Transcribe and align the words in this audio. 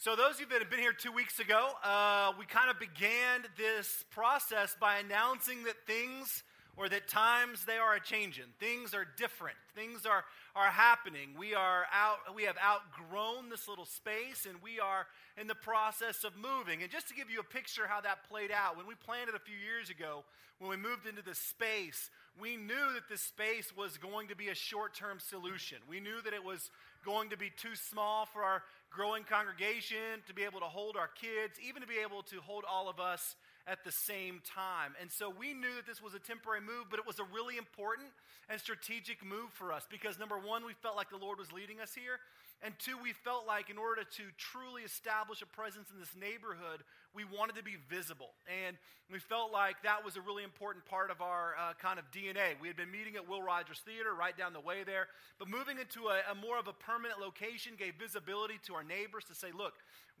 So, 0.00 0.14
those 0.14 0.34
of 0.34 0.42
you 0.42 0.46
that 0.50 0.60
have 0.60 0.70
been 0.70 0.78
here 0.78 0.92
two 0.92 1.10
weeks 1.10 1.40
ago, 1.40 1.70
uh, 1.82 2.30
we 2.38 2.44
kind 2.44 2.70
of 2.70 2.78
began 2.78 3.42
this 3.56 4.04
process 4.12 4.76
by 4.80 4.98
announcing 4.98 5.64
that 5.64 5.74
things 5.88 6.44
or 6.76 6.88
that 6.88 7.08
times 7.08 7.64
they 7.64 7.78
are 7.78 7.96
a 7.96 8.00
changing. 8.00 8.44
Things 8.60 8.94
are 8.94 9.04
different. 9.16 9.56
Things 9.74 10.06
are, 10.06 10.24
are 10.54 10.70
happening. 10.70 11.30
We 11.36 11.56
are 11.56 11.86
out, 11.92 12.18
we 12.36 12.44
have 12.44 12.54
outgrown 12.64 13.48
this 13.50 13.66
little 13.66 13.86
space 13.86 14.46
and 14.48 14.62
we 14.62 14.78
are 14.78 15.08
in 15.36 15.48
the 15.48 15.56
process 15.56 16.22
of 16.22 16.36
moving. 16.36 16.82
And 16.82 16.92
just 16.92 17.08
to 17.08 17.14
give 17.14 17.28
you 17.28 17.40
a 17.40 17.44
picture 17.44 17.88
how 17.88 18.00
that 18.02 18.18
played 18.30 18.52
out, 18.52 18.76
when 18.76 18.86
we 18.86 18.94
planted 18.94 19.34
a 19.34 19.40
few 19.40 19.56
years 19.56 19.90
ago, 19.90 20.22
when 20.60 20.70
we 20.70 20.76
moved 20.76 21.08
into 21.08 21.22
this 21.22 21.38
space, 21.38 22.10
we 22.40 22.56
knew 22.56 22.94
that 22.94 23.08
this 23.08 23.22
space 23.22 23.76
was 23.76 23.98
going 23.98 24.28
to 24.28 24.36
be 24.36 24.48
a 24.48 24.54
short 24.54 24.94
term 24.94 25.18
solution. 25.18 25.78
We 25.88 25.98
knew 25.98 26.22
that 26.22 26.32
it 26.32 26.44
was 26.44 26.70
going 27.04 27.30
to 27.30 27.36
be 27.36 27.50
too 27.50 27.74
small 27.74 28.26
for 28.26 28.42
our 28.42 28.62
growing 28.90 29.24
congregation 29.24 30.24
to 30.26 30.34
be 30.34 30.44
able 30.44 30.60
to 30.60 30.66
hold 30.66 30.96
our 30.96 31.08
kids, 31.08 31.58
even 31.66 31.82
to 31.82 31.88
be 31.88 32.00
able 32.02 32.22
to 32.22 32.40
hold 32.40 32.64
all 32.68 32.88
of 32.88 32.98
us 32.98 33.36
at 33.66 33.84
the 33.84 33.92
same 33.92 34.40
time. 34.48 34.96
And 35.00 35.12
so 35.12 35.28
we 35.28 35.52
knew 35.52 35.74
that 35.76 35.86
this 35.86 36.02
was 36.02 36.14
a 36.14 36.18
temporary 36.18 36.60
move, 36.60 36.88
but 36.90 36.98
it 36.98 37.06
was 37.06 37.18
a 37.18 37.28
really 37.34 37.58
important 37.58 38.08
and 38.48 38.58
strategic 38.58 39.24
move 39.24 39.52
for 39.52 39.72
us 39.72 39.84
because 39.90 40.18
number 40.18 40.38
one, 40.38 40.64
we 40.64 40.72
felt 40.72 40.96
like 40.96 41.10
the 41.10 41.20
Lord 41.20 41.38
was 41.38 41.52
leading 41.52 41.80
us 41.80 41.92
here. 41.92 42.18
And 42.64 42.74
two, 42.80 42.96
we 42.98 43.12
felt 43.12 43.46
like 43.46 43.70
in 43.70 43.78
order 43.78 44.02
to 44.02 44.24
truly 44.36 44.82
establish 44.82 45.42
a 45.42 45.46
presence 45.46 45.90
in 45.92 46.00
this 46.00 46.16
neighborhood, 46.18 46.82
we 47.14 47.24
wanted 47.24 47.56
to 47.56 47.62
be 47.62 47.76
visible. 47.88 48.30
And 48.66 48.76
we 49.10 49.18
felt 49.18 49.52
like 49.52 49.80
that 49.82 50.04
was 50.04 50.16
a 50.16 50.20
really 50.20 50.44
important 50.44 50.84
part 50.84 51.10
of 51.10 51.20
our 51.20 51.56
uh, 51.56 51.72
kind 51.80 51.98
of 51.98 52.04
DNA. 52.12 52.60
We 52.60 52.68
had 52.68 52.76
been 52.76 52.90
meeting 52.90 53.16
at 53.16 53.28
Will 53.28 53.42
Rogers 53.42 53.80
Theater 53.84 54.12
right 54.12 54.36
down 54.36 54.52
the 54.52 54.60
way 54.60 54.84
there, 54.84 55.08
but 55.38 55.48
moving 55.48 55.78
into 55.78 56.08
a, 56.08 56.20
a 56.30 56.34
more 56.34 56.58
of 56.58 56.68
a 56.68 56.76
permanent 56.76 57.20
location 57.20 57.72
gave 57.78 57.94
visibility 57.96 58.60
to 58.66 58.74
our 58.74 58.84
neighbors 58.84 59.24
to 59.32 59.34
say, 59.34 59.48
look, 59.56 59.74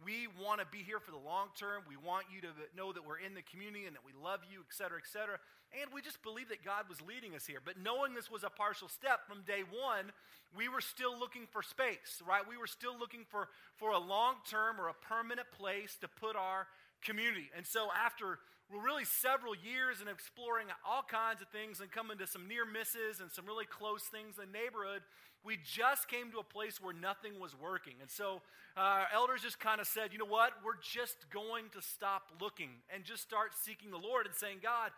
we 0.04 0.28
want 0.40 0.60
to 0.60 0.66
be 0.70 0.78
here 0.78 1.00
for 1.00 1.10
the 1.10 1.20
long 1.20 1.48
term. 1.58 1.82
We 1.88 1.98
want 1.98 2.26
you 2.32 2.40
to 2.42 2.52
know 2.76 2.92
that 2.92 3.04
we're 3.04 3.18
in 3.18 3.34
the 3.34 3.42
community 3.42 3.84
and 3.84 3.94
that 3.96 4.06
we 4.06 4.12
love 4.14 4.40
you, 4.46 4.60
et 4.62 4.70
cetera, 4.70 4.98
et 4.98 5.10
cetera. 5.10 5.42
And 5.74 5.92
we 5.92 6.00
just 6.00 6.22
believe 6.22 6.48
that 6.48 6.64
God 6.64 6.88
was 6.88 7.02
leading 7.02 7.34
us 7.34 7.44
here. 7.44 7.58
But 7.62 7.76
knowing 7.82 8.14
this 8.14 8.30
was 8.30 8.44
a 8.44 8.48
partial 8.48 8.88
step 8.88 9.26
from 9.28 9.42
day 9.42 9.66
one, 9.68 10.14
we 10.56 10.68
were 10.68 10.80
still 10.80 11.18
looking 11.18 11.44
for 11.50 11.62
space, 11.62 12.22
right? 12.26 12.46
We 12.48 12.56
were 12.56 12.70
still 12.70 12.96
looking 12.96 13.26
for, 13.28 13.48
for 13.76 13.90
a 13.90 13.98
long 13.98 14.36
term 14.48 14.80
or 14.80 14.88
a 14.88 14.94
permanent 14.94 15.50
place 15.52 15.98
to 16.00 16.08
put 16.08 16.36
our 16.36 16.66
community. 17.02 17.50
And 17.56 17.66
so 17.66 17.88
after 17.92 18.38
really 18.70 19.04
several 19.04 19.54
years 19.56 20.00
and 20.00 20.08
exploring 20.08 20.66
all 20.84 21.02
kinds 21.02 21.40
of 21.40 21.48
things 21.48 21.80
and 21.80 21.90
coming 21.90 22.18
to 22.18 22.26
some 22.26 22.46
near 22.46 22.66
misses 22.66 23.20
and 23.20 23.32
some 23.32 23.46
really 23.46 23.64
close 23.64 24.04
things 24.04 24.36
in 24.36 24.52
the 24.52 24.58
neighborhood, 24.58 25.00
we 25.44 25.56
just 25.64 26.08
came 26.08 26.30
to 26.32 26.38
a 26.38 26.44
place 26.44 26.80
where 26.80 26.92
nothing 26.92 27.40
was 27.40 27.56
working. 27.56 27.94
And 28.00 28.10
so 28.10 28.42
uh, 28.76 28.80
our 28.80 29.08
elders 29.14 29.42
just 29.42 29.58
kind 29.58 29.80
of 29.80 29.86
said, 29.86 30.12
you 30.12 30.18
know 30.18 30.28
what? 30.28 30.52
We're 30.64 30.80
just 30.82 31.30
going 31.30 31.70
to 31.72 31.80
stop 31.80 32.28
looking 32.40 32.70
and 32.92 33.04
just 33.04 33.22
start 33.22 33.54
seeking 33.54 33.90
the 33.90 33.98
Lord 33.98 34.26
and 34.26 34.34
saying, 34.34 34.58
God, 34.62 34.90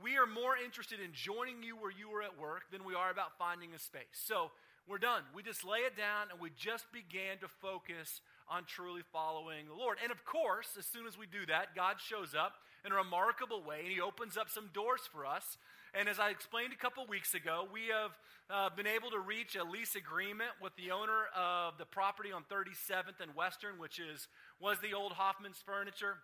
we 0.00 0.16
are 0.16 0.26
more 0.26 0.54
interested 0.54 1.00
in 1.00 1.10
joining 1.12 1.62
you 1.62 1.74
where 1.74 1.90
you 1.90 2.06
are 2.14 2.22
at 2.22 2.38
work 2.38 2.70
than 2.70 2.84
we 2.84 2.94
are 2.94 3.10
about 3.10 3.36
finding 3.38 3.74
a 3.74 3.78
space. 3.78 4.14
So 4.14 4.52
we're 4.86 5.02
done. 5.02 5.22
We 5.34 5.42
just 5.42 5.64
lay 5.64 5.82
it 5.84 5.96
down 5.96 6.30
and 6.30 6.40
we 6.40 6.50
just 6.56 6.86
began 6.92 7.38
to 7.42 7.48
focus 7.48 8.20
on 8.50 8.64
truly 8.64 9.02
following 9.12 9.66
the 9.68 9.74
Lord. 9.74 9.98
And 10.02 10.10
of 10.10 10.24
course, 10.24 10.76
as 10.78 10.86
soon 10.86 11.06
as 11.06 11.18
we 11.18 11.26
do 11.26 11.46
that, 11.46 11.74
God 11.74 11.96
shows 12.00 12.34
up 12.34 12.54
in 12.84 12.92
a 12.92 12.96
remarkable 12.96 13.62
way 13.62 13.80
and 13.80 13.92
He 13.92 14.00
opens 14.00 14.36
up 14.36 14.48
some 14.50 14.70
doors 14.72 15.02
for 15.10 15.26
us. 15.26 15.58
And 15.94 16.08
as 16.08 16.18
I 16.18 16.30
explained 16.30 16.72
a 16.72 16.76
couple 16.76 17.06
weeks 17.06 17.34
ago, 17.34 17.66
we 17.72 17.88
have 17.88 18.12
uh, 18.50 18.74
been 18.74 18.86
able 18.86 19.10
to 19.10 19.20
reach 19.20 19.56
a 19.56 19.64
lease 19.64 19.96
agreement 19.96 20.50
with 20.62 20.76
the 20.76 20.90
owner 20.90 21.32
of 21.36 21.78
the 21.78 21.86
property 21.86 22.30
on 22.32 22.44
37th 22.44 23.20
and 23.20 23.34
Western, 23.34 23.78
which 23.78 23.98
is 23.98 24.28
was 24.60 24.78
the 24.80 24.92
old 24.94 25.12
Hoffman's 25.12 25.62
Furniture. 25.64 26.16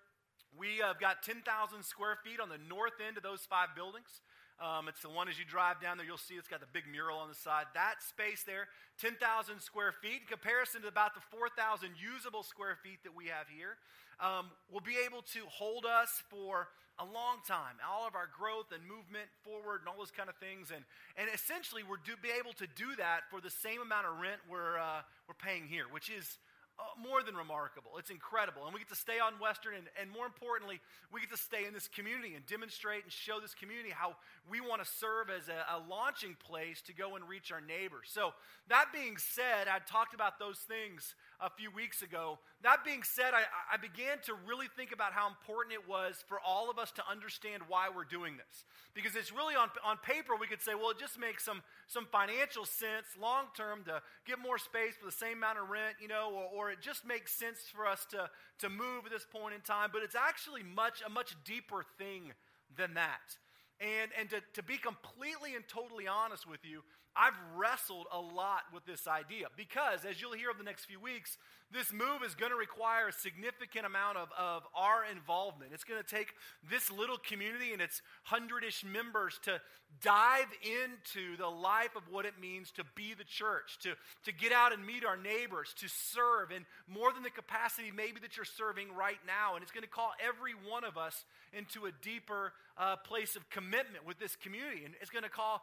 We 0.57 0.79
have 0.85 1.01
got 1.01 1.23
10,000 1.23 1.43
square 1.83 2.17
feet 2.23 2.41
on 2.41 2.49
the 2.49 2.61
north 2.69 3.01
end 3.05 3.17
of 3.17 3.23
those 3.23 3.41
five 3.49 3.75
buildings. 3.75 4.21
Um, 4.63 4.87
it's 4.87 5.03
the 5.03 5.11
one 5.11 5.29
as 5.29 5.39
you 5.39 5.45
drive 5.45 5.83
down 5.83 5.99
there, 5.99 6.07
you'll 6.07 6.17
see 6.17 6.35
it's 6.35 6.47
got 6.47 6.61
the 6.61 6.71
big 6.73 6.85
mural 6.91 7.19
on 7.19 7.29
the 7.29 7.35
side. 7.35 7.67
That 7.75 7.99
space 8.07 8.45
there, 8.47 8.69
10,000 9.01 9.19
square 9.59 9.91
feet, 9.91 10.23
in 10.23 10.27
comparison 10.31 10.83
to 10.83 10.89
about 10.89 11.15
the 11.15 11.21
4,000 11.35 11.91
usable 11.99 12.43
square 12.43 12.79
feet 12.79 13.03
that 13.03 13.15
we 13.15 13.27
have 13.27 13.51
here, 13.51 13.77
um, 14.23 14.55
will 14.71 14.85
be 14.85 14.95
able 15.03 15.23
to 15.35 15.43
hold 15.51 15.85
us 15.85 16.23
for 16.31 16.69
a 16.99 17.05
long 17.05 17.43
time. 17.43 17.83
All 17.83 18.07
of 18.07 18.15
our 18.15 18.31
growth 18.31 18.71
and 18.71 18.79
movement 18.87 19.27
forward 19.43 19.83
and 19.83 19.91
all 19.91 19.99
those 19.99 20.15
kind 20.15 20.31
of 20.31 20.39
things. 20.39 20.71
And, 20.71 20.87
and 21.19 21.27
essentially, 21.35 21.83
we're 21.83 21.99
be 22.23 22.31
able 22.31 22.55
to 22.63 22.71
do 22.79 22.95
that 22.99 23.27
for 23.31 23.43
the 23.43 23.51
same 23.51 23.83
amount 23.83 24.07
of 24.07 24.23
rent 24.23 24.39
we're, 24.47 24.79
uh, 24.79 25.03
we're 25.27 25.35
paying 25.35 25.67
here, 25.67 25.91
which 25.91 26.07
is 26.07 26.39
uh, 26.79 26.83
more 27.01 27.23
than 27.23 27.37
remarkable. 27.37 27.93
It's 27.99 28.11
incredible. 28.11 28.65
And 28.65 28.75
we 28.75 28.81
get 28.81 28.89
to 28.89 28.97
stay 28.97 29.21
on 29.21 29.35
Western, 29.41 29.75
and, 29.75 29.87
and 30.01 30.11
more 30.11 30.27
importantly, 30.27 30.81
we 31.13 31.21
get 31.21 31.31
to 31.31 31.37
stay 31.37 31.67
in 31.67 31.73
this 31.73 31.87
community 31.87 32.35
and 32.35 32.45
demonstrate 32.47 33.05
and 33.05 33.13
show 33.13 33.39
this 33.39 33.55
community 33.55 33.91
how 33.91 34.17
we 34.51 34.61
want 34.61 34.83
to 34.83 34.89
serve 34.89 35.31
as 35.31 35.49
a, 35.49 35.63
a, 35.71 35.79
launching 35.89 36.35
place 36.35 36.83
to 36.83 36.93
go 36.93 37.15
and 37.15 37.29
reach 37.29 37.53
our 37.53 37.61
neighbors. 37.61 38.11
So, 38.11 38.35
that 38.69 38.87
being 38.93 39.17
said, 39.19 39.69
I 39.69 39.79
talked 39.87 40.15
about 40.15 40.39
those 40.39 40.59
things 40.59 41.15
a 41.45 41.51
few 41.51 41.71
weeks 41.71 42.01
ago. 42.01 42.39
That 42.63 42.85
being 42.85 43.03
said, 43.03 43.35
I, 43.35 43.45
I 43.71 43.77
began 43.77 44.17
to 44.25 44.33
really 44.49 44.67
think 44.75 44.93
about 44.93 45.13
how 45.13 45.29
important 45.29 45.75
it 45.75 45.87
was 45.87 46.25
for 46.27 46.41
all 46.41 46.71
of 46.71 46.79
us 46.79 46.91
to 46.93 47.03
understand 47.05 47.63
why 47.69 47.89
we're 47.95 48.09
doing 48.09 48.39
this. 48.39 48.65
Because 48.95 49.15
it's 49.15 49.31
really 49.31 49.55
on, 49.55 49.69
on 49.85 49.99
paper, 49.99 50.33
we 50.41 50.47
could 50.47 50.63
say, 50.63 50.75
well, 50.75 50.89
it 50.89 50.99
just 50.99 51.21
makes 51.21 51.45
some, 51.45 51.63
some 51.87 52.07
financial 52.11 52.65
sense 52.65 53.05
long 53.21 53.53
term 53.55 53.85
to 53.85 54.01
get 54.27 54.39
more 54.41 54.57
space 54.57 54.97
for 54.99 55.05
the 55.05 55.13
same 55.13 55.37
amount 55.37 55.59
of 55.59 55.69
rent, 55.69 56.01
you 56.01 56.09
know, 56.09 56.33
or, 56.33 56.49
or 56.69 56.71
it 56.71 56.81
just 56.81 57.07
makes 57.07 57.31
sense 57.31 57.59
for 57.69 57.87
us 57.87 58.07
to, 58.11 58.31
to 58.61 58.71
move 58.71 59.05
at 59.05 59.13
this 59.13 59.27
point 59.29 59.55
in 59.55 59.61
time. 59.61 59.91
But 59.93 60.03
it's 60.03 60.17
actually 60.17 60.63
much 60.63 61.03
a 61.05 61.11
much 61.11 61.37
deeper 61.45 61.85
thing 61.99 62.33
than 62.75 62.95
that. 62.95 63.37
And, 63.81 64.11
and 64.19 64.31
to, 64.31 64.41
to 64.55 64.63
be 64.63 64.79
completely 64.79 65.55
and 65.55 65.67
totally 65.69 66.09
honest 66.09 66.49
with 66.49 66.65
you, 66.65 66.81
I've 67.17 67.39
wrestled 67.57 68.07
a 68.13 68.21
lot 68.21 68.63
with 68.73 68.85
this 68.87 69.07
idea 69.07 69.47
because, 69.57 70.05
as 70.05 70.21
you'll 70.21 70.33
hear 70.33 70.51
over 70.51 70.59
the 70.59 70.65
next 70.65 70.87
few 70.87 71.01
weeks, 71.01 71.39
this 71.73 71.93
move 71.93 72.23
is 72.25 72.35
going 72.35 72.51
to 72.53 72.57
require 72.59 73.09
a 73.09 73.13
significant 73.13 73.87
amount 73.87 74.19
of, 74.19 74.29
of 74.39 74.63
our 74.77 75.05
involvement. 75.11 75.73
It's 75.73 75.85
going 75.85 76.03
to 76.03 76.09
take 76.09 76.35
this 76.71 76.91
little 76.91 77.19
community 77.19 77.73
and 77.73 77.81
its 77.81 78.03
hundred-ish 78.25 78.85
members 78.85 79.39
to 79.45 79.61
dive 80.01 80.51
into 80.63 81.37
the 81.37 81.49
life 81.49 81.95
of 81.97 82.03
what 82.11 82.27
it 82.27 82.35
means 82.41 82.71
to 82.73 82.85
be 82.95 83.15
the 83.15 83.25
church, 83.25 83.79
to, 83.83 83.95
to 84.25 84.33
get 84.33 84.53
out 84.53 84.73
and 84.73 84.85
meet 84.85 85.05
our 85.05 85.17
neighbors, 85.17 85.75
to 85.79 85.89
serve 85.89 86.51
in 86.51 86.67
more 86.89 87.13
than 87.13 87.23
the 87.23 87.31
capacity 87.31 87.93
maybe 87.95 88.21
that 88.21 88.37
you're 88.37 88.45
serving 88.45 88.93
right 88.95 89.19
now. 89.27 89.55
And 89.55 89.63
it's 89.63 89.73
going 89.73 89.85
to 89.85 89.91
call 89.91 90.11
every 90.19 90.53
one 90.53 90.85
of 90.85 90.97
us 90.97 91.25
into 91.53 91.87
a 91.87 91.93
deeper 92.03 92.53
uh, 92.77 92.97
place 92.97 93.37
of 93.37 93.49
commitment 93.51 94.07
with 94.07 94.19
this 94.19 94.35
community. 94.37 94.85
And 94.85 94.95
it's 95.01 95.11
going 95.11 95.23
to 95.25 95.31
call 95.31 95.63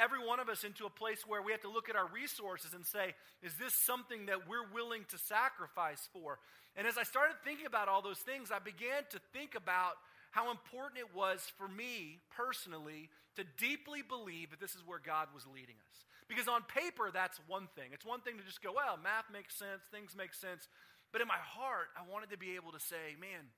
every 0.00 0.24
one 0.24 0.40
of 0.40 0.48
us 0.48 0.64
into 0.64 0.86
a 0.86 0.90
place 0.90 1.24
where 1.26 1.42
we 1.42 1.52
have 1.52 1.62
to 1.62 1.70
look 1.70 1.88
at 1.88 1.96
our 1.96 2.06
resources 2.06 2.74
and 2.74 2.86
say, 2.86 3.14
is 3.42 3.54
this 3.54 3.74
something 3.74 4.26
that 4.26 4.48
we're 4.48 4.70
willing 4.72 5.04
to 5.10 5.18
sacrifice 5.18 6.08
for? 6.12 6.38
And 6.76 6.86
as 6.86 6.96
I 6.96 7.02
started 7.02 7.36
thinking 7.44 7.66
about 7.66 7.88
all 7.88 8.02
those 8.02 8.18
things, 8.18 8.50
I 8.50 8.58
began 8.58 9.04
to 9.10 9.20
think 9.32 9.54
about 9.54 9.94
how 10.30 10.50
important 10.50 11.00
it 11.00 11.14
was 11.14 11.52
for 11.58 11.68
me 11.68 12.20
personally 12.30 13.10
to 13.36 13.44
deeply 13.58 14.00
believe 14.00 14.50
that 14.50 14.60
this 14.60 14.74
is 14.74 14.82
where 14.86 15.00
God 15.00 15.28
was 15.34 15.46
leading 15.46 15.76
us. 15.90 15.96
Because 16.28 16.48
on 16.48 16.62
paper, 16.64 17.10
that's 17.12 17.40
one 17.46 17.68
thing. 17.76 17.92
It's 17.92 18.06
one 18.06 18.20
thing 18.20 18.38
to 18.38 18.44
just 18.44 18.62
go, 18.62 18.72
well, 18.72 18.96
math 18.96 19.28
makes 19.32 19.54
sense, 19.54 19.84
things 19.92 20.16
make 20.16 20.32
sense. 20.32 20.68
But 21.12 21.20
in 21.20 21.28
my 21.28 21.40
heart, 21.40 21.92
I 21.92 22.08
wanted 22.10 22.30
to 22.30 22.38
be 22.38 22.56
able 22.56 22.72
to 22.72 22.80
say, 22.80 23.20
man, 23.20 23.52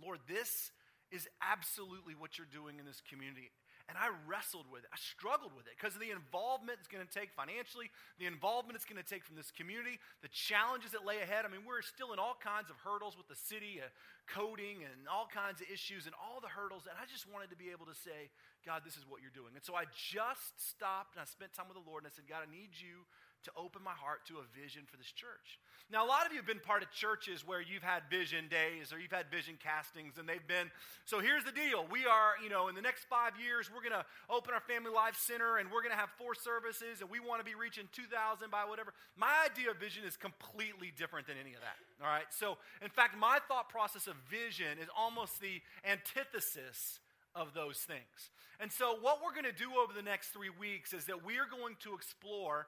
Lord, 0.00 0.20
this 0.28 0.70
is 1.12 1.28
absolutely 1.44 2.14
what 2.16 2.38
you're 2.38 2.48
doing 2.50 2.80
in 2.80 2.86
this 2.86 3.02
community. 3.04 3.52
And 3.86 3.94
I 3.94 4.10
wrestled 4.26 4.66
with 4.66 4.82
it. 4.82 4.90
I 4.90 4.98
struggled 4.98 5.54
with 5.54 5.70
it 5.70 5.78
because 5.78 5.94
of 5.94 6.02
the 6.02 6.10
involvement 6.10 6.82
it's 6.82 6.90
going 6.90 7.06
to 7.06 7.12
take 7.12 7.30
financially, 7.30 7.94
the 8.18 8.26
involvement 8.26 8.74
it's 8.74 8.88
going 8.88 8.98
to 8.98 9.06
take 9.06 9.22
from 9.22 9.38
this 9.38 9.54
community, 9.54 10.02
the 10.26 10.32
challenges 10.34 10.90
that 10.90 11.06
lay 11.06 11.22
ahead. 11.22 11.46
I 11.46 11.48
mean, 11.48 11.62
we're 11.62 11.86
still 11.86 12.10
in 12.10 12.18
all 12.18 12.34
kinds 12.34 12.66
of 12.66 12.74
hurdles 12.82 13.14
with 13.14 13.30
the 13.30 13.38
city, 13.38 13.78
uh, 13.78 13.86
coding, 14.26 14.82
and 14.82 15.06
all 15.06 15.30
kinds 15.30 15.62
of 15.62 15.70
issues 15.70 16.10
and 16.10 16.18
all 16.18 16.42
the 16.42 16.50
hurdles. 16.50 16.90
And 16.90 16.98
I 16.98 17.06
just 17.06 17.30
wanted 17.30 17.54
to 17.54 17.58
be 17.58 17.70
able 17.70 17.86
to 17.86 17.94
say, 17.94 18.34
God, 18.66 18.82
this 18.82 18.98
is 18.98 19.06
what 19.06 19.22
you're 19.22 19.30
doing. 19.30 19.54
And 19.54 19.62
so 19.62 19.78
I 19.78 19.86
just 19.94 20.58
stopped 20.58 21.14
and 21.14 21.22
I 21.22 21.26
spent 21.30 21.54
time 21.54 21.70
with 21.70 21.78
the 21.78 21.86
Lord 21.86 22.02
and 22.02 22.10
I 22.10 22.14
said, 22.14 22.26
God, 22.26 22.42
I 22.42 22.50
need 22.50 22.74
you 22.74 23.06
to 23.46 23.52
open 23.56 23.82
my 23.82 23.94
heart 23.94 24.26
to 24.26 24.42
a 24.42 24.46
vision 24.58 24.82
for 24.90 24.98
this 24.98 25.10
church. 25.10 25.58
Now, 25.86 26.04
a 26.04 26.08
lot 26.10 26.26
of 26.26 26.34
you 26.34 26.38
have 26.42 26.50
been 26.50 26.58
part 26.58 26.82
of 26.82 26.90
churches 26.90 27.46
where 27.46 27.62
you've 27.62 27.86
had 27.86 28.02
vision 28.10 28.50
days 28.50 28.90
or 28.90 28.98
you've 28.98 29.14
had 29.14 29.30
vision 29.30 29.54
castings, 29.62 30.18
and 30.18 30.26
they've 30.26 30.42
been, 30.50 30.66
so 31.06 31.22
here's 31.22 31.46
the 31.46 31.54
deal. 31.54 31.86
We 31.86 32.06
are, 32.10 32.34
you 32.42 32.50
know, 32.50 32.66
in 32.66 32.74
the 32.74 32.82
next 32.82 33.06
five 33.06 33.38
years, 33.38 33.70
we're 33.70 33.86
going 33.86 33.94
to 33.94 34.04
open 34.26 34.50
our 34.50 34.64
Family 34.66 34.90
Life 34.90 35.14
Center 35.14 35.62
and 35.62 35.70
we're 35.70 35.86
going 35.86 35.94
to 35.94 36.00
have 36.00 36.10
four 36.18 36.34
services, 36.34 37.00
and 37.00 37.08
we 37.08 37.22
want 37.22 37.38
to 37.38 37.46
be 37.46 37.54
reaching 37.54 37.86
2,000 37.94 38.50
by 38.50 38.66
whatever. 38.66 38.98
My 39.14 39.46
idea 39.46 39.70
of 39.70 39.78
vision 39.78 40.02
is 40.02 40.18
completely 40.18 40.90
different 40.90 41.30
than 41.30 41.38
any 41.38 41.54
of 41.54 41.62
that, 41.62 41.78
all 42.02 42.10
right? 42.10 42.26
So, 42.34 42.58
in 42.82 42.90
fact, 42.90 43.14
my 43.14 43.38
thought 43.46 43.70
process 43.70 44.10
of 44.10 44.18
vision 44.26 44.82
is 44.82 44.90
almost 44.90 45.38
the 45.38 45.62
antithesis 45.86 46.98
of 47.36 47.54
those 47.54 47.78
things. 47.86 48.34
And 48.58 48.72
so, 48.72 48.96
what 49.00 49.20
we're 49.22 49.36
going 49.36 49.46
to 49.46 49.54
do 49.54 49.78
over 49.78 49.92
the 49.92 50.02
next 50.02 50.28
three 50.34 50.50
weeks 50.50 50.92
is 50.94 51.04
that 51.04 51.24
we 51.24 51.38
are 51.38 51.46
going 51.46 51.76
to 51.86 51.94
explore 51.94 52.66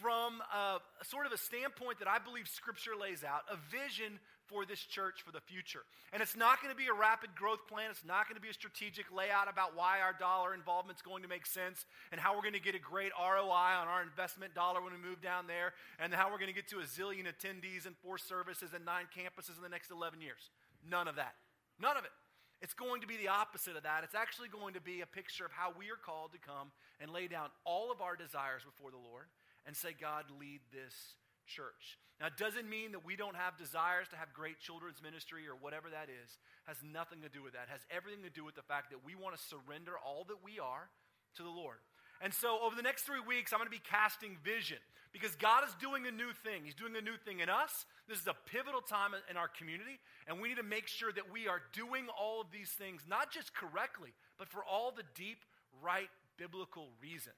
from 0.00 0.40
a, 0.54 0.78
sort 1.04 1.26
of 1.26 1.32
a 1.32 1.38
standpoint 1.38 1.98
that 1.98 2.08
I 2.08 2.18
believe 2.18 2.48
Scripture 2.48 2.92
lays 2.98 3.24
out, 3.24 3.42
a 3.50 3.56
vision 3.70 4.18
for 4.48 4.64
this 4.64 4.80
church 4.80 5.20
for 5.24 5.30
the 5.30 5.44
future. 5.44 5.84
And 6.12 6.22
it's 6.22 6.36
not 6.36 6.62
going 6.62 6.72
to 6.72 6.78
be 6.78 6.88
a 6.88 6.96
rapid 6.96 7.36
growth 7.36 7.68
plan. 7.68 7.90
It's 7.90 8.04
not 8.04 8.26
going 8.26 8.36
to 8.36 8.40
be 8.40 8.48
a 8.48 8.56
strategic 8.56 9.12
layout 9.12 9.46
about 9.46 9.76
why 9.76 10.00
our 10.00 10.16
dollar 10.16 10.54
involvement 10.54 10.96
is 10.98 11.02
going 11.02 11.22
to 11.22 11.28
make 11.28 11.44
sense 11.44 11.84
and 12.10 12.20
how 12.20 12.34
we're 12.34 12.42
going 12.42 12.56
to 12.56 12.64
get 12.64 12.74
a 12.74 12.80
great 12.80 13.12
ROI 13.12 13.76
on 13.76 13.86
our 13.86 14.00
investment 14.02 14.54
dollar 14.54 14.80
when 14.80 14.96
we 14.96 14.98
move 14.98 15.20
down 15.20 15.46
there 15.46 15.76
and 16.00 16.14
how 16.14 16.32
we're 16.32 16.40
going 16.40 16.52
to 16.52 16.56
get 16.56 16.68
to 16.72 16.80
a 16.80 16.88
zillion 16.88 17.28
attendees 17.28 17.84
and 17.84 17.94
four 18.00 18.16
services 18.16 18.72
and 18.72 18.84
nine 18.88 19.04
campuses 19.12 19.60
in 19.60 19.62
the 19.62 19.68
next 19.68 19.92
11 19.92 20.22
years. 20.22 20.48
None 20.80 21.08
of 21.08 21.16
that. 21.16 21.36
None 21.78 21.96
of 21.96 22.04
it. 22.04 22.14
It's 22.60 22.74
going 22.74 23.02
to 23.02 23.06
be 23.06 23.16
the 23.16 23.28
opposite 23.28 23.76
of 23.76 23.84
that. 23.84 24.02
It's 24.02 24.16
actually 24.16 24.48
going 24.48 24.74
to 24.74 24.80
be 24.80 25.00
a 25.00 25.06
picture 25.06 25.44
of 25.44 25.52
how 25.52 25.70
we 25.78 25.90
are 25.94 26.00
called 26.00 26.32
to 26.32 26.38
come 26.38 26.72
and 26.98 27.12
lay 27.12 27.28
down 27.28 27.50
all 27.64 27.92
of 27.92 28.00
our 28.00 28.16
desires 28.16 28.62
before 28.64 28.90
the 28.90 28.98
Lord 28.98 29.30
and 29.68 29.76
say, 29.76 29.92
God, 29.92 30.24
lead 30.40 30.64
this 30.72 30.96
church. 31.44 32.00
Now, 32.16 32.32
it 32.32 32.40
doesn't 32.40 32.64
mean 32.64 32.96
that 32.96 33.04
we 33.04 33.20
don't 33.20 33.36
have 33.36 33.60
desires 33.60 34.08
to 34.10 34.16
have 34.16 34.32
great 34.32 34.58
children's 34.58 35.04
ministry 35.04 35.44
or 35.44 35.60
whatever 35.60 35.92
that 35.92 36.08
is. 36.08 36.40
It 36.64 36.72
has 36.72 36.80
nothing 36.80 37.20
to 37.20 37.28
do 37.28 37.44
with 37.44 37.52
that. 37.52 37.68
It 37.68 37.76
has 37.76 37.84
everything 37.92 38.24
to 38.24 38.32
do 38.32 38.48
with 38.48 38.56
the 38.56 38.64
fact 38.64 38.88
that 38.90 39.04
we 39.04 39.12
want 39.12 39.36
to 39.36 39.40
surrender 39.44 40.00
all 40.00 40.24
that 40.32 40.40
we 40.40 40.56
are 40.56 40.88
to 41.36 41.44
the 41.44 41.52
Lord. 41.52 41.84
And 42.24 42.32
so, 42.32 42.58
over 42.64 42.74
the 42.74 42.82
next 42.82 43.04
three 43.04 43.20
weeks, 43.20 43.52
I'm 43.52 43.60
going 43.60 43.70
to 43.70 43.76
be 43.76 43.84
casting 43.84 44.40
vision 44.42 44.80
because 45.12 45.36
God 45.36 45.62
is 45.62 45.76
doing 45.78 46.08
a 46.08 46.10
new 46.10 46.32
thing. 46.32 46.64
He's 46.64 46.74
doing 46.74 46.96
a 46.96 47.04
new 47.04 47.20
thing 47.20 47.38
in 47.38 47.52
us. 47.52 47.84
This 48.08 48.18
is 48.18 48.26
a 48.26 48.34
pivotal 48.48 48.80
time 48.80 49.14
in 49.30 49.36
our 49.36 49.46
community, 49.46 50.00
and 50.26 50.40
we 50.40 50.48
need 50.48 50.58
to 50.58 50.66
make 50.66 50.88
sure 50.88 51.12
that 51.12 51.30
we 51.30 51.46
are 51.46 51.62
doing 51.76 52.08
all 52.10 52.40
of 52.40 52.50
these 52.50 52.72
things, 52.72 53.04
not 53.06 53.30
just 53.30 53.54
correctly, 53.54 54.16
but 54.40 54.48
for 54.48 54.64
all 54.64 54.90
the 54.90 55.06
deep, 55.14 55.44
right 55.84 56.10
biblical 56.40 56.88
reasons. 56.98 57.36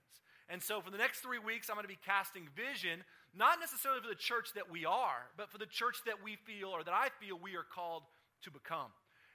And 0.50 0.61
so, 0.61 0.81
for 0.81 0.91
the 0.91 0.99
next 0.99 1.20
three 1.20 1.38
weeks, 1.38 1.70
I'm 1.70 1.76
going 1.76 1.85
to 1.85 1.88
be 1.88 1.99
casting 2.05 2.49
vision 2.56 3.05
not 3.38 3.61
necessarily 3.61 4.00
for 4.02 4.08
the 4.08 4.19
church 4.19 4.50
that 4.56 4.69
we 4.69 4.85
are, 4.85 5.31
but 5.37 5.49
for 5.49 5.58
the 5.58 5.67
church 5.67 6.02
that 6.06 6.19
we 6.25 6.37
feel 6.43 6.70
or 6.70 6.82
that 6.82 6.93
I 6.93 7.08
feel 7.23 7.38
we 7.38 7.55
are 7.55 7.62
called 7.62 8.02
to 8.43 8.50
become. 8.50 8.91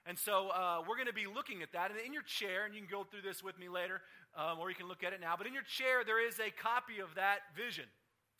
And 0.05 0.19
so 0.19 0.49
uh, 0.49 0.83
we're 0.87 0.97
going 0.97 1.07
to 1.07 1.15
be 1.15 1.25
looking 1.25 1.63
at 1.63 1.71
that. 1.71 1.89
And 1.89 1.99
in 2.05 2.13
your 2.13 2.23
chair, 2.23 2.65
and 2.65 2.75
you 2.75 2.81
can 2.81 2.91
go 2.91 3.03
through 3.03 3.23
this 3.23 3.41
with 3.41 3.57
me 3.57 3.69
later, 3.69 4.01
um, 4.37 4.59
or 4.59 4.69
you 4.69 4.75
can 4.75 4.87
look 4.87 5.03
at 5.03 5.13
it 5.13 5.21
now, 5.21 5.35
but 5.37 5.47
in 5.47 5.53
your 5.53 5.63
chair, 5.63 6.03
there 6.05 6.19
is 6.19 6.37
a 6.37 6.51
copy 6.51 6.99
of 6.99 7.15
that 7.15 7.39
vision. 7.55 7.85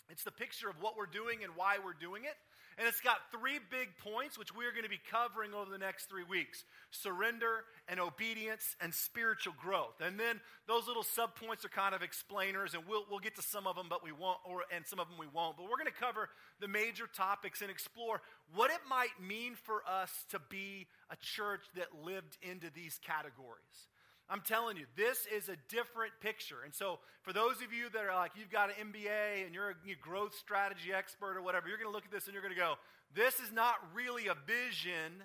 It's 0.10 0.24
the 0.24 0.32
picture 0.32 0.70
of 0.70 0.76
what 0.82 0.98
we're 0.98 1.08
doing 1.08 1.44
and 1.44 1.54
why 1.56 1.78
we're 1.84 1.98
doing 2.00 2.24
it. 2.24 2.36
And 2.78 2.88
it's 2.88 3.00
got 3.00 3.18
three 3.32 3.60
big 3.72 3.88
points, 4.04 4.38
which 4.38 4.54
we're 4.54 4.72
going 4.72 4.84
to 4.84 4.90
be 4.90 5.00
covering 5.10 5.54
over 5.54 5.72
the 5.72 5.78
next 5.78 6.10
three 6.10 6.26
weeks 6.28 6.66
surrender 6.92 7.64
and 7.88 8.00
obedience 8.00 8.76
and 8.82 8.94
spiritual 8.94 9.54
growth. 9.62 10.02
And 10.02 10.20
then 10.20 10.42
those 10.68 10.88
little 10.88 11.04
subpoints 11.04 11.64
are 11.64 11.70
kind 11.70 11.96
of 11.96 12.02
explainers, 12.02 12.74
and 12.74 12.84
we'll, 12.88 13.06
we'll 13.10 13.20
get 13.20 13.36
to 13.38 13.42
some 13.42 13.66
of 13.66 13.76
them, 13.76 13.88
but 13.90 14.04
we 14.04 14.12
won't, 14.12 14.40
or, 14.46 14.64
and 14.74 14.86
some 14.86 15.00
of 15.00 15.08
them 15.08 15.18
we 15.18 15.28
won't. 15.34 15.56
But 15.56 15.64
we're 15.64 15.78
going 15.78 15.92
to 15.92 16.00
cover 16.00 16.30
the 16.60 16.68
major 16.68 17.08
topics 17.08 17.62
and 17.62 17.72
explore 17.72 18.22
what 18.54 18.72
it 18.72 18.82
might 18.90 19.16
mean 19.26 19.56
for 19.56 19.82
us 19.90 20.12
to 20.32 20.40
be 20.50 20.88
a 21.10 21.16
church 21.16 21.62
that 21.76 21.88
lived 22.04 22.38
into 22.42 22.68
these 22.74 23.00
categories. 23.06 23.88
I'm 24.30 24.42
telling 24.42 24.78
you, 24.78 24.86
this 24.96 25.28
is 25.34 25.50
a 25.50 25.56
different 25.70 26.14
picture. 26.20 26.58
And 26.64 26.74
so, 26.74 27.00
for 27.22 27.32
those 27.32 27.62
of 27.62 27.74
you 27.74 27.90
that 27.94 28.04
are 28.04 28.16
like, 28.16 28.32
you've 28.36 28.52
got 28.52 28.70
an 28.70 28.92
MBA 28.92 29.46
and 29.46 29.54
you're 29.54 29.70
a 29.70 29.76
growth 30.02 30.36
strategy 30.36 30.94
expert 30.96 31.38
or 31.38 31.42
whatever, 31.42 31.68
you're 31.68 31.78
going 31.78 31.90
to 31.90 31.94
look 31.94 32.06
at 32.06 32.12
this 32.12 32.26
and 32.26 32.34
you're 32.34 32.42
going 32.42 32.54
to 32.54 32.60
go, 32.60 32.76
this 33.14 33.40
is 33.40 33.52
not 33.52 33.76
really 33.94 34.28
a 34.28 34.36
vision 34.48 35.24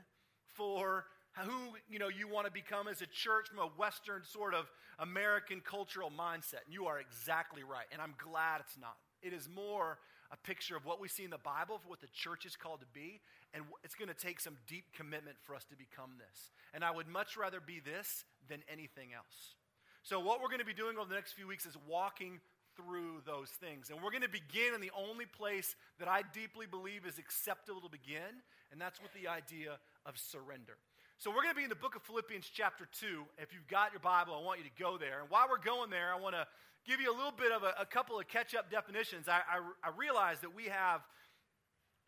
for 0.54 1.06
who 1.38 1.76
you 1.88 1.98
know 1.98 2.08
you 2.08 2.28
want 2.28 2.46
to 2.46 2.52
become 2.52 2.88
as 2.88 3.02
a 3.02 3.06
church 3.06 3.48
from 3.48 3.58
a 3.58 3.70
western 3.78 4.22
sort 4.24 4.54
of 4.54 4.70
american 4.98 5.60
cultural 5.60 6.10
mindset. 6.10 6.66
And 6.66 6.74
you 6.74 6.86
are 6.86 6.98
exactly 6.98 7.62
right 7.62 7.86
and 7.92 8.00
i'm 8.00 8.14
glad 8.18 8.60
it's 8.60 8.78
not. 8.80 8.96
It 9.22 9.32
is 9.32 9.48
more 9.48 9.98
a 10.32 10.36
picture 10.36 10.76
of 10.76 10.84
what 10.84 11.00
we 11.00 11.08
see 11.08 11.24
in 11.24 11.30
the 11.30 11.38
bible 11.38 11.78
for 11.78 11.88
what 11.88 12.00
the 12.00 12.08
church 12.14 12.46
is 12.46 12.56
called 12.56 12.80
to 12.80 12.86
be 12.92 13.20
and 13.54 13.64
it's 13.82 13.94
going 13.94 14.08
to 14.08 14.14
take 14.14 14.38
some 14.38 14.56
deep 14.68 14.84
commitment 14.94 15.36
for 15.42 15.54
us 15.54 15.64
to 15.64 15.76
become 15.76 16.10
this. 16.18 16.50
And 16.74 16.84
i 16.84 16.90
would 16.90 17.08
much 17.08 17.36
rather 17.36 17.60
be 17.60 17.80
this 17.80 18.24
than 18.50 18.60
anything 18.68 19.14
else. 19.16 19.54
So, 20.02 20.18
what 20.18 20.42
we're 20.42 20.50
going 20.50 20.60
to 20.60 20.68
be 20.68 20.74
doing 20.74 20.98
over 20.98 21.08
the 21.08 21.14
next 21.14 21.32
few 21.32 21.46
weeks 21.46 21.64
is 21.64 21.78
walking 21.88 22.40
through 22.76 23.22
those 23.24 23.48
things. 23.48 23.90
And 23.90 24.02
we're 24.02 24.10
going 24.10 24.26
to 24.26 24.28
begin 24.28 24.74
in 24.74 24.80
the 24.80 24.90
only 24.92 25.24
place 25.24 25.76
that 25.98 26.08
I 26.08 26.22
deeply 26.34 26.66
believe 26.66 27.06
is 27.06 27.18
acceptable 27.18 27.80
to 27.82 27.88
begin, 27.88 28.42
and 28.72 28.80
that's 28.80 29.00
with 29.00 29.12
the 29.14 29.28
idea 29.28 29.78
of 30.04 30.18
surrender. 30.18 30.76
So, 31.18 31.30
we're 31.30 31.46
going 31.46 31.54
to 31.54 31.62
be 31.62 31.64
in 31.64 31.70
the 31.70 31.78
book 31.78 31.94
of 31.94 32.02
Philippians, 32.02 32.50
chapter 32.52 32.88
2. 33.00 33.22
If 33.38 33.54
you've 33.54 33.68
got 33.68 33.92
your 33.92 34.00
Bible, 34.00 34.34
I 34.34 34.42
want 34.42 34.58
you 34.58 34.66
to 34.66 34.76
go 34.82 34.98
there. 34.98 35.20
And 35.20 35.30
while 35.30 35.46
we're 35.48 35.62
going 35.62 35.90
there, 35.90 36.12
I 36.12 36.18
want 36.18 36.34
to 36.34 36.44
give 36.84 37.00
you 37.00 37.12
a 37.12 37.16
little 37.16 37.32
bit 37.32 37.52
of 37.52 37.62
a, 37.62 37.74
a 37.78 37.86
couple 37.86 38.18
of 38.18 38.26
catch 38.26 38.54
up 38.54 38.70
definitions. 38.70 39.28
I, 39.28 39.40
I, 39.46 39.60
I 39.84 39.92
realize 39.96 40.40
that 40.40 40.54
we 40.54 40.64
have 40.66 41.00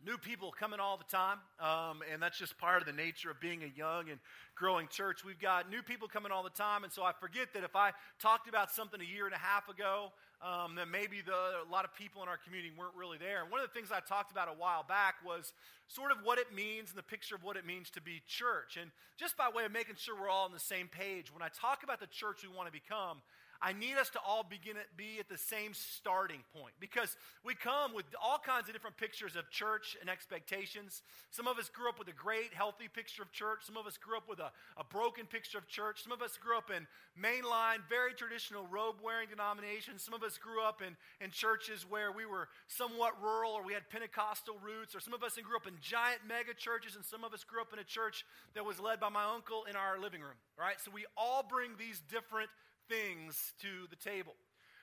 new 0.05 0.19
people 0.19 0.51
coming 0.51 0.81
all 0.81 0.97
the 0.97 1.05
time, 1.05 1.39
um, 1.61 2.03
and 2.13 2.23
that's 2.23 2.39
just 2.39 2.59
part 2.59 2.83
of 2.83 2.87
the 2.87 2.93
nature 2.93 3.31
of 3.31 3.41
being 3.41 3.63
a 3.63 3.71
young 3.79 4.11
and 4.11 4.19
growing 4.55 4.89
church. 4.89 5.25
We've 5.25 5.41
got 5.41 5.71
new 5.71 5.83
people 5.83 6.09
coming 6.09 6.33
all 6.33 6.43
the 6.43 6.51
time, 6.51 6.85
and 6.85 6.93
so 6.93 7.03
I 7.03 7.13
forget 7.13 7.55
that 7.55 7.63
if 7.63 7.77
I 7.77 7.93
talked 8.21 8.49
about 8.49 8.71
something 8.71 9.01
a 9.01 9.05
year 9.05 9.27
and 9.27 9.35
a 9.35 9.39
half 9.39 9.69
ago, 9.69 10.13
um, 10.43 10.75
that 10.75 10.89
maybe 10.89 11.23
the, 11.25 11.33
a 11.33 11.71
lot 11.71 11.85
of 11.85 11.95
people 11.95 12.23
in 12.23 12.29
our 12.29 12.37
community 12.37 12.73
weren't 12.77 12.97
really 12.99 13.17
there. 13.17 13.43
And 13.43 13.51
one 13.51 13.61
of 13.61 13.67
the 13.67 13.73
things 13.73 13.91
I 13.95 14.01
talked 14.01 14.33
about 14.33 14.49
a 14.49 14.59
while 14.59 14.83
back 14.83 15.15
was 15.25 15.53
sort 15.87 16.11
of 16.11 16.19
what 16.25 16.39
it 16.39 16.53
means 16.53 16.91
and 16.91 16.99
the 16.99 17.07
picture 17.07 17.37
of 17.37 17.45
what 17.45 17.57
it 17.57 17.65
means 17.65 17.91
to 17.91 18.03
be 18.03 18.23
church. 18.27 18.77
And 18.81 18.91
just 19.17 19.37
by 19.37 19.51
way 19.55 19.65
of 19.65 19.73
making 19.73 19.95
sure 19.97 20.19
we're 20.19 20.29
all 20.29 20.47
on 20.47 20.53
the 20.53 20.59
same 20.59 20.89
page, 20.89 21.33
when 21.33 21.43
I 21.43 21.49
talk 21.55 21.85
about 21.85 22.01
the 22.01 22.11
church 22.11 22.43
we 22.43 22.51
want 22.51 22.67
to 22.67 22.73
become, 22.73 23.23
I 23.63 23.73
need 23.73 23.95
us 23.95 24.11
to 24.11 24.19
all 24.27 24.43
begin 24.43 24.77
at, 24.77 24.97
be 24.97 25.21
at 25.21 25.29
the 25.29 25.39
same 25.39 25.71
starting 25.73 26.43
point 26.53 26.75
because 26.81 27.17
we 27.47 27.55
come 27.55 27.95
with 27.95 28.07
all 28.21 28.43
kinds 28.43 28.67
of 28.67 28.75
different 28.75 28.97
pictures 28.97 29.37
of 29.37 29.49
church 29.51 29.97
and 30.01 30.11
expectations. 30.11 31.03
Some 31.31 31.47
of 31.47 31.59
us 31.59 31.71
grew 31.71 31.89
up 31.89 31.97
with 31.97 32.09
a 32.09 32.19
great, 32.19 32.53
healthy 32.53 32.89
picture 32.93 33.23
of 33.23 33.31
church. 33.31 33.61
Some 33.63 33.77
of 33.77 33.87
us 33.87 33.97
grew 33.97 34.17
up 34.17 34.29
with 34.29 34.41
a, 34.41 34.51
a 34.77 34.83
broken 34.83 35.27
picture 35.27 35.59
of 35.59 35.69
church. 35.69 36.03
Some 36.03 36.11
of 36.11 36.23
us 36.23 36.37
grew 36.37 36.59
up 36.59 36.75
in 36.75 36.89
mainline, 37.15 37.87
very 37.89 38.15
traditional 38.15 38.67
robe 38.67 38.97
wearing 38.99 39.29
denominations. 39.31 40.03
Some 40.03 40.15
of 40.15 40.25
us 40.25 40.39
grew 40.39 40.61
up 40.61 40.83
in, 40.83 40.97
in 41.25 41.31
churches 41.31 41.87
where 41.89 42.11
we 42.11 42.27
were 42.27 42.49
somewhat 42.67 43.15
rural 43.23 43.53
or 43.53 43.63
we 43.63 43.75
had 43.75 43.89
Pentecostal 43.91 44.57
roots. 44.59 44.97
Or 44.97 44.99
some 44.99 45.15
of 45.15 45.23
us 45.23 45.39
grew 45.39 45.55
up 45.55 45.69
in 45.69 45.75
giant 45.81 46.27
mega 46.27 46.53
churches, 46.53 46.97
and 46.97 47.05
some 47.05 47.23
of 47.23 47.33
us 47.33 47.45
grew 47.45 47.61
up 47.63 47.73
in 47.73 47.79
a 47.79 47.87
church 47.87 48.27
that 48.55 48.65
was 48.67 48.81
led 48.81 48.99
by 48.99 49.09
my 49.09 49.23
uncle 49.23 49.71
in 49.71 49.77
our 49.77 50.01
living 50.01 50.21
room. 50.21 50.43
Right? 50.59 50.83
So 50.83 50.91
we 50.91 51.07
all 51.17 51.47
bring 51.49 51.79
these 51.79 52.03
different 52.11 52.51
things 52.93 53.55
to 53.63 53.89
the 53.89 53.97
table. 53.97 54.35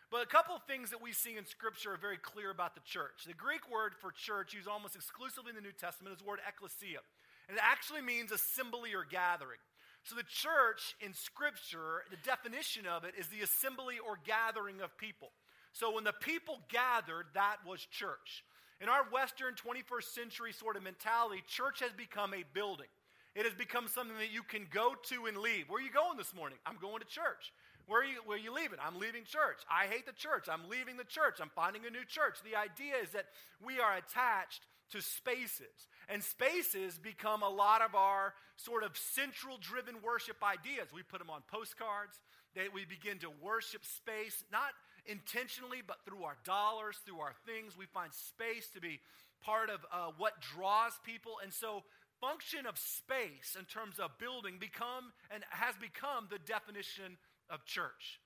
But 0.10 0.24
a 0.24 0.26
couple 0.26 0.56
of 0.56 0.64
things 0.64 0.90
that 0.90 1.02
we 1.02 1.14
see 1.14 1.38
in 1.38 1.46
Scripture 1.46 1.94
are 1.94 2.02
very 2.02 2.18
clear 2.18 2.50
about 2.50 2.74
the 2.74 2.82
church. 2.82 3.26
The 3.28 3.38
Greek 3.38 3.70
word 3.70 3.94
for 3.94 4.12
church, 4.12 4.56
used 4.56 4.68
almost 4.68 4.96
exclusively 4.96 5.52
in 5.52 5.56
the 5.56 5.62
New 5.62 5.78
Testament, 5.78 6.14
is 6.14 6.20
the 6.20 6.26
word 6.26 6.40
ecclesia. 6.48 7.06
And 7.48 7.58
it 7.58 7.64
actually 7.64 8.02
means 8.02 8.32
assembly 8.32 8.96
or 8.96 9.06
gathering. 9.06 9.62
So 10.04 10.16
the 10.16 10.26
church 10.26 10.96
in 11.00 11.14
Scripture, 11.14 12.02
the 12.10 12.18
definition 12.26 12.88
of 12.88 13.04
it 13.04 13.14
is 13.14 13.28
the 13.28 13.42
assembly 13.42 14.02
or 14.02 14.18
gathering 14.26 14.82
of 14.82 14.98
people. 14.98 15.30
So 15.74 15.94
when 15.94 16.04
the 16.04 16.14
people 16.14 16.62
gathered, 16.70 17.28
that 17.36 17.58
was 17.68 17.86
church. 17.86 18.44
In 18.82 18.90
our 18.90 19.06
Western 19.12 19.54
21st 19.54 20.10
century 20.16 20.54
sort 20.54 20.78
of 20.78 20.82
mentality, 20.82 21.44
church 21.46 21.82
has 21.82 21.92
become 21.94 22.34
a 22.34 22.44
building. 22.54 22.90
It 23.36 23.46
has 23.46 23.54
become 23.54 23.88
something 23.88 24.18
that 24.18 24.34
you 24.34 24.42
can 24.42 24.66
go 24.72 24.96
to 25.14 25.28
and 25.28 25.38
leave. 25.38 25.70
Where 25.70 25.80
are 25.80 25.86
you 25.86 25.94
going 25.94 26.18
this 26.18 26.34
morning? 26.34 26.58
I'm 26.66 26.78
going 26.82 27.00
to 27.00 27.06
church. 27.06 27.54
Where 27.90 28.02
are, 28.02 28.06
you, 28.06 28.22
where 28.24 28.38
are 28.38 28.40
you 28.40 28.54
leaving? 28.54 28.78
I'm 28.78 29.00
leaving 29.02 29.26
church. 29.26 29.66
I 29.66 29.90
hate 29.90 30.06
the 30.06 30.14
church. 30.14 30.46
I'm 30.46 30.70
leaving 30.70 30.96
the 30.96 31.10
church. 31.10 31.42
I'm 31.42 31.50
finding 31.56 31.88
a 31.88 31.90
new 31.90 32.06
church. 32.06 32.38
The 32.46 32.54
idea 32.54 33.02
is 33.02 33.10
that 33.18 33.26
we 33.58 33.82
are 33.82 33.98
attached 33.98 34.62
to 34.94 35.02
spaces. 35.02 35.90
And 36.08 36.24
spaces 36.24 37.00
become 37.02 37.42
a 37.42 37.50
lot 37.50 37.82
of 37.82 37.96
our 37.96 38.36
sort 38.58 38.84
of 38.84 38.96
central 38.96 39.58
driven 39.58 39.96
worship 40.06 40.38
ideas. 40.46 40.94
We 40.94 41.02
put 41.02 41.18
them 41.18 41.34
on 41.34 41.42
postcards. 41.50 42.22
That 42.56 42.74
we 42.74 42.86
begin 42.86 43.18
to 43.20 43.30
worship 43.42 43.86
space, 43.86 44.44
not 44.52 44.74
intentionally, 45.06 45.82
but 45.86 45.98
through 46.06 46.24
our 46.24 46.38
dollars, 46.46 46.98
through 47.06 47.20
our 47.20 47.34
things. 47.46 47.78
We 47.78 47.86
find 47.86 48.14
space 48.14 48.70
to 48.74 48.82
be 48.82 49.00
part 49.42 49.70
of 49.70 49.82
uh, 49.92 50.14
what 50.18 50.42
draws 50.42 50.94
people. 51.06 51.42
And 51.44 51.54
so 51.54 51.84
function 52.22 52.66
of 52.66 52.78
space 52.78 53.56
in 53.58 53.66
terms 53.66 53.98
of 54.00 54.18
building 54.20 54.58
become 54.60 55.14
and 55.32 55.44
has 55.50 55.76
become 55.80 56.28
the 56.30 56.40
definition 56.40 57.18
of 57.50 57.66
church. 57.66 58.20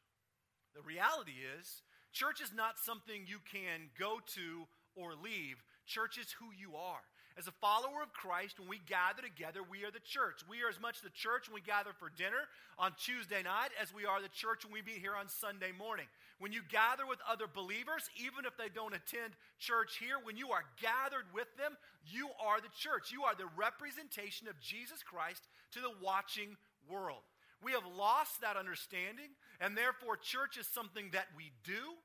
The 0.75 0.81
reality 0.81 1.43
is, 1.59 1.81
church 2.11 2.41
is 2.41 2.51
not 2.53 2.79
something 2.79 3.25
you 3.25 3.39
can 3.51 3.89
go 3.97 4.19
to 4.35 4.67
or 4.95 5.13
leave. 5.15 5.63
Church 5.85 6.17
is 6.17 6.31
who 6.39 6.47
you 6.57 6.75
are. 6.75 7.01
As 7.35 7.47
a 7.47 7.61
follower 7.65 8.03
of 8.03 8.13
Christ, 8.13 8.59
when 8.59 8.69
we 8.69 8.79
gather 8.85 9.23
together, 9.23 9.61
we 9.65 9.83
are 9.85 9.91
the 9.91 10.05
church. 10.05 10.45
We 10.47 10.61
are 10.61 10.69
as 10.69 10.79
much 10.79 11.01
the 11.01 11.09
church 11.09 11.49
when 11.49 11.55
we 11.55 11.65
gather 11.65 11.89
for 11.97 12.13
dinner 12.13 12.45
on 12.77 12.93
Tuesday 12.93 13.41
night 13.41 13.73
as 13.81 13.89
we 13.89 14.05
are 14.05 14.21
the 14.21 14.29
church 14.29 14.63
when 14.63 14.73
we 14.73 14.85
be 14.85 15.01
here 15.01 15.17
on 15.17 15.27
Sunday 15.27 15.73
morning. 15.73 16.05
When 16.37 16.53
you 16.53 16.61
gather 16.69 17.07
with 17.09 17.17
other 17.25 17.49
believers, 17.49 18.05
even 18.21 18.45
if 18.45 18.53
they 18.53 18.69
don't 18.69 18.93
attend 18.93 19.33
church 19.57 19.97
here, 19.97 20.21
when 20.21 20.37
you 20.37 20.53
are 20.53 20.61
gathered 20.77 21.25
with 21.33 21.49
them, 21.57 21.73
you 22.05 22.29
are 22.37 22.61
the 22.61 22.73
church. 22.77 23.09
You 23.09 23.23
are 23.23 23.33
the 23.33 23.49
representation 23.57 24.47
of 24.47 24.59
Jesus 24.61 25.01
Christ 25.01 25.41
to 25.73 25.81
the 25.81 25.93
watching 26.01 26.53
world. 26.85 27.25
We 27.63 27.71
have 27.71 27.85
lost 27.97 28.41
that 28.41 28.57
understanding, 28.57 29.29
and 29.61 29.77
therefore, 29.77 30.17
church 30.17 30.57
is 30.57 30.67
something 30.67 31.09
that 31.13 31.27
we 31.35 31.51
do 31.63 31.95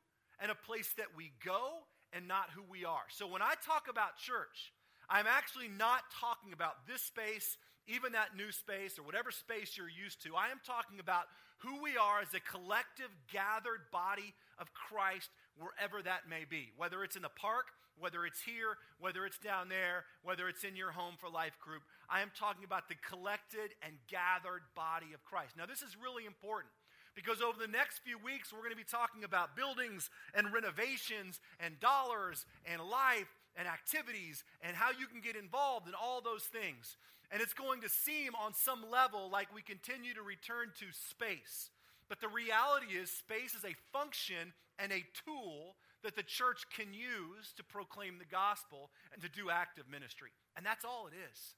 and 0.41 0.50
a 0.50 0.55
place 0.55 0.93
that 0.97 1.17
we 1.17 1.33
go 1.45 1.83
and 2.12 2.29
not 2.29 2.50
who 2.55 2.62
we 2.71 2.85
are. 2.85 3.05
So 3.11 3.27
when 3.27 3.43
I 3.43 3.55
talk 3.67 3.87
about 3.91 4.17
church, 4.17 4.73
I'm 5.11 5.27
actually 5.27 5.69
not 5.69 6.03
talking 6.21 6.53
about 6.53 6.87
this 6.87 7.03
space, 7.03 7.59
even 7.87 8.12
that 8.12 8.37
new 8.37 8.53
space, 8.53 8.99
or 8.99 9.03
whatever 9.03 9.31
space 9.31 9.77
you're 9.77 9.88
used 9.88 10.23
to. 10.23 10.37
I 10.37 10.49
am 10.49 10.61
talking 10.65 11.00
about 11.00 11.25
who 11.59 11.83
we 11.83 11.97
are 11.97 12.21
as 12.21 12.33
a 12.35 12.41
collective, 12.41 13.11
gathered 13.33 13.91
body 13.91 14.35
of 14.59 14.73
Christ, 14.75 15.31
wherever 15.59 16.03
that 16.03 16.31
may 16.31 16.47
be. 16.49 16.71
Whether 16.77 17.03
it's 17.05 17.17
in 17.17 17.23
the 17.23 17.29
park, 17.29 17.67
whether 17.99 18.25
it's 18.25 18.41
here, 18.41 18.79
whether 18.99 19.27
it's 19.27 19.38
down 19.38 19.69
there, 19.69 20.05
whether 20.23 20.49
it's 20.49 20.65
in 20.65 20.77
your 20.77 20.93
home 20.93 21.15
for 21.19 21.29
life 21.29 21.59
group. 21.59 21.83
I 22.09 22.23
am 22.23 22.31
talking 22.38 22.65
about 22.65 22.88
the 22.88 22.95
collected 23.03 23.75
and 23.83 23.99
gathered 24.09 24.62
body 24.75 25.12
of 25.15 25.25
Christ. 25.25 25.57
Now, 25.59 25.67
this 25.67 25.83
is 25.83 25.97
really 26.00 26.25
important 26.25 26.73
because 27.15 27.43
over 27.43 27.59
the 27.59 27.71
next 27.71 27.99
few 27.99 28.19
weeks, 28.19 28.53
we're 28.53 28.62
going 28.62 28.71
to 28.71 28.77
be 28.79 28.87
talking 28.87 29.25
about 29.25 29.57
buildings 29.57 30.11
and 30.35 30.53
renovations 30.53 31.41
and 31.59 31.79
dollars 31.81 32.47
and 32.65 32.81
life 32.81 33.29
and 33.57 33.67
activities 33.67 34.45
and 34.62 34.77
how 34.77 34.91
you 34.95 35.07
can 35.07 35.21
get 35.21 35.35
involved 35.35 35.88
in 35.88 35.95
all 35.95 36.21
those 36.21 36.45
things. 36.45 36.97
And 37.31 37.43
it's 37.43 37.53
going 37.55 37.83
to 37.83 37.88
seem 37.88 38.33
on 38.38 38.55
some 38.55 38.87
level 38.91 39.29
like 39.31 39.53
we 39.55 39.61
continue 39.61 40.15
to 40.15 40.23
return 40.23 40.71
to 40.79 40.87
space. 40.95 41.71
But 42.09 42.21
the 42.21 42.29
reality 42.29 42.95
is, 42.97 43.11
space 43.11 43.53
is 43.53 43.65
a 43.65 43.77
function 43.93 44.55
and 44.78 44.92
a 44.92 45.04
tool 45.25 45.76
that 46.02 46.14
the 46.14 46.23
church 46.23 46.62
can 46.75 46.94
use 46.94 47.52
to 47.56 47.64
proclaim 47.64 48.18
the 48.18 48.30
gospel 48.30 48.90
and 49.12 49.20
to 49.23 49.28
do 49.28 49.50
active 49.50 49.85
ministry. 49.90 50.30
And 50.56 50.64
that's 50.64 50.85
all 50.85 51.08
it 51.11 51.14
is. 51.14 51.54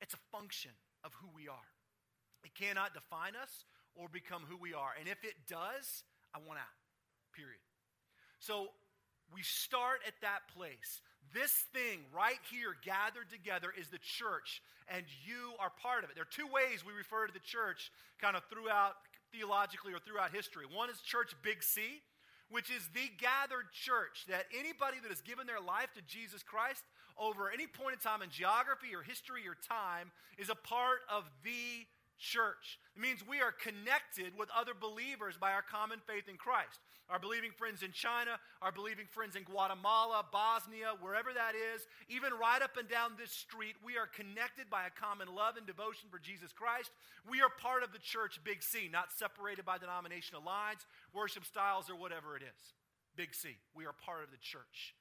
It's 0.00 0.14
a 0.14 0.22
function 0.32 0.72
of 1.04 1.14
who 1.14 1.28
we 1.34 1.48
are. 1.48 1.70
It 2.44 2.54
cannot 2.54 2.94
define 2.94 3.34
us 3.40 3.64
or 3.94 4.08
become 4.08 4.42
who 4.48 4.56
we 4.56 4.74
are. 4.74 4.92
And 4.98 5.08
if 5.08 5.22
it 5.24 5.34
does, 5.48 6.04
I 6.34 6.38
want 6.46 6.58
out. 6.58 6.76
Period. 7.32 7.62
So 8.38 8.68
we 9.32 9.42
start 9.42 10.00
at 10.06 10.14
that 10.22 10.46
place. 10.54 11.00
This 11.34 11.52
thing 11.72 12.06
right 12.14 12.38
here 12.50 12.76
gathered 12.84 13.30
together 13.30 13.74
is 13.74 13.88
the 13.88 13.98
church, 13.98 14.62
and 14.86 15.02
you 15.26 15.58
are 15.58 15.72
part 15.82 16.04
of 16.04 16.10
it. 16.10 16.14
There 16.14 16.22
are 16.22 16.30
two 16.30 16.46
ways 16.46 16.86
we 16.86 16.92
refer 16.92 17.26
to 17.26 17.32
the 17.32 17.42
church 17.42 17.90
kind 18.20 18.36
of 18.36 18.42
throughout 18.46 18.94
theologically 19.34 19.92
or 19.92 19.98
throughout 19.98 20.30
history. 20.30 20.64
One 20.70 20.88
is 20.88 21.00
church 21.02 21.34
big 21.42 21.62
C, 21.62 22.02
which 22.50 22.70
is 22.70 22.88
the 22.94 23.10
gathered 23.18 23.72
church 23.72 24.26
that 24.28 24.46
anybody 24.56 24.98
that 25.02 25.10
has 25.10 25.20
given 25.20 25.46
their 25.46 25.60
life 25.60 25.92
to 25.94 26.02
Jesus 26.06 26.42
Christ 26.42 26.82
over 27.18 27.50
any 27.50 27.66
point 27.66 27.94
in 27.94 27.98
time 27.98 28.22
in 28.22 28.30
geography 28.30 28.94
or 28.94 29.02
history 29.02 29.48
or 29.48 29.56
time 29.56 30.12
is 30.38 30.50
a 30.50 30.54
part 30.54 31.00
of 31.10 31.24
the 31.42 31.86
church. 32.18 32.78
It 32.96 33.00
means 33.00 33.20
we 33.20 33.40
are 33.40 33.52
connected 33.52 34.36
with 34.38 34.48
other 34.50 34.72
believers 34.72 35.36
by 35.36 35.52
our 35.52 35.62
common 35.62 36.00
faith 36.06 36.28
in 36.28 36.36
Christ. 36.36 36.80
Our 37.08 37.20
believing 37.20 37.52
friends 37.54 37.82
in 37.82 37.92
China, 37.92 38.40
our 38.60 38.72
believing 38.72 39.06
friends 39.06 39.36
in 39.36 39.44
Guatemala, 39.44 40.24
Bosnia, 40.32 40.98
wherever 41.00 41.30
that 41.32 41.54
is, 41.54 41.86
even 42.08 42.34
right 42.34 42.60
up 42.60 42.76
and 42.76 42.88
down 42.88 43.14
this 43.14 43.30
street, 43.30 43.76
we 43.84 43.96
are 43.96 44.10
connected 44.10 44.66
by 44.68 44.86
a 44.86 44.98
common 44.98 45.30
love 45.30 45.56
and 45.56 45.66
devotion 45.66 46.10
for 46.10 46.18
Jesus 46.18 46.50
Christ. 46.50 46.90
We 47.30 47.42
are 47.42 47.52
part 47.62 47.84
of 47.84 47.92
the 47.92 48.02
church, 48.02 48.40
Big 48.42 48.62
C, 48.62 48.90
not 48.90 49.12
separated 49.14 49.64
by 49.64 49.78
denominational 49.78 50.42
lines, 50.42 50.82
worship 51.14 51.44
styles, 51.44 51.88
or 51.88 51.94
whatever 51.94 52.34
it 52.34 52.42
is. 52.42 52.60
Big 53.14 53.34
C. 53.34 53.56
We 53.74 53.86
are 53.86 53.94
part 53.94 54.24
of 54.24 54.30
the 54.30 54.42
church. 54.42 54.94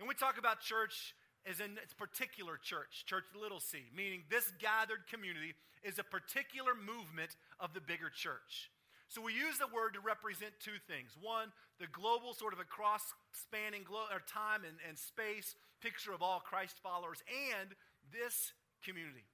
And 0.00 0.08
we 0.08 0.14
talk 0.14 0.38
about 0.38 0.60
church 0.60 1.14
as 1.48 1.60
in 1.60 1.76
its 1.82 1.92
particular 1.92 2.56
church, 2.56 3.04
church 3.04 3.24
little 3.36 3.60
c, 3.60 3.84
meaning 3.94 4.24
this 4.30 4.50
gathered 4.60 5.06
community 5.10 5.54
is 5.84 5.98
a 5.98 6.04
particular 6.04 6.72
movement 6.72 7.36
of 7.60 7.74
the 7.74 7.80
bigger 7.80 8.08
church. 8.08 8.72
So 9.08 9.20
we 9.20 9.36
use 9.36 9.60
the 9.60 9.68
word 9.68 9.94
to 9.94 10.00
represent 10.00 10.56
two 10.58 10.80
things. 10.88 11.12
One, 11.20 11.52
the 11.78 11.86
global, 11.92 12.32
sort 12.32 12.56
of 12.56 12.58
a 12.58 12.64
cross 12.64 13.12
spanning 13.36 13.84
glo- 13.84 14.08
time 14.26 14.64
and, 14.64 14.80
and 14.88 14.98
space 14.98 15.54
picture 15.84 16.16
of 16.16 16.24
all 16.24 16.40
Christ 16.40 16.80
followers, 16.82 17.20
and 17.28 17.76
this 18.08 18.56
community. 18.80 19.28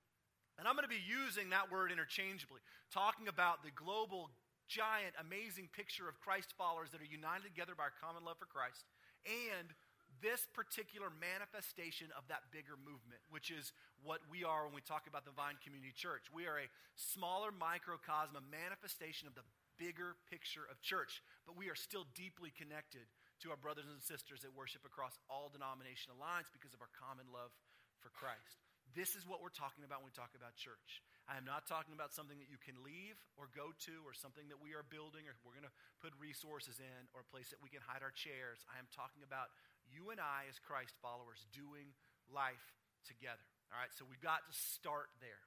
And 0.58 0.66
I'm 0.66 0.74
going 0.74 0.84
to 0.84 0.92
be 0.92 1.00
using 1.00 1.54
that 1.54 1.70
word 1.70 1.94
interchangeably, 1.94 2.60
talking 2.92 3.30
about 3.30 3.62
the 3.62 3.70
global, 3.72 4.28
giant, 4.66 5.14
amazing 5.22 5.70
picture 5.70 6.10
of 6.10 6.18
Christ 6.18 6.52
followers 6.58 6.90
that 6.90 7.00
are 7.00 7.08
united 7.08 7.46
together 7.46 7.78
by 7.78 7.88
our 7.88 7.96
common 8.02 8.26
love 8.26 8.36
for 8.42 8.50
Christ, 8.50 8.84
and 9.24 9.70
this 10.20 10.44
particular 10.52 11.08
manifestation 11.08 12.12
of 12.16 12.28
that 12.28 12.48
bigger 12.52 12.76
movement, 12.76 13.20
which 13.32 13.48
is 13.48 13.72
what 14.04 14.20
we 14.28 14.44
are 14.44 14.68
when 14.68 14.76
we 14.76 14.84
talk 14.84 15.08
about 15.08 15.24
the 15.24 15.34
Vine 15.34 15.56
Community 15.64 15.92
Church. 15.96 16.28
We 16.32 16.44
are 16.44 16.60
a 16.60 16.68
smaller 16.96 17.52
microcosm, 17.52 18.36
a 18.36 18.44
manifestation 18.52 19.28
of 19.28 19.34
the 19.34 19.44
bigger 19.80 20.16
picture 20.28 20.68
of 20.68 20.76
church, 20.84 21.24
but 21.48 21.56
we 21.56 21.72
are 21.72 21.76
still 21.76 22.04
deeply 22.12 22.52
connected 22.52 23.08
to 23.40 23.48
our 23.48 23.56
brothers 23.56 23.88
and 23.88 24.00
sisters 24.04 24.44
that 24.44 24.52
worship 24.52 24.84
across 24.84 25.16
all 25.32 25.48
denominational 25.48 26.20
lines 26.20 26.52
because 26.52 26.76
of 26.76 26.84
our 26.84 26.92
common 26.92 27.24
love 27.32 27.48
for 28.04 28.12
Christ. 28.12 28.60
This 28.92 29.14
is 29.14 29.24
what 29.24 29.40
we're 29.40 29.54
talking 29.54 29.86
about 29.86 30.02
when 30.04 30.12
we 30.12 30.16
talk 30.18 30.34
about 30.36 30.58
church. 30.58 31.00
I 31.30 31.38
am 31.38 31.46
not 31.46 31.70
talking 31.70 31.94
about 31.94 32.10
something 32.10 32.42
that 32.42 32.50
you 32.50 32.58
can 32.58 32.74
leave 32.82 33.14
or 33.38 33.46
go 33.54 33.70
to 33.86 33.94
or 34.02 34.10
something 34.10 34.50
that 34.50 34.58
we 34.58 34.74
are 34.74 34.82
building 34.82 35.30
or 35.30 35.38
we're 35.46 35.54
going 35.54 35.68
to 35.68 35.76
put 36.02 36.10
resources 36.18 36.82
in 36.82 37.00
or 37.14 37.22
a 37.22 37.28
place 37.30 37.54
that 37.54 37.62
we 37.62 37.70
can 37.70 37.78
hide 37.86 38.02
our 38.02 38.10
chairs. 38.10 38.66
I 38.66 38.82
am 38.82 38.90
talking 38.90 39.22
about 39.22 39.54
you 39.90 40.10
and 40.10 40.22
I 40.22 40.46
as 40.46 40.58
Christ 40.62 40.94
followers 41.02 41.42
doing 41.50 41.90
life 42.30 42.78
together. 43.06 43.42
All 43.74 43.78
right, 43.78 43.90
so 43.94 44.06
we've 44.06 44.22
got 44.22 44.46
to 44.46 44.54
start 44.54 45.10
there. 45.18 45.44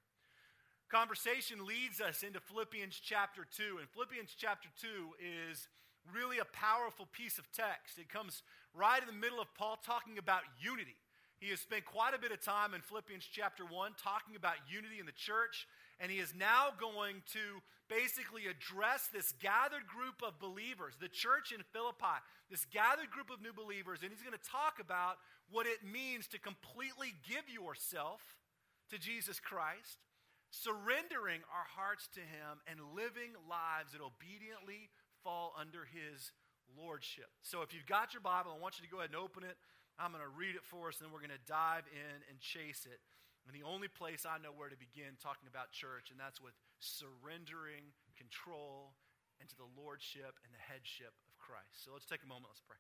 Conversation 0.92 1.66
leads 1.66 2.00
us 2.00 2.22
into 2.22 2.40
Philippians 2.40 3.00
chapter 3.00 3.48
2, 3.50 3.80
and 3.80 3.90
Philippians 3.90 4.36
chapter 4.38 4.70
2 4.80 5.18
is 5.50 5.68
really 6.12 6.40
a 6.40 6.46
powerful 6.52 7.08
piece 7.12 7.40
of 7.40 7.50
text. 7.52 7.98
It 7.98 8.12
comes 8.12 8.44
right 8.76 9.02
in 9.02 9.08
the 9.08 9.18
middle 9.18 9.40
of 9.40 9.48
Paul 9.56 9.80
talking 9.82 10.20
about 10.20 10.44
unity. 10.60 11.00
He 11.40 11.50
has 11.50 11.60
spent 11.60 11.84
quite 11.84 12.14
a 12.14 12.20
bit 12.20 12.32
of 12.32 12.40
time 12.40 12.74
in 12.74 12.80
Philippians 12.80 13.28
chapter 13.28 13.66
1 13.66 14.00
talking 14.00 14.36
about 14.36 14.56
unity 14.68 15.00
in 15.00 15.08
the 15.08 15.16
church, 15.16 15.68
and 16.00 16.12
he 16.12 16.20
is 16.20 16.34
now 16.36 16.70
going 16.80 17.22
to 17.34 17.62
basically 17.90 18.48
address 18.48 19.10
this 19.12 19.34
gathered 19.42 19.86
group 19.86 20.24
of 20.26 20.40
believers, 20.40 20.96
the 21.00 21.12
church 21.12 21.52
in 21.52 21.62
Philippi, 21.74 22.18
this 22.50 22.66
gathered 22.66 23.12
group 23.12 23.30
of 23.30 23.42
new 23.42 23.54
believers, 23.54 24.00
and 24.02 24.12
he's 24.12 24.24
going 24.24 24.38
to 24.38 24.50
talk 24.50 24.80
about 24.80 25.18
what 25.52 25.68
it 25.68 25.84
means 25.84 26.28
to 26.28 26.40
completely 26.40 27.14
give 27.28 27.46
yourself 27.52 28.22
to 28.90 28.98
Jesus 28.98 29.40
Christ, 29.40 30.00
surrendering 30.50 31.42
our 31.50 31.68
hearts 31.76 32.08
to 32.14 32.22
him, 32.22 32.62
and 32.70 32.80
living 32.96 33.36
lives 33.50 33.92
that 33.94 34.02
obediently 34.02 34.90
fall 35.24 35.54
under 35.60 35.86
his 35.86 36.32
lordship. 36.78 37.30
So 37.42 37.62
if 37.62 37.74
you've 37.74 37.86
got 37.86 38.14
your 38.14 38.22
Bible, 38.22 38.54
I 38.56 38.62
want 38.62 38.80
you 38.80 38.86
to 38.86 38.92
go 38.92 39.00
ahead 39.00 39.12
and 39.12 39.20
open 39.20 39.44
it. 39.44 39.58
I'm 40.00 40.12
going 40.12 40.26
to 40.26 40.30
read 40.30 40.56
it 40.56 40.66
for 40.66 40.90
us, 40.90 40.98
and 40.98 41.06
then 41.06 41.14
we're 41.14 41.22
going 41.22 41.38
to 41.38 41.46
dive 41.46 41.86
in 41.94 42.18
and 42.30 42.40
chase 42.40 42.90
it. 42.90 42.98
And 43.44 43.52
the 43.52 43.68
only 43.68 43.92
place 43.92 44.24
I 44.24 44.40
know 44.40 44.56
where 44.56 44.72
to 44.72 44.80
begin 44.80 45.20
talking 45.20 45.52
about 45.52 45.76
church, 45.76 46.12
and 46.12 46.18
that's 46.20 46.40
with 46.40 46.56
surrendering 46.80 47.92
control 48.16 48.96
into 49.44 49.56
the 49.60 49.68
lordship 49.76 50.40
and 50.48 50.52
the 50.56 50.64
headship 50.64 51.12
of 51.28 51.36
Christ. 51.36 51.84
So 51.84 51.92
let's 51.92 52.08
take 52.08 52.24
a 52.24 52.30
moment, 52.30 52.56
let's 52.56 52.64
pray. 52.64 52.80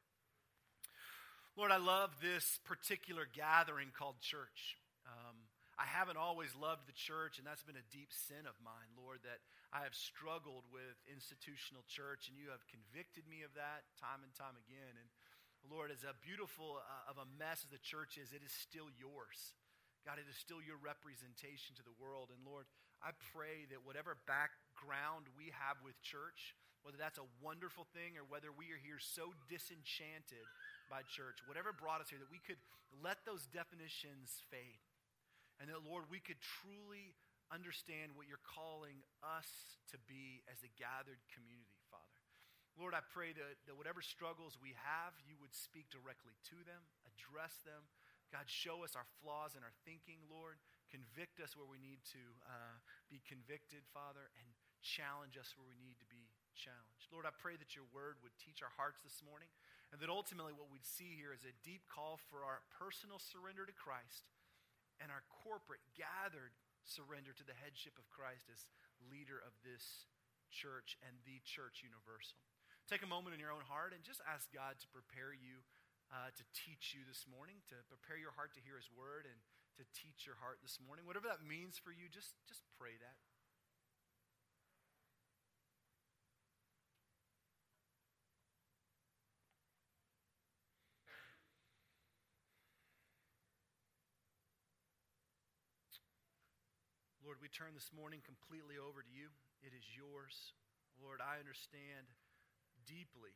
Lord, 1.59 1.69
I 1.69 1.77
love 1.77 2.15
this 2.23 2.63
particular 2.63 3.27
gathering 3.29 3.91
called 3.93 4.23
church. 4.23 4.79
Um, 5.05 5.35
I 5.77 5.89
haven't 5.89 6.21
always 6.21 6.53
loved 6.53 6.85
the 6.85 6.95
church, 6.95 7.41
and 7.41 7.45
that's 7.45 7.65
been 7.65 7.77
a 7.77 7.91
deep 7.93 8.13
sin 8.13 8.45
of 8.45 8.55
mine, 8.61 8.93
Lord, 8.93 9.25
that 9.25 9.41
I 9.73 9.83
have 9.83 9.97
struggled 9.97 10.69
with 10.69 10.97
institutional 11.09 11.81
church, 11.89 12.29
and 12.29 12.37
you 12.37 12.53
have 12.53 12.61
convicted 12.69 13.25
me 13.25 13.41
of 13.41 13.53
that 13.57 13.85
time 13.97 14.21
and 14.21 14.33
time 14.37 14.53
again. 14.69 14.95
And 14.97 15.09
Lord, 15.65 15.89
as 15.89 16.05
a 16.05 16.13
beautiful 16.21 16.77
uh, 16.77 17.09
of 17.09 17.17
a 17.17 17.27
mess 17.37 17.65
as 17.65 17.73
the 17.73 17.81
church 17.81 18.21
is, 18.21 18.33
it 18.33 18.45
is 18.45 18.53
still 18.53 18.89
yours. 18.93 19.53
God, 20.03 20.19
it 20.19 20.27
is 20.27 20.35
still 20.35 20.59
your 20.59 20.79
representation 20.79 21.75
to 21.79 21.83
the 21.83 21.95
world. 21.95 22.27
And 22.31 22.43
Lord, 22.43 22.67
I 22.99 23.15
pray 23.31 23.63
that 23.71 23.87
whatever 23.87 24.19
background 24.27 25.31
we 25.35 25.55
have 25.55 25.79
with 25.79 25.95
church, 26.03 26.55
whether 26.83 26.99
that's 26.99 27.19
a 27.19 27.27
wonderful 27.39 27.87
thing 27.95 28.19
or 28.19 28.27
whether 28.27 28.51
we 28.51 28.67
are 28.75 28.81
here 28.83 28.99
so 28.99 29.31
disenchanted 29.47 30.43
by 30.91 31.07
church, 31.07 31.39
whatever 31.47 31.71
brought 31.71 32.03
us 32.03 32.11
here, 32.11 32.19
that 32.19 32.31
we 32.31 32.43
could 32.43 32.59
let 32.99 33.23
those 33.23 33.47
definitions 33.55 34.43
fade. 34.51 34.83
And 35.63 35.71
that, 35.71 35.87
Lord, 35.87 36.11
we 36.11 36.19
could 36.19 36.39
truly 36.59 37.15
understand 37.47 38.11
what 38.19 38.27
you're 38.27 38.43
calling 38.43 38.99
us 39.23 39.79
to 39.95 39.97
be 40.03 40.43
as 40.51 40.59
a 40.65 40.71
gathered 40.75 41.23
community, 41.31 41.79
Father. 41.87 42.19
Lord, 42.75 42.97
I 42.97 43.05
pray 43.05 43.31
that, 43.37 43.61
that 43.69 43.77
whatever 43.77 44.01
struggles 44.01 44.57
we 44.57 44.73
have, 44.81 45.13
you 45.23 45.37
would 45.39 45.53
speak 45.53 45.87
directly 45.93 46.33
to 46.51 46.57
them, 46.65 46.81
address 47.05 47.53
them. 47.63 47.85
God, 48.33 48.49
show 48.49 48.81
us 48.81 48.97
our 48.97 49.05
flaws 49.21 49.53
in 49.53 49.61
our 49.61 49.77
thinking, 49.85 50.17
Lord. 50.25 50.57
Convict 50.89 51.37
us 51.37 51.53
where 51.53 51.69
we 51.69 51.77
need 51.77 52.01
to 52.17 52.23
uh, 52.49 52.81
be 53.05 53.21
convicted, 53.29 53.85
Father, 53.93 54.33
and 54.41 54.49
challenge 54.81 55.37
us 55.37 55.53
where 55.53 55.69
we 55.69 55.77
need 55.77 56.01
to 56.01 56.09
be 56.09 56.33
challenged. 56.57 57.13
Lord, 57.13 57.29
I 57.29 57.33
pray 57.37 57.61
that 57.61 57.77
your 57.77 57.85
word 57.93 58.17
would 58.25 58.33
teach 58.41 58.65
our 58.65 58.73
hearts 58.73 59.05
this 59.05 59.21
morning, 59.21 59.53
and 59.93 60.01
that 60.01 60.09
ultimately 60.09 60.49
what 60.49 60.73
we'd 60.73 60.81
see 60.81 61.13
here 61.13 61.29
is 61.29 61.45
a 61.45 61.53
deep 61.61 61.85
call 61.85 62.17
for 62.33 62.41
our 62.41 62.65
personal 62.73 63.21
surrender 63.21 63.69
to 63.69 63.75
Christ 63.77 64.25
and 64.97 65.13
our 65.13 65.21
corporate, 65.45 65.85
gathered 65.93 66.57
surrender 66.81 67.37
to 67.37 67.45
the 67.45 67.53
headship 67.53 68.01
of 68.01 68.09
Christ 68.09 68.49
as 68.49 68.65
leader 69.13 69.37
of 69.45 69.53
this 69.61 70.09
church 70.49 70.97
and 71.05 71.13
the 71.21 71.37
church 71.45 71.85
universal. 71.85 72.41
Take 72.89 73.05
a 73.05 73.09
moment 73.09 73.37
in 73.37 73.39
your 73.39 73.53
own 73.53 73.63
heart 73.63 73.93
and 73.95 74.03
just 74.03 74.25
ask 74.27 74.49
God 74.51 74.81
to 74.81 74.87
prepare 74.91 75.31
you 75.31 75.63
uh, 76.13 76.29
to 76.29 76.45
teach 76.53 76.93
you 76.93 77.01
this 77.09 77.25
morning, 77.25 77.57
to 77.73 77.81
prepare 77.89 78.21
your 78.21 78.37
heart 78.37 78.53
to 78.53 78.61
hear 78.61 78.77
His 78.77 78.93
word, 78.93 79.25
and 79.25 79.41
to 79.81 79.83
teach 79.97 80.29
your 80.29 80.37
heart 80.37 80.61
this 80.61 80.77
morning. 80.77 81.09
Whatever 81.09 81.25
that 81.25 81.41
means 81.41 81.81
for 81.81 81.89
you, 81.89 82.05
just, 82.05 82.37
just 82.45 82.61
pray 82.77 82.93
that. 83.01 83.17
Lord, 97.25 97.41
we 97.41 97.49
turn 97.49 97.73
this 97.73 97.89
morning 97.89 98.21
completely 98.21 98.77
over 98.77 99.01
to 99.01 99.09
you. 99.09 99.33
It 99.65 99.73
is 99.73 99.81
yours. 99.97 100.53
Lord, 101.01 101.17
I 101.17 101.41
understand 101.41 102.13
deeply 102.85 103.33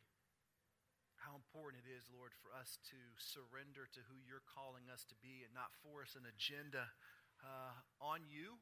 how 1.22 1.34
important 1.34 1.82
it 1.82 1.90
is, 1.90 2.10
Lord, 2.10 2.34
for 2.38 2.54
us 2.54 2.78
to 2.94 3.00
surrender 3.18 3.90
to 3.90 4.02
who 4.08 4.22
you're 4.22 4.46
calling 4.46 4.90
us 4.90 5.06
to 5.10 5.18
be 5.18 5.42
and 5.42 5.54
not 5.54 5.74
force 5.82 6.14
an 6.14 6.30
agenda 6.30 6.94
uh, 7.42 7.74
on 8.02 8.26
you, 8.30 8.62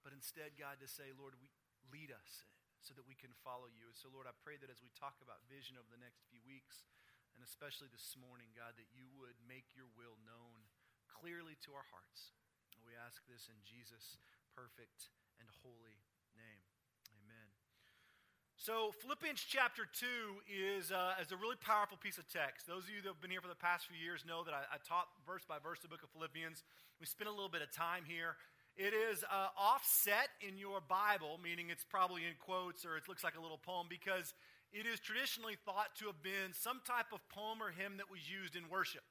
but 0.00 0.16
instead, 0.16 0.56
God, 0.56 0.80
to 0.80 0.88
say, 0.88 1.12
Lord, 1.12 1.36
we, 1.40 1.48
lead 1.90 2.10
us 2.10 2.46
so 2.82 2.94
that 2.94 3.06
we 3.06 3.18
can 3.18 3.34
follow 3.42 3.70
you. 3.70 3.90
And 3.90 3.98
so, 3.98 4.10
Lord, 4.10 4.30
I 4.30 4.34
pray 4.42 4.58
that 4.58 4.70
as 4.70 4.82
we 4.82 4.90
talk 4.94 5.18
about 5.22 5.42
vision 5.50 5.78
over 5.78 5.90
the 5.90 6.02
next 6.02 6.26
few 6.30 6.42
weeks, 6.46 6.86
and 7.34 7.42
especially 7.42 7.90
this 7.90 8.16
morning, 8.16 8.54
God, 8.54 8.78
that 8.78 8.90
you 8.94 9.10
would 9.18 9.36
make 9.44 9.74
your 9.76 9.90
will 9.98 10.16
known 10.24 10.66
clearly 11.10 11.58
to 11.66 11.74
our 11.76 11.86
hearts. 11.92 12.32
We 12.86 12.94
ask 12.94 13.20
this 13.26 13.50
in 13.50 13.58
Jesus' 13.66 14.16
perfect 14.54 15.10
and 15.42 15.50
holy 15.62 16.00
name. 16.38 16.75
So, 18.56 18.88
Philippians 19.04 19.44
chapter 19.44 19.84
2 19.84 20.48
is, 20.48 20.88
uh, 20.88 21.20
is 21.20 21.28
a 21.28 21.36
really 21.36 21.60
powerful 21.60 22.00
piece 22.00 22.16
of 22.16 22.24
text. 22.32 22.64
Those 22.64 22.88
of 22.88 22.90
you 22.90 23.04
that 23.04 23.12
have 23.12 23.20
been 23.20 23.30
here 23.30 23.44
for 23.44 23.52
the 23.52 23.60
past 23.60 23.84
few 23.84 24.00
years 24.00 24.24
know 24.24 24.48
that 24.48 24.56
I, 24.56 24.64
I 24.72 24.80
taught 24.80 25.12
verse 25.28 25.44
by 25.44 25.60
verse 25.60 25.84
the 25.84 25.92
book 25.92 26.00
of 26.00 26.08
Philippians. 26.16 26.64
We 26.96 27.04
spent 27.04 27.28
a 27.28 27.36
little 27.36 27.52
bit 27.52 27.60
of 27.60 27.68
time 27.68 28.08
here. 28.08 28.40
It 28.72 28.96
is 28.96 29.20
uh, 29.28 29.52
offset 29.60 30.32
in 30.40 30.56
your 30.56 30.80
Bible, 30.80 31.36
meaning 31.36 31.68
it's 31.68 31.84
probably 31.84 32.24
in 32.24 32.32
quotes 32.40 32.88
or 32.88 32.96
it 32.96 33.04
looks 33.12 33.20
like 33.20 33.36
a 33.36 33.44
little 33.44 33.60
poem, 33.60 33.92
because 33.92 34.32
it 34.72 34.88
is 34.88 35.04
traditionally 35.04 35.60
thought 35.68 35.92
to 36.00 36.08
have 36.08 36.24
been 36.24 36.56
some 36.56 36.80
type 36.88 37.12
of 37.12 37.20
poem 37.28 37.60
or 37.60 37.76
hymn 37.76 38.00
that 38.00 38.08
was 38.08 38.24
used 38.24 38.56
in 38.56 38.72
worship. 38.72 39.04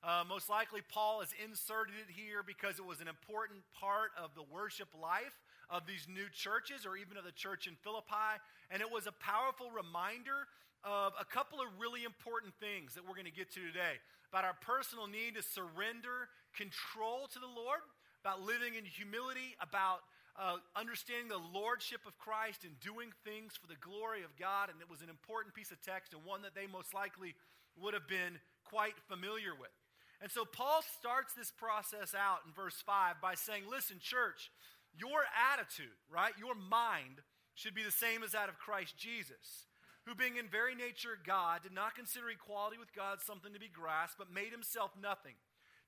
Uh, 0.00 0.24
most 0.24 0.48
likely, 0.48 0.80
Paul 0.80 1.20
has 1.20 1.36
inserted 1.36 2.00
it 2.00 2.08
here 2.08 2.40
because 2.40 2.80
it 2.80 2.86
was 2.88 3.04
an 3.04 3.12
important 3.12 3.60
part 3.76 4.16
of 4.16 4.32
the 4.32 4.44
worship 4.48 4.88
life 4.96 5.36
of 5.70 5.86
these 5.86 6.06
new 6.06 6.26
churches 6.30 6.86
or 6.86 6.96
even 6.96 7.16
of 7.16 7.24
the 7.24 7.34
church 7.34 7.66
in 7.66 7.74
Philippi. 7.82 8.38
And 8.70 8.80
it 8.80 8.90
was 8.90 9.06
a 9.06 9.14
powerful 9.18 9.70
reminder 9.70 10.46
of 10.84 11.12
a 11.18 11.24
couple 11.24 11.58
of 11.58 11.66
really 11.78 12.04
important 12.04 12.54
things 12.60 12.94
that 12.94 13.02
we're 13.02 13.18
going 13.18 13.30
to 13.30 13.34
get 13.34 13.50
to 13.54 13.60
today 13.60 13.98
about 14.30 14.44
our 14.44 14.58
personal 14.60 15.06
need 15.06 15.34
to 15.34 15.42
surrender 15.42 16.30
control 16.54 17.26
to 17.32 17.38
the 17.38 17.50
Lord, 17.50 17.80
about 18.22 18.42
living 18.42 18.74
in 18.74 18.84
humility, 18.84 19.54
about 19.62 20.02
uh, 20.36 20.60
understanding 20.74 21.28
the 21.28 21.40
lordship 21.54 22.04
of 22.06 22.18
Christ 22.18 22.64
and 22.64 22.78
doing 22.80 23.10
things 23.24 23.56
for 23.56 23.66
the 23.66 23.78
glory 23.80 24.22
of 24.22 24.36
God. 24.36 24.68
And 24.68 24.80
it 24.82 24.90
was 24.90 25.00
an 25.00 25.08
important 25.08 25.54
piece 25.54 25.70
of 25.70 25.80
text 25.80 26.12
and 26.12 26.24
one 26.24 26.42
that 26.42 26.54
they 26.54 26.66
most 26.66 26.92
likely 26.92 27.34
would 27.80 27.94
have 27.94 28.08
been 28.08 28.38
quite 28.64 28.98
familiar 29.08 29.54
with. 29.54 29.72
And 30.20 30.30
so 30.30 30.44
Paul 30.44 30.80
starts 30.98 31.34
this 31.34 31.52
process 31.52 32.16
out 32.16 32.40
in 32.46 32.52
verse 32.52 32.80
5 32.84 33.20
by 33.20 33.34
saying, 33.34 33.64
Listen, 33.70 33.98
church, 34.00 34.50
your 34.98 35.24
attitude, 35.52 35.96
right, 36.10 36.32
your 36.38 36.54
mind 36.54 37.20
should 37.54 37.74
be 37.74 37.82
the 37.82 37.94
same 37.94 38.22
as 38.22 38.32
that 38.32 38.48
of 38.48 38.58
Christ 38.58 38.96
Jesus, 38.96 39.68
who, 40.04 40.14
being 40.14 40.36
in 40.36 40.48
very 40.48 40.74
nature 40.74 41.16
God, 41.16 41.62
did 41.62 41.72
not 41.72 41.96
consider 41.96 42.28
equality 42.28 42.78
with 42.78 42.94
God 42.94 43.18
something 43.20 43.52
to 43.52 43.60
be 43.60 43.72
grasped, 43.72 44.18
but 44.18 44.32
made 44.32 44.52
himself 44.52 44.92
nothing, 44.94 45.34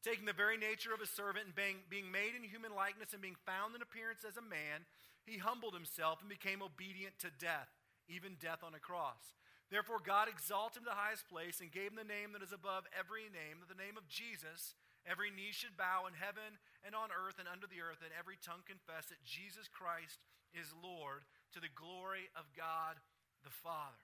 taking 0.02 0.24
the 0.24 0.32
very 0.32 0.56
nature 0.56 0.92
of 0.92 1.00
a 1.00 1.06
servant 1.06 1.46
and 1.46 1.54
being, 1.54 1.84
being 1.88 2.10
made 2.10 2.32
in 2.34 2.42
human 2.42 2.74
likeness 2.74 3.12
and 3.12 3.22
being 3.22 3.38
found 3.46 3.76
in 3.76 3.82
appearance 3.82 4.24
as 4.26 4.36
a 4.36 4.42
man, 4.42 4.88
he 5.28 5.38
humbled 5.38 5.76
himself 5.76 6.20
and 6.20 6.32
became 6.32 6.64
obedient 6.64 7.20
to 7.20 7.30
death, 7.38 7.68
even 8.08 8.40
death 8.40 8.64
on 8.64 8.74
a 8.74 8.80
cross. 8.80 9.36
Therefore, 9.68 10.00
God 10.00 10.32
exalted 10.32 10.80
him 10.80 10.88
to 10.88 10.96
the 10.96 11.02
highest 11.04 11.28
place 11.28 11.60
and 11.60 11.68
gave 11.68 11.92
him 11.92 12.00
the 12.00 12.08
name 12.08 12.32
that 12.32 12.40
is 12.40 12.56
above 12.56 12.88
every 12.96 13.28
name, 13.28 13.60
that 13.60 13.68
the 13.68 13.76
name 13.76 14.00
of 14.00 14.08
Jesus, 14.08 14.72
every 15.04 15.28
knee 15.28 15.52
should 15.52 15.76
bow 15.76 16.08
in 16.08 16.16
heaven 16.16 16.56
and 16.88 16.96
on 16.96 17.12
earth 17.12 17.36
and 17.36 17.44
under 17.44 17.68
the 17.68 17.84
earth, 17.84 18.00
and 18.00 18.08
every 18.16 18.40
tongue 18.40 18.64
confess 18.64 19.12
that 19.12 19.20
Jesus 19.20 19.68
Christ 19.68 20.24
is 20.56 20.72
Lord 20.72 21.28
to 21.52 21.60
the 21.60 21.68
glory 21.76 22.32
of 22.32 22.48
God 22.56 22.96
the 23.44 23.52
Father. 23.52 24.00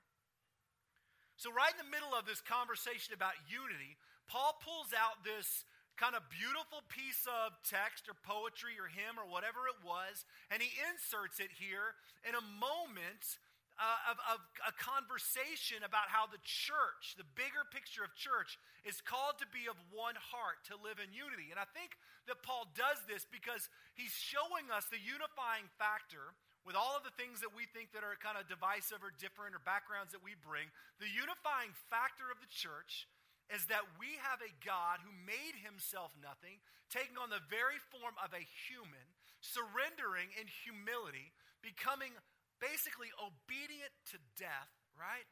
So, 1.41 1.49
right 1.49 1.73
in 1.73 1.81
the 1.81 1.89
middle 1.89 2.13
of 2.13 2.29
this 2.29 2.45
conversation 2.45 3.17
about 3.17 3.41
unity, 3.49 3.97
Paul 4.29 4.61
pulls 4.61 4.93
out 4.93 5.25
this 5.25 5.65
kind 5.97 6.13
of 6.13 6.29
beautiful 6.29 6.85
piece 6.93 7.25
of 7.25 7.57
text 7.65 8.11
or 8.11 8.19
poetry 8.21 8.77
or 8.77 8.93
hymn 8.93 9.17
or 9.17 9.25
whatever 9.25 9.65
it 9.65 9.81
was, 9.81 10.29
and 10.53 10.61
he 10.61 10.69
inserts 10.93 11.41
it 11.41 11.57
here 11.57 11.97
in 12.29 12.37
a 12.37 12.45
moment 12.61 13.41
uh, 13.77 14.13
of, 14.15 14.17
of 14.31 14.39
a 14.67 14.75
conversation 14.79 15.83
about 15.83 16.07
how 16.07 16.31
the 16.31 16.41
church, 16.47 17.19
the 17.19 17.27
bigger 17.35 17.67
picture 17.75 18.07
of 18.07 18.15
church, 18.15 18.55
is 18.87 19.03
called 19.03 19.39
to 19.43 19.49
be 19.51 19.67
of 19.67 19.75
one 19.91 20.15
heart, 20.15 20.63
to 20.71 20.79
live 20.79 21.03
in 21.03 21.11
unity. 21.11 21.51
And 21.51 21.59
I 21.59 21.67
think 21.75 21.99
that 22.31 22.45
Paul 22.47 22.71
does 22.79 23.03
this 23.11 23.27
because 23.27 23.67
he's 23.99 24.15
showing 24.15 24.71
us 24.71 24.87
the 24.89 25.03
unifying 25.03 25.67
factor 25.75 26.39
with 26.65 26.79
all 26.79 26.97
of 26.97 27.05
the 27.05 27.13
things 27.21 27.45
that 27.45 27.53
we 27.53 27.69
think 27.69 27.93
that 27.93 28.07
are 28.07 28.17
kind 28.17 28.41
of 28.41 28.49
divisive 28.49 29.05
or 29.05 29.13
different 29.21 29.53
or 29.53 29.61
backgrounds 29.61 30.17
that 30.17 30.25
we 30.25 30.33
bring. 30.41 30.71
The 30.97 31.13
unifying 31.13 31.77
factor 31.93 32.33
of 32.33 32.41
the 32.41 32.49
church 32.49 33.05
is 33.53 33.69
that 33.69 33.85
we 34.01 34.17
have 34.25 34.41
a 34.41 34.57
God 34.65 35.05
who 35.05 35.13
made 35.29 35.53
himself 35.61 36.17
nothing, 36.17 36.57
taking 36.89 37.21
on 37.21 37.29
the 37.29 37.45
very 37.53 37.77
form 37.93 38.17
of 38.17 38.33
a 38.33 38.41
human, 38.41 39.05
surrendering 39.45 40.33
in 40.41 40.49
humility, 40.49 41.37
becoming 41.61 42.17
basically 42.63 43.11
obedient 43.19 43.93
to 44.15 44.19
death, 44.39 44.71
right? 44.95 45.27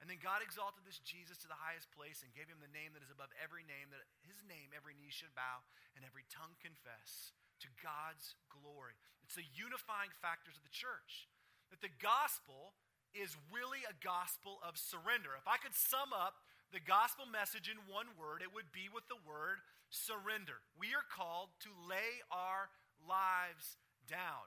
And 0.00 0.12
then 0.12 0.20
God 0.20 0.44
exalted 0.44 0.84
this 0.84 1.00
Jesus 1.00 1.40
to 1.40 1.48
the 1.48 1.56
highest 1.56 1.88
place 1.96 2.20
and 2.20 2.36
gave 2.36 2.52
him 2.52 2.60
the 2.60 2.72
name 2.72 2.92
that 2.92 3.04
is 3.04 3.12
above 3.12 3.32
every 3.40 3.64
name, 3.64 3.88
that 3.92 4.04
his 4.28 4.44
name 4.44 4.76
every 4.76 4.92
knee 4.92 5.12
should 5.12 5.32
bow 5.32 5.64
and 5.96 6.04
every 6.04 6.28
tongue 6.28 6.52
confess 6.60 7.32
to 7.64 7.72
God's 7.80 8.36
glory. 8.52 9.00
It's 9.24 9.40
the 9.40 9.48
unifying 9.56 10.12
factors 10.20 10.60
of 10.60 10.64
the 10.68 10.74
church. 10.74 11.32
That 11.72 11.80
the 11.80 11.96
gospel 11.98 12.76
is 13.16 13.34
really 13.48 13.82
a 13.88 13.96
gospel 14.04 14.60
of 14.60 14.76
surrender. 14.76 15.32
If 15.40 15.48
I 15.48 15.56
could 15.56 15.72
sum 15.72 16.12
up 16.12 16.44
the 16.70 16.84
gospel 16.84 17.24
message 17.24 17.72
in 17.72 17.80
one 17.88 18.12
word, 18.20 18.44
it 18.44 18.52
would 18.52 18.70
be 18.76 18.92
with 18.92 19.08
the 19.08 19.18
word 19.24 19.64
surrender. 19.88 20.60
We 20.76 20.92
are 20.92 21.06
called 21.08 21.56
to 21.64 21.70
lay 21.88 22.20
our 22.28 22.68
lives. 23.00 23.26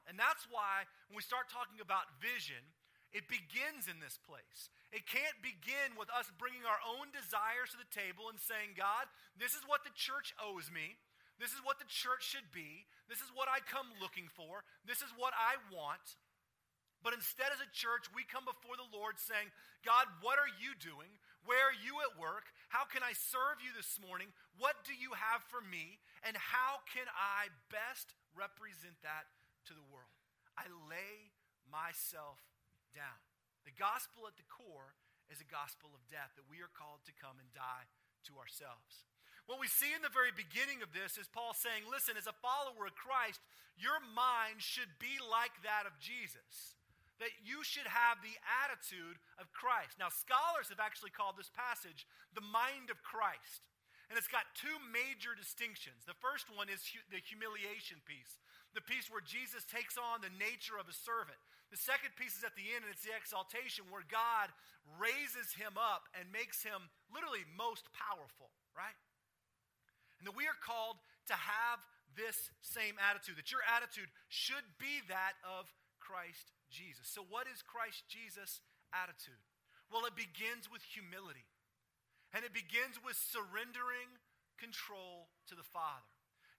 And 0.10 0.17
that's 0.17 0.50
why 0.50 0.89
when 1.08 1.22
we 1.22 1.24
start 1.24 1.54
talking 1.54 1.78
about 1.80 2.10
vision, 2.17 2.60
it 3.13 3.30
begins 3.30 3.86
in 3.86 4.02
this 4.02 4.17
place. 4.17 4.74
It 4.89 5.06
can't 5.06 5.38
begin 5.45 5.93
with 5.98 6.10
us 6.10 6.30
bringing 6.41 6.65
our 6.65 6.82
own 6.82 7.13
desires 7.13 7.74
to 7.74 7.80
the 7.82 7.93
table 7.93 8.30
and 8.30 8.41
saying, 8.41 8.74
God, 8.74 9.06
this 9.38 9.54
is 9.54 9.62
what 9.69 9.86
the 9.86 9.93
church 9.93 10.34
owes 10.41 10.74
me. 10.74 10.98
This 11.38 11.54
is 11.54 11.62
what 11.62 11.78
the 11.78 11.88
church 11.88 12.26
should 12.26 12.50
be. 12.50 12.89
This 13.06 13.22
is 13.22 13.32
what 13.32 13.48
I 13.48 13.62
come 13.63 13.88
looking 14.02 14.28
for. 14.34 14.65
This 14.84 15.06
is 15.06 15.13
what 15.13 15.32
I 15.38 15.62
want. 15.72 16.04
But 17.00 17.15
instead, 17.15 17.56
as 17.56 17.63
a 17.63 17.72
church, 17.72 18.12
we 18.12 18.28
come 18.28 18.43
before 18.43 18.76
the 18.76 18.91
Lord 18.91 19.15
saying, 19.15 19.48
God, 19.88 20.04
what 20.19 20.36
are 20.36 20.52
you 20.60 20.76
doing? 20.84 21.08
Where 21.48 21.72
are 21.72 21.80
you 21.80 22.04
at 22.04 22.19
work? 22.19 22.52
How 22.67 22.84
can 22.84 23.00
I 23.00 23.15
serve 23.15 23.63
you 23.63 23.72
this 23.72 23.95
morning? 24.04 24.36
What 24.60 24.84
do 24.84 24.91
you 24.91 25.15
have 25.15 25.39
for 25.48 25.63
me? 25.63 26.04
And 26.28 26.36
how 26.36 26.84
can 26.91 27.08
I 27.15 27.48
best 27.72 28.12
represent 28.36 29.00
that 29.08 29.32
to 29.69 29.77
the 29.77 29.86
world. 29.86 30.12
I 30.58 30.65
lay 30.89 31.32
myself 31.69 32.41
down. 32.91 33.21
The 33.63 33.75
gospel 33.77 34.25
at 34.25 34.36
the 34.36 34.49
core 34.49 34.97
is 35.29 35.39
a 35.39 35.47
gospel 35.47 35.93
of 35.93 36.01
death, 36.10 36.34
that 36.34 36.49
we 36.49 36.60
are 36.65 36.73
called 36.73 37.05
to 37.05 37.13
come 37.13 37.38
and 37.38 37.53
die 37.53 37.86
to 38.25 38.41
ourselves. 38.41 39.05
What 39.45 39.62
we 39.62 39.69
see 39.69 39.93
in 39.93 40.01
the 40.01 40.13
very 40.13 40.34
beginning 40.34 40.82
of 40.82 40.93
this 40.93 41.17
is 41.17 41.29
Paul 41.29 41.53
saying, 41.53 41.86
listen, 41.86 42.17
as 42.17 42.29
a 42.29 42.41
follower 42.41 42.89
of 42.89 42.97
Christ, 42.97 43.41
your 43.77 43.97
mind 44.01 44.62
should 44.62 44.89
be 44.97 45.17
like 45.21 45.53
that 45.65 45.89
of 45.89 45.97
Jesus. 46.01 46.77
That 47.21 47.34
you 47.41 47.65
should 47.65 47.89
have 47.89 48.21
the 48.21 48.38
attitude 48.62 49.17
of 49.41 49.53
Christ. 49.53 49.97
Now, 49.97 50.13
scholars 50.13 50.69
have 50.73 50.82
actually 50.82 51.13
called 51.13 51.38
this 51.38 51.49
passage 51.53 52.10
the 52.34 52.45
mind 52.45 52.89
of 52.89 53.01
Christ. 53.01 53.65
And 54.10 54.17
it's 54.17 54.29
got 54.29 54.49
two 54.58 54.73
major 54.89 55.38
distinctions. 55.38 56.05
The 56.10 56.17
first 56.17 56.49
one 56.49 56.65
is 56.65 56.82
hu- 56.89 57.05
the 57.13 57.21
humiliation 57.21 58.01
piece, 58.10 58.41
the 58.77 58.86
piece 58.86 59.10
where 59.10 59.23
Jesus 59.23 59.65
takes 59.65 59.97
on 59.97 60.21
the 60.21 60.34
nature 60.38 60.77
of 60.77 60.86
a 60.86 60.95
servant. 60.95 61.38
The 61.73 61.77
second 61.77 62.17
piece 62.17 62.38
is 62.38 62.45
at 62.45 62.58
the 62.58 62.65
end, 62.73 62.86
and 62.86 62.91
it's 62.93 63.05
the 63.05 63.13
exaltation 63.13 63.86
where 63.93 64.05
God 64.05 64.49
raises 64.97 65.53
him 65.53 65.77
up 65.77 66.10
and 66.17 66.25
makes 66.34 66.65
him 66.65 66.89
literally 67.13 67.45
most 67.53 67.86
powerful, 67.93 68.49
right? 68.73 68.97
And 70.17 70.25
that 70.25 70.38
we 70.38 70.49
are 70.49 70.58
called 70.58 70.97
to 71.29 71.38
have 71.38 71.79
this 72.17 72.49
same 72.65 72.97
attitude, 72.97 73.38
that 73.38 73.53
your 73.53 73.62
attitude 73.69 74.10
should 74.34 74.65
be 74.82 75.05
that 75.13 75.38
of 75.45 75.69
Christ 76.01 76.49
Jesus. 76.73 77.05
So, 77.05 77.21
what 77.21 77.45
is 77.45 77.62
Christ 77.62 78.01
Jesus' 78.10 78.65
attitude? 78.89 79.38
Well, 79.93 80.10
it 80.10 80.17
begins 80.17 80.69
with 80.69 80.82
humility. 80.86 81.45
And 82.34 82.45
it 82.45 82.53
begins 82.53 83.01
with 83.01 83.17
surrendering 83.17 84.10
control 84.62 85.34
to 85.49 85.58
the 85.58 85.65
Father. 85.65 86.05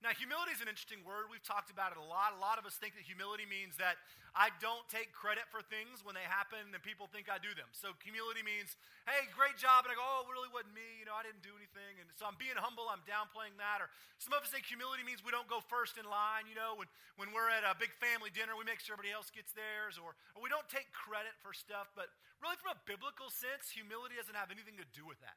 Now, 0.00 0.16
humility 0.16 0.56
is 0.56 0.64
an 0.64 0.68
interesting 0.72 1.04
word. 1.04 1.28
We've 1.28 1.44
talked 1.44 1.68
about 1.68 1.92
it 1.92 2.00
a 2.00 2.06
lot. 2.08 2.32
A 2.32 2.40
lot 2.40 2.56
of 2.56 2.64
us 2.64 2.72
think 2.80 2.96
that 2.96 3.04
humility 3.04 3.44
means 3.44 3.76
that 3.76 4.00
I 4.32 4.48
don't 4.64 4.80
take 4.88 5.12
credit 5.12 5.44
for 5.52 5.60
things 5.60 6.00
when 6.00 6.16
they 6.16 6.24
happen 6.24 6.72
and 6.72 6.80
people 6.80 7.04
think 7.04 7.28
I 7.28 7.36
do 7.36 7.52
them. 7.52 7.68
So, 7.76 7.92
humility 8.00 8.40
means, 8.40 8.80
hey, 9.04 9.28
great 9.36 9.60
job. 9.60 9.84
And 9.84 9.92
I 9.92 10.00
go, 10.00 10.00
oh, 10.00 10.24
it 10.24 10.32
really 10.32 10.48
wasn't 10.48 10.72
me. 10.72 10.88
You 10.96 11.04
know, 11.04 11.12
I 11.12 11.20
didn't 11.20 11.44
do 11.44 11.52
anything. 11.52 12.00
And 12.00 12.08
so 12.16 12.24
I'm 12.24 12.40
being 12.40 12.56
humble. 12.56 12.88
I'm 12.88 13.04
downplaying 13.04 13.60
that. 13.60 13.84
Or 13.84 13.92
some 14.16 14.32
of 14.32 14.40
us 14.40 14.48
think 14.48 14.64
humility 14.64 15.04
means 15.04 15.20
we 15.20 15.36
don't 15.36 15.48
go 15.52 15.60
first 15.60 16.00
in 16.00 16.08
line. 16.08 16.48
You 16.48 16.56
know, 16.56 16.80
when, 16.80 16.88
when 17.20 17.36
we're 17.36 17.52
at 17.52 17.68
a 17.68 17.76
big 17.76 17.92
family 18.00 18.32
dinner, 18.32 18.56
we 18.56 18.64
make 18.64 18.80
sure 18.80 18.96
everybody 18.96 19.12
else 19.12 19.28
gets 19.28 19.52
theirs. 19.52 20.00
Or, 20.00 20.16
or 20.32 20.40
we 20.40 20.48
don't 20.48 20.64
take 20.72 20.88
credit 20.96 21.36
for 21.44 21.52
stuff. 21.52 21.92
But 21.92 22.08
really, 22.40 22.56
from 22.56 22.72
a 22.72 22.80
biblical 22.88 23.28
sense, 23.28 23.68
humility 23.68 24.16
doesn't 24.16 24.32
have 24.32 24.48
anything 24.48 24.80
to 24.80 24.88
do 24.96 25.04
with 25.04 25.20
that. 25.20 25.36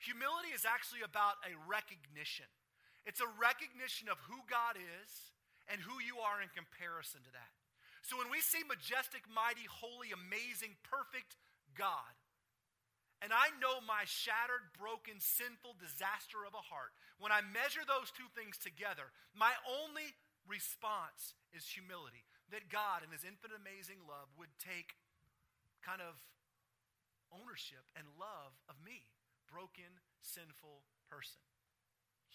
Humility 0.00 0.56
is 0.56 0.64
actually 0.64 1.04
about 1.04 1.36
a 1.44 1.52
recognition. 1.68 2.48
It's 3.06 3.20
a 3.20 3.30
recognition 3.38 4.08
of 4.08 4.18
who 4.26 4.40
God 4.48 4.78
is 4.78 5.10
and 5.68 5.80
who 5.80 6.00
you 6.00 6.18
are 6.24 6.40
in 6.40 6.48
comparison 6.52 7.20
to 7.24 7.32
that. 7.36 7.52
So 8.02 8.16
when 8.16 8.32
we 8.32 8.40
see 8.40 8.64
majestic, 8.64 9.28
mighty, 9.28 9.68
holy, 9.68 10.16
amazing, 10.16 10.80
perfect 10.86 11.36
God, 11.76 12.16
and 13.18 13.34
I 13.34 13.50
know 13.58 13.82
my 13.82 14.06
shattered, 14.06 14.70
broken, 14.78 15.18
sinful 15.18 15.74
disaster 15.82 16.46
of 16.46 16.54
a 16.54 16.62
heart, 16.62 16.94
when 17.18 17.34
I 17.34 17.42
measure 17.42 17.82
those 17.82 18.14
two 18.14 18.30
things 18.38 18.54
together, 18.54 19.10
my 19.34 19.50
only 19.66 20.14
response 20.46 21.34
is 21.50 21.66
humility. 21.66 22.22
That 22.54 22.70
God, 22.70 23.02
in 23.02 23.10
His 23.10 23.26
infinite, 23.26 23.58
amazing 23.58 24.06
love, 24.06 24.30
would 24.38 24.54
take 24.56 24.96
kind 25.82 26.00
of 26.00 26.16
ownership 27.34 27.84
and 27.98 28.06
love 28.16 28.54
of 28.70 28.78
me, 28.80 29.04
broken, 29.50 29.98
sinful 30.22 30.86
person. 31.10 31.42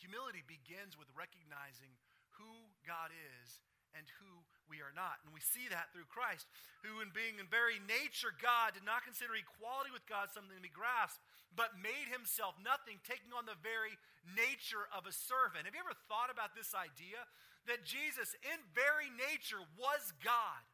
Humility 0.02 0.42
begins 0.46 0.98
with 0.98 1.12
recognizing 1.14 1.94
who 2.40 2.72
God 2.88 3.14
is 3.14 3.62
and 3.94 4.10
who 4.18 4.42
we 4.66 4.82
are 4.82 4.94
not. 4.94 5.22
And 5.22 5.30
we 5.30 5.44
see 5.44 5.70
that 5.70 5.94
through 5.94 6.10
Christ, 6.10 6.50
who, 6.82 7.00
in 7.06 7.14
being 7.14 7.38
in 7.38 7.46
very 7.46 7.78
nature 7.86 8.34
God, 8.34 8.74
did 8.74 8.86
not 8.86 9.06
consider 9.06 9.38
equality 9.38 9.94
with 9.94 10.10
God 10.10 10.34
something 10.34 10.58
to 10.58 10.66
be 10.66 10.74
grasped, 10.74 11.22
but 11.54 11.78
made 11.78 12.10
himself 12.10 12.58
nothing, 12.58 12.98
taking 13.06 13.30
on 13.38 13.46
the 13.46 13.60
very 13.62 13.94
nature 14.34 14.90
of 14.90 15.06
a 15.06 15.14
servant. 15.14 15.70
Have 15.70 15.78
you 15.78 15.86
ever 15.86 15.94
thought 16.10 16.34
about 16.34 16.58
this 16.58 16.74
idea? 16.74 17.22
That 17.70 17.86
Jesus, 17.86 18.34
in 18.42 18.60
very 18.74 19.14
nature, 19.14 19.62
was 19.78 20.12
God. 20.26 20.66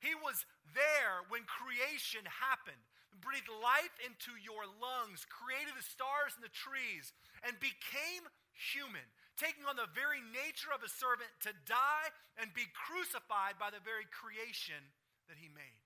He 0.00 0.16
was 0.16 0.48
there 0.72 1.22
when 1.28 1.44
creation 1.44 2.24
happened 2.26 2.80
breathed 3.22 3.50
life 3.62 3.94
into 4.02 4.34
your 4.42 4.66
lungs, 4.82 5.24
created 5.30 5.72
the 5.72 5.86
stars 5.86 6.34
and 6.34 6.42
the 6.42 6.52
trees, 6.52 7.14
and 7.46 7.54
became 7.62 8.26
human, 8.54 9.04
taking 9.36 9.66
on 9.66 9.74
the 9.74 9.90
very 9.92 10.22
nature 10.32 10.70
of 10.70 10.86
a 10.86 10.90
servant 10.90 11.30
to 11.42 11.52
die 11.66 12.08
and 12.38 12.54
be 12.54 12.66
crucified 12.72 13.58
by 13.58 13.74
the 13.74 13.82
very 13.82 14.06
creation 14.08 14.78
that 15.26 15.38
he 15.38 15.50
made. 15.50 15.82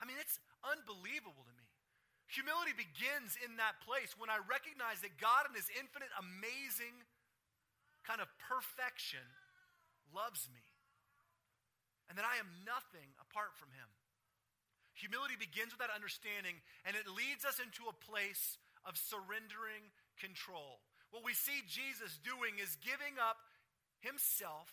I 0.00 0.06
mean, 0.06 0.16
it's 0.16 0.40
unbelievable 0.64 1.44
to 1.44 1.54
me. 1.54 1.68
Humility 2.30 2.72
begins 2.72 3.34
in 3.42 3.58
that 3.58 3.82
place 3.82 4.14
when 4.14 4.30
I 4.30 4.38
recognize 4.46 5.02
that 5.02 5.18
God, 5.18 5.50
in 5.50 5.58
his 5.58 5.66
infinite, 5.74 6.14
amazing 6.14 6.94
kind 8.06 8.22
of 8.22 8.30
perfection, 8.38 9.26
loves 10.14 10.46
me. 10.54 10.62
And 12.06 12.14
that 12.18 12.26
I 12.26 12.38
am 12.38 12.50
nothing 12.66 13.06
apart 13.18 13.58
from 13.58 13.74
him. 13.74 13.86
Humility 14.98 15.38
begins 15.38 15.74
with 15.74 15.82
that 15.82 15.94
understanding, 15.94 16.58
and 16.86 16.94
it 16.94 17.06
leads 17.06 17.46
us 17.46 17.62
into 17.62 17.86
a 17.86 17.94
place 17.94 18.58
of 18.82 18.98
surrendering 18.98 19.90
control. 20.18 20.82
What 21.10 21.26
we 21.26 21.34
see 21.34 21.66
Jesus 21.66 22.18
doing 22.22 22.62
is 22.62 22.78
giving 22.78 23.18
up 23.18 23.38
himself 24.00 24.70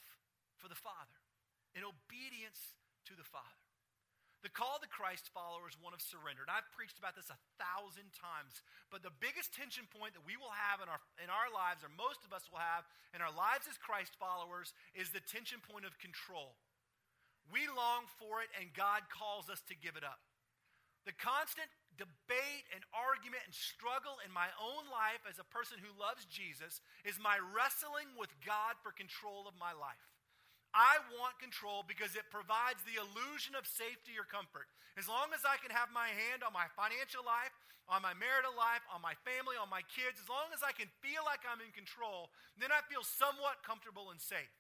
for 0.57 0.69
the 0.69 0.77
Father 0.77 1.21
in 1.73 1.81
obedience 1.85 2.77
to 3.09 3.17
the 3.17 3.25
Father. 3.25 3.67
The 4.45 4.53
call 4.53 4.77
to 4.77 4.87
Christ 4.87 5.33
follower 5.33 5.65
is 5.65 5.75
one 5.81 5.97
of 5.97 6.01
surrender. 6.01 6.45
And 6.45 6.53
I've 6.53 6.69
preached 6.77 7.01
about 7.01 7.17
this 7.17 7.33
a 7.33 7.41
thousand 7.57 8.13
times. 8.13 8.61
But 8.93 9.01
the 9.01 9.13
biggest 9.17 9.49
tension 9.49 9.89
point 9.89 10.13
that 10.13 10.23
we 10.23 10.37
will 10.37 10.53
have 10.53 10.77
in 10.77 10.87
our, 10.87 11.01
in 11.17 11.33
our 11.33 11.49
lives, 11.49 11.81
or 11.81 11.89
most 11.89 12.21
of 12.21 12.29
us 12.29 12.45
will 12.53 12.61
have 12.61 12.85
in 13.17 13.19
our 13.25 13.33
lives 13.33 13.65
as 13.65 13.81
Christ 13.81 14.13
followers, 14.21 14.77
is 14.93 15.09
the 15.09 15.25
tension 15.25 15.57
point 15.57 15.89
of 15.89 15.97
control. 15.97 16.53
We 17.49 17.65
long 17.65 18.05
for 18.21 18.45
it, 18.45 18.53
and 18.55 18.77
God 18.77 19.09
calls 19.09 19.49
us 19.49 19.59
to 19.73 19.75
give 19.75 19.97
it 19.97 20.05
up. 20.05 20.21
The 21.09 21.17
constant 21.17 21.71
debate 21.97 22.65
and 22.71 22.85
argument 22.93 23.43
and 23.43 23.53
struggle 23.53 24.21
in 24.21 24.31
my 24.31 24.47
own 24.61 24.85
life 24.87 25.25
as 25.25 25.41
a 25.41 25.51
person 25.51 25.81
who 25.81 25.91
loves 25.97 26.29
Jesus 26.29 26.79
is 27.03 27.17
my 27.17 27.41
wrestling 27.41 28.13
with 28.15 28.31
God 28.45 28.77
for 28.85 28.93
control 28.93 29.49
of 29.49 29.57
my 29.57 29.73
life. 29.73 30.07
I 30.77 31.01
want 31.17 31.41
control 31.41 31.81
because 31.81 32.13
it 32.13 32.29
provides 32.29 32.85
the 32.85 33.01
illusion 33.01 33.57
of 33.57 33.65
safety 33.65 34.13
or 34.13 34.29
comfort. 34.29 34.69
As 34.93 35.09
long 35.09 35.33
as 35.33 35.41
I 35.41 35.57
can 35.57 35.73
have 35.73 35.89
my 35.89 36.13
hand 36.13 36.45
on 36.45 36.53
my 36.53 36.69
financial 36.77 37.25
life, 37.25 37.53
on 37.87 38.03
my 38.03 38.13
marital 38.13 38.53
life, 38.53 38.83
on 38.91 38.99
my 38.99 39.15
family, 39.23 39.55
on 39.55 39.71
my 39.71 39.81
kids, 39.87 40.19
as 40.19 40.27
long 40.27 40.51
as 40.51 40.61
I 40.61 40.75
can 40.75 40.91
feel 40.99 41.23
like 41.23 41.47
I'm 41.47 41.63
in 41.63 41.71
control, 41.71 42.29
then 42.59 42.69
I 42.69 42.83
feel 42.91 43.01
somewhat 43.01 43.63
comfortable 43.63 44.11
and 44.11 44.19
safe. 44.19 44.51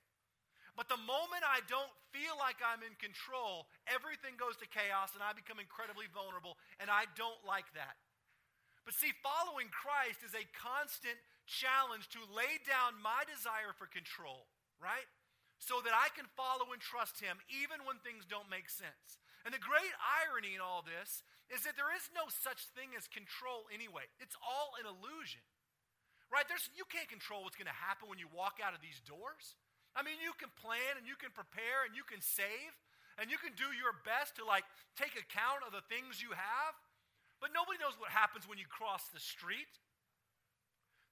But 0.77 0.93
the 0.93 1.01
moment 1.01 1.41
I 1.41 1.65
don't 1.65 1.89
feel 2.13 2.37
like 2.37 2.61
I'm 2.61 2.85
in 2.85 2.93
control, 3.01 3.65
everything 3.89 4.37
goes 4.37 4.53
to 4.61 4.69
chaos 4.69 5.17
and 5.17 5.25
I 5.25 5.33
become 5.33 5.57
incredibly 5.57 6.05
vulnerable, 6.13 6.53
and 6.77 6.93
I 6.93 7.09
don't 7.17 7.41
like 7.41 7.65
that. 7.73 7.97
But 8.85 8.93
see, 8.93 9.11
following 9.25 9.73
Christ 9.73 10.21
is 10.21 10.37
a 10.37 10.45
constant 10.53 11.17
challenge 11.49 12.07
to 12.13 12.21
lay 12.29 12.61
down 12.63 13.01
my 13.01 13.25
desire 13.25 13.73
for 13.73 13.89
control, 13.89 14.45
right? 14.77 15.09
So 15.57 15.81
that 15.81 15.97
I 15.97 16.13
can 16.13 16.29
follow 16.37 16.69
and 16.69 16.79
trust 16.79 17.19
Him 17.19 17.41
even 17.49 17.81
when 17.83 17.97
things 18.05 18.29
don't 18.29 18.47
make 18.47 18.69
sense. 18.69 19.17
And 19.43 19.51
the 19.51 19.59
great 19.59 19.91
irony 19.99 20.53
in 20.53 20.61
all 20.61 20.85
this 20.85 21.25
is 21.49 21.65
that 21.65 21.73
there 21.73 21.89
is 21.89 22.07
no 22.13 22.29
such 22.29 22.69
thing 22.77 22.93
as 22.93 23.09
control 23.09 23.65
anyway, 23.73 24.05
it's 24.21 24.37
all 24.45 24.77
an 24.77 24.85
illusion. 24.85 25.41
Right? 26.29 26.43
There's, 26.45 26.67
you 26.75 26.83
can't 26.85 27.07
control 27.07 27.47
what's 27.47 27.55
going 27.55 27.71
to 27.71 27.81
happen 27.87 28.11
when 28.11 28.19
you 28.19 28.27
walk 28.29 28.59
out 28.59 28.75
of 28.75 28.83
these 28.83 28.99
doors. 29.07 29.55
I 29.97 30.05
mean, 30.05 30.21
you 30.21 30.37
can 30.37 30.53
plan 30.61 31.01
and 31.01 31.09
you 31.09 31.17
can 31.17 31.33
prepare 31.33 31.89
and 31.89 31.97
you 31.97 32.05
can 32.05 32.21
save 32.21 32.77
and 33.17 33.33
you 33.33 33.41
can 33.41 33.57
do 33.57 33.65
your 33.73 33.97
best 34.05 34.37
to 34.37 34.45
like 34.45 34.61
take 34.93 35.17
account 35.17 35.65
of 35.65 35.73
the 35.73 35.81
things 35.89 36.21
you 36.21 36.37
have, 36.37 36.73
but 37.41 37.49
nobody 37.49 37.81
knows 37.81 37.97
what 37.97 38.13
happens 38.13 38.45
when 38.45 38.61
you 38.61 38.69
cross 38.69 39.09
the 39.09 39.17
street. 39.17 39.81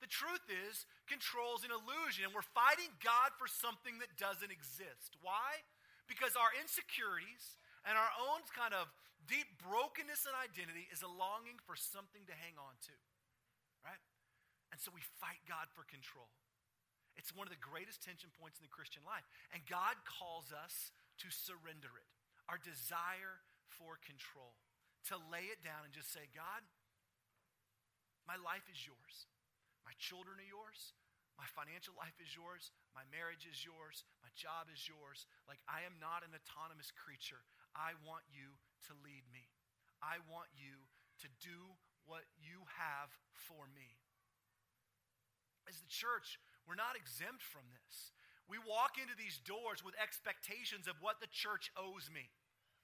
The 0.05 0.11
truth 0.11 0.45
is, 0.69 0.85
control 1.09 1.57
is 1.57 1.65
an 1.65 1.73
illusion, 1.73 2.29
and 2.29 2.33
we're 2.35 2.45
fighting 2.45 2.93
God 3.01 3.33
for 3.41 3.49
something 3.49 3.97
that 4.03 4.13
doesn't 4.21 4.53
exist. 4.53 5.17
Why? 5.25 5.65
Because 6.05 6.37
our 6.37 6.53
insecurities 6.61 7.57
and 7.87 7.97
our 7.97 8.13
own 8.21 8.45
kind 8.53 8.77
of 8.77 8.93
deep 9.25 9.49
brokenness 9.65 10.29
and 10.29 10.37
identity 10.37 10.85
is 10.93 11.01
a 11.01 11.09
longing 11.09 11.57
for 11.65 11.73
something 11.73 12.21
to 12.29 12.35
hang 12.37 12.53
on 12.61 12.77
to, 12.85 12.95
right? 13.81 13.97
And 14.69 14.77
so 14.77 14.93
we 14.93 15.01
fight 15.17 15.41
God 15.49 15.73
for 15.73 15.87
control. 15.89 16.29
It's 17.15 17.31
one 17.31 17.47
of 17.47 17.53
the 17.55 17.63
greatest 17.63 18.03
tension 18.03 18.29
points 18.35 18.59
in 18.59 18.67
the 18.67 18.73
Christian 18.75 19.03
life. 19.07 19.25
And 19.55 19.63
God 19.65 19.95
calls 20.03 20.51
us 20.51 20.91
to 21.23 21.27
surrender 21.31 21.91
it, 21.95 22.09
our 22.51 22.59
desire 22.59 23.43
for 23.71 23.97
control, 24.03 24.55
to 25.11 25.15
lay 25.31 25.47
it 25.47 25.63
down 25.63 25.87
and 25.87 25.95
just 25.95 26.11
say, 26.11 26.27
God, 26.35 26.61
my 28.27 28.35
life 28.41 28.65
is 28.67 28.83
yours. 28.83 29.29
My 29.85 29.93
children 30.01 30.41
are 30.41 30.49
yours. 30.49 30.93
My 31.37 31.45
financial 31.51 31.93
life 31.99 32.15
is 32.17 32.31
yours. 32.31 32.71
My 32.95 33.03
marriage 33.11 33.43
is 33.43 33.61
yours. 33.61 34.07
My 34.23 34.31
job 34.33 34.71
is 34.71 34.87
yours. 34.87 35.27
Like, 35.45 35.59
I 35.67 35.83
am 35.83 35.99
not 35.99 36.23
an 36.23 36.31
autonomous 36.31 36.95
creature. 36.95 37.43
I 37.75 37.93
want 38.07 38.23
you 38.31 38.55
to 38.87 38.91
lead 39.03 39.27
me. 39.29 39.51
I 39.99 40.23
want 40.31 40.47
you 40.55 40.87
to 41.21 41.27
do 41.43 41.75
what 42.07 42.23
you 42.39 42.63
have 42.79 43.11
for 43.35 43.67
me. 43.75 43.99
As 45.67 45.81
the 45.81 45.89
church, 45.89 46.39
we're 46.65 46.77
not 46.77 46.97
exempt 46.97 47.45
from 47.45 47.65
this. 47.71 48.11
We 48.45 48.61
walk 48.61 49.01
into 49.01 49.17
these 49.17 49.41
doors 49.41 49.81
with 49.81 49.97
expectations 49.97 50.85
of 50.85 51.01
what 51.01 51.17
the 51.17 51.29
church 51.29 51.73
owes 51.73 52.13
me, 52.13 52.29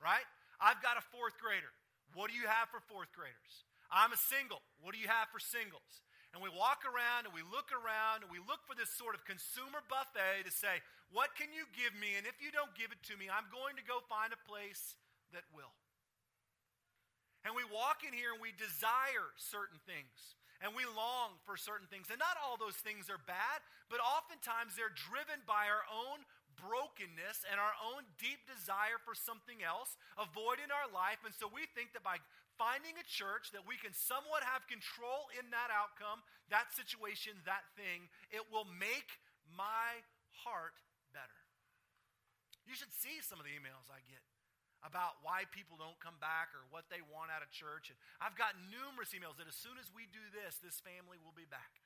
right? 0.02 0.26
I've 0.58 0.82
got 0.82 0.98
a 0.98 1.06
fourth 1.14 1.38
grader. 1.38 1.70
What 2.18 2.34
do 2.34 2.36
you 2.38 2.50
have 2.50 2.70
for 2.74 2.82
fourth 2.82 3.14
graders? 3.14 3.66
I'm 3.94 4.14
a 4.14 4.18
single. 4.18 4.62
What 4.82 4.98
do 4.98 5.00
you 5.02 5.12
have 5.12 5.30
for 5.30 5.42
singles? 5.42 6.02
And 6.34 6.40
we 6.40 6.48
walk 6.48 6.88
around 6.88 7.28
and 7.28 7.36
we 7.36 7.44
look 7.44 7.76
around 7.76 8.24
and 8.24 8.32
we 8.32 8.40
look 8.40 8.64
for 8.64 8.74
this 8.74 8.90
sort 8.90 9.20
of 9.20 9.28
consumer 9.28 9.84
buffet 9.92 10.48
to 10.48 10.54
say, 10.54 10.80
what 11.12 11.36
can 11.36 11.52
you 11.52 11.68
give 11.76 11.92
me? 12.00 12.16
And 12.16 12.24
if 12.24 12.40
you 12.40 12.56
don't 12.56 12.72
give 12.72 12.96
it 12.96 13.04
to 13.12 13.20
me, 13.20 13.28
I'm 13.28 13.52
going 13.52 13.76
to 13.76 13.84
go 13.84 14.00
find 14.08 14.32
a 14.32 14.40
place 14.48 14.96
that 15.36 15.44
will. 15.52 15.76
And 17.44 17.52
we 17.52 17.68
walk 17.68 18.08
in 18.08 18.16
here 18.16 18.32
and 18.32 18.40
we 18.40 18.56
desire 18.56 19.36
certain 19.36 19.82
things 19.84 20.40
and 20.62 20.78
we 20.78 20.86
long 20.94 21.36
for 21.44 21.58
certain 21.58 21.90
things. 21.90 22.08
And 22.14 22.22
not 22.22 22.38
all 22.38 22.56
those 22.56 22.78
things 22.78 23.10
are 23.10 23.22
bad, 23.26 23.60
but 23.90 23.98
oftentimes 24.00 24.78
they're 24.78 24.94
driven 24.94 25.42
by 25.50 25.68
our 25.68 25.84
own 25.90 26.22
brokenness 26.58 27.42
and 27.50 27.58
our 27.58 27.74
own 27.82 28.06
deep 28.22 28.46
desire 28.46 29.02
for 29.02 29.18
something 29.18 29.66
else, 29.66 29.98
a 30.22 30.30
void 30.30 30.62
in 30.62 30.70
our 30.70 30.86
life. 30.94 31.26
And 31.26 31.34
so 31.34 31.50
we 31.50 31.66
think 31.74 31.98
that 31.98 32.06
by 32.06 32.22
finding 32.62 32.94
a 33.02 33.06
church 33.10 33.50
that 33.58 33.66
we 33.66 33.76
can 33.82 33.92
somewhat 33.92 34.46
have 34.46 34.70
control 34.70 35.34
in 35.34 35.50
that 35.50 35.74
outcome, 35.74 36.22
that 36.54 36.70
situation, 36.78 37.34
that 37.50 37.66
thing, 37.74 38.06
it 38.30 38.46
will 38.54 38.70
make 38.70 39.18
my 39.50 40.06
heart 40.46 40.78
better. 41.10 41.42
You 42.70 42.78
should 42.78 42.94
see 42.94 43.20
some 43.26 43.42
of 43.42 43.50
the 43.50 43.54
emails 43.58 43.90
I 43.90 44.00
get 44.06 44.22
about 44.82 45.22
why 45.22 45.46
people 45.54 45.78
don't 45.78 45.98
come 46.02 46.18
back 46.18 46.50
or 46.58 46.66
what 46.74 46.90
they 46.90 47.06
want 47.06 47.30
out 47.30 47.46
of 47.46 47.54
church. 47.54 47.94
And 47.94 47.98
I've 48.18 48.34
got 48.34 48.58
numerous 48.70 49.14
emails 49.14 49.38
that 49.38 49.46
as 49.46 49.58
soon 49.58 49.78
as 49.78 49.94
we 49.94 50.10
do 50.10 50.22
this, 50.34 50.58
this 50.58 50.82
family 50.82 51.22
will 51.22 51.34
be 51.38 51.46
back. 51.46 51.82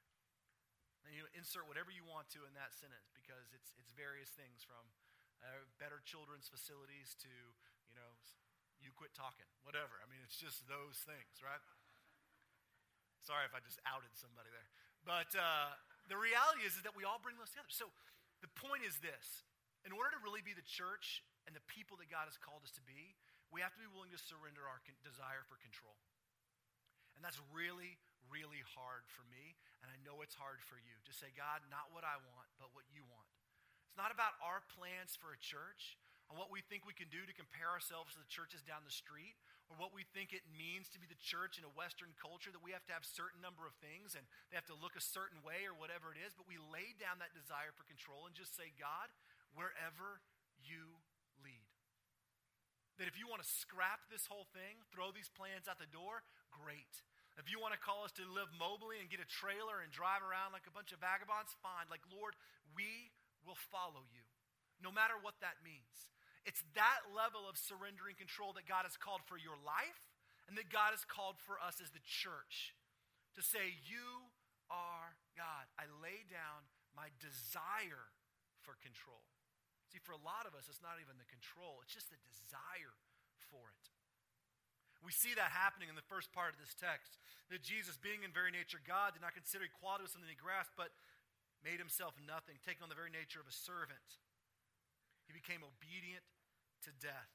And 1.04 1.12
you 1.14 1.28
insert 1.36 1.68
whatever 1.70 1.94
you 1.94 2.08
want 2.08 2.32
to 2.34 2.42
in 2.48 2.56
that 2.58 2.74
sentence 2.74 3.12
because 3.14 3.52
it's, 3.54 3.76
it's 3.78 3.94
various 3.94 4.32
things 4.34 4.66
from 4.66 4.82
uh, 5.44 5.68
better 5.78 6.02
children's 6.02 6.50
facilities 6.50 7.14
to, 7.22 7.30
you 7.86 7.94
know, 7.94 8.10
you 8.82 8.90
quit 8.96 9.14
talking, 9.14 9.46
whatever. 9.68 10.02
I 10.02 10.08
mean, 10.10 10.24
it's 10.26 10.40
just 10.40 10.66
those 10.66 10.98
things, 11.06 11.44
right? 11.44 11.62
Sorry 13.22 13.46
if 13.46 13.54
I 13.54 13.62
just 13.62 13.78
outed 13.86 14.14
somebody 14.18 14.50
there. 14.50 14.70
But 15.06 15.30
uh, 15.38 15.78
the 16.10 16.18
reality 16.18 16.66
is, 16.66 16.78
is 16.78 16.84
that 16.86 16.98
we 16.98 17.06
all 17.06 17.22
bring 17.22 17.38
those 17.38 17.54
together. 17.54 17.70
So 17.70 17.90
the 18.42 18.52
point 18.58 18.86
is 18.86 18.98
this 19.02 19.46
in 19.86 19.94
order 19.94 20.14
to 20.14 20.20
really 20.22 20.42
be 20.42 20.54
the 20.54 20.66
church 20.66 21.22
and 21.46 21.54
the 21.54 21.64
people 21.70 21.98
that 22.02 22.10
God 22.10 22.26
has 22.26 22.38
called 22.38 22.66
us 22.66 22.74
to 22.76 22.84
be, 22.84 23.14
we 23.54 23.62
have 23.62 23.74
to 23.78 23.82
be 23.82 23.90
willing 23.90 24.12
to 24.14 24.20
surrender 24.20 24.66
our 24.66 24.82
con- 24.84 24.98
desire 25.06 25.46
for 25.46 25.58
control. 25.62 25.96
And 27.16 27.24
that's 27.24 27.40
really, 27.54 27.98
really 28.28 28.66
hard 28.76 29.08
for 29.08 29.24
me, 29.32 29.56
and 29.80 29.88
I 29.88 29.98
know 30.04 30.20
it's 30.26 30.36
hard 30.36 30.60
for 30.60 30.76
you 30.82 30.96
to 31.06 31.14
say, 31.14 31.32
God, 31.38 31.64
not 31.72 31.94
what 31.94 32.04
I 32.04 32.18
want, 32.20 32.50
but 32.60 32.74
what 32.76 32.90
you 32.92 33.06
want. 33.08 33.30
It's 33.88 34.00
not 34.00 34.12
about 34.12 34.36
our 34.44 34.60
plans 34.76 35.16
for 35.16 35.32
a 35.32 35.40
church 35.40 35.96
and 36.28 36.36
what 36.36 36.50
we 36.50 36.66
think 36.66 36.84
we 36.84 36.98
can 36.98 37.08
do 37.14 37.24
to 37.24 37.32
compare 37.38 37.70
ourselves 37.70 38.12
to 38.12 38.20
the 38.20 38.28
churches 38.28 38.66
down 38.66 38.84
the 38.84 38.92
street 38.92 39.38
or 39.70 39.78
what 39.78 39.94
we 39.94 40.06
think 40.12 40.34
it 40.34 40.46
means 40.52 40.90
to 40.92 41.00
be 41.02 41.10
the 41.10 41.18
church 41.22 41.58
in 41.58 41.66
a 41.66 41.74
Western 41.78 42.14
culture 42.18 42.50
that 42.52 42.66
we 42.66 42.74
have 42.74 42.86
to 42.90 42.94
have 42.94 43.06
certain 43.06 43.42
number 43.42 43.66
of 43.66 43.78
things 43.82 44.18
and 44.18 44.26
they 44.50 44.58
have 44.58 44.68
to 44.70 44.78
look 44.78 44.98
a 44.98 45.02
certain 45.02 45.42
way 45.46 45.66
or 45.66 45.78
whatever 45.78 46.14
it 46.14 46.20
is, 46.22 46.34
but 46.34 46.50
we 46.50 46.58
lay 46.74 46.98
down 46.98 47.22
that 47.22 47.34
desire 47.34 47.74
for 47.74 47.86
control 47.86 48.26
and 48.26 48.34
just 48.34 48.58
say, 48.58 48.74
God, 48.78 49.10
wherever 49.54 50.22
you. 50.60 51.02
That 52.96 53.12
if 53.12 53.20
you 53.20 53.28
want 53.28 53.44
to 53.44 53.50
scrap 53.50 54.08
this 54.08 54.32
whole 54.32 54.48
thing, 54.56 54.80
throw 54.88 55.12
these 55.12 55.28
plans 55.28 55.68
out 55.68 55.84
the 55.84 55.90
door, 55.92 56.24
great. 56.48 57.04
If 57.36 57.52
you 57.52 57.60
want 57.60 57.76
to 57.76 57.82
call 57.82 58.08
us 58.08 58.16
to 58.16 58.24
live 58.24 58.48
mobily 58.56 59.04
and 59.04 59.12
get 59.12 59.20
a 59.20 59.28
trailer 59.28 59.84
and 59.84 59.92
drive 59.92 60.24
around 60.24 60.56
like 60.56 60.64
a 60.64 60.72
bunch 60.72 60.96
of 60.96 61.04
vagabonds, 61.04 61.52
fine. 61.60 61.92
Like, 61.92 62.08
Lord, 62.08 62.40
we 62.72 63.12
will 63.44 63.60
follow 63.60 64.08
you, 64.08 64.24
no 64.80 64.88
matter 64.88 65.20
what 65.20 65.36
that 65.44 65.60
means. 65.60 66.08
It's 66.48 66.64
that 66.80 67.12
level 67.12 67.44
of 67.44 67.60
surrendering 67.60 68.16
control 68.16 68.56
that 68.56 68.70
God 68.70 68.88
has 68.88 68.96
called 68.96 69.28
for 69.28 69.36
your 69.36 69.60
life 69.60 70.14
and 70.48 70.56
that 70.56 70.72
God 70.72 70.96
has 70.96 71.04
called 71.04 71.42
for 71.42 71.60
us 71.60 71.84
as 71.84 71.92
the 71.92 72.06
church 72.06 72.78
to 73.36 73.42
say, 73.44 73.82
You 73.84 74.32
are 74.72 75.20
God. 75.36 75.68
I 75.76 75.90
lay 76.00 76.24
down 76.30 76.70
my 76.96 77.12
desire 77.20 78.14
for 78.64 78.78
control. 78.80 79.26
See, 79.96 80.04
for 80.04 80.12
a 80.12 80.20
lot 80.28 80.44
of 80.44 80.52
us, 80.60 80.68
it's 80.68 80.84
not 80.84 81.00
even 81.00 81.16
the 81.16 81.32
control, 81.32 81.80
it's 81.80 81.96
just 81.96 82.12
the 82.12 82.20
desire 82.28 83.00
for 83.48 83.64
it. 83.64 83.88
We 85.00 85.16
see 85.16 85.32
that 85.40 85.56
happening 85.56 85.88
in 85.88 85.96
the 85.96 86.04
first 86.12 86.36
part 86.36 86.52
of 86.52 86.60
this 86.60 86.76
text. 86.76 87.16
That 87.48 87.64
Jesus, 87.64 87.96
being 87.96 88.28
in 88.28 88.36
very 88.36 88.52
nature 88.52 88.84
God, 88.84 89.16
did 89.16 89.24
not 89.24 89.32
consider 89.32 89.64
equality 89.64 90.04
with 90.04 90.12
something 90.12 90.28
he 90.28 90.36
grasped, 90.36 90.76
but 90.76 90.92
made 91.64 91.80
himself 91.80 92.12
nothing, 92.20 92.60
taking 92.68 92.84
on 92.84 92.92
the 92.92 93.00
very 93.00 93.08
nature 93.08 93.40
of 93.40 93.48
a 93.48 93.56
servant. 93.56 94.20
He 95.24 95.32
became 95.32 95.64
obedient 95.64 96.28
to 96.84 96.92
death. 97.00 97.32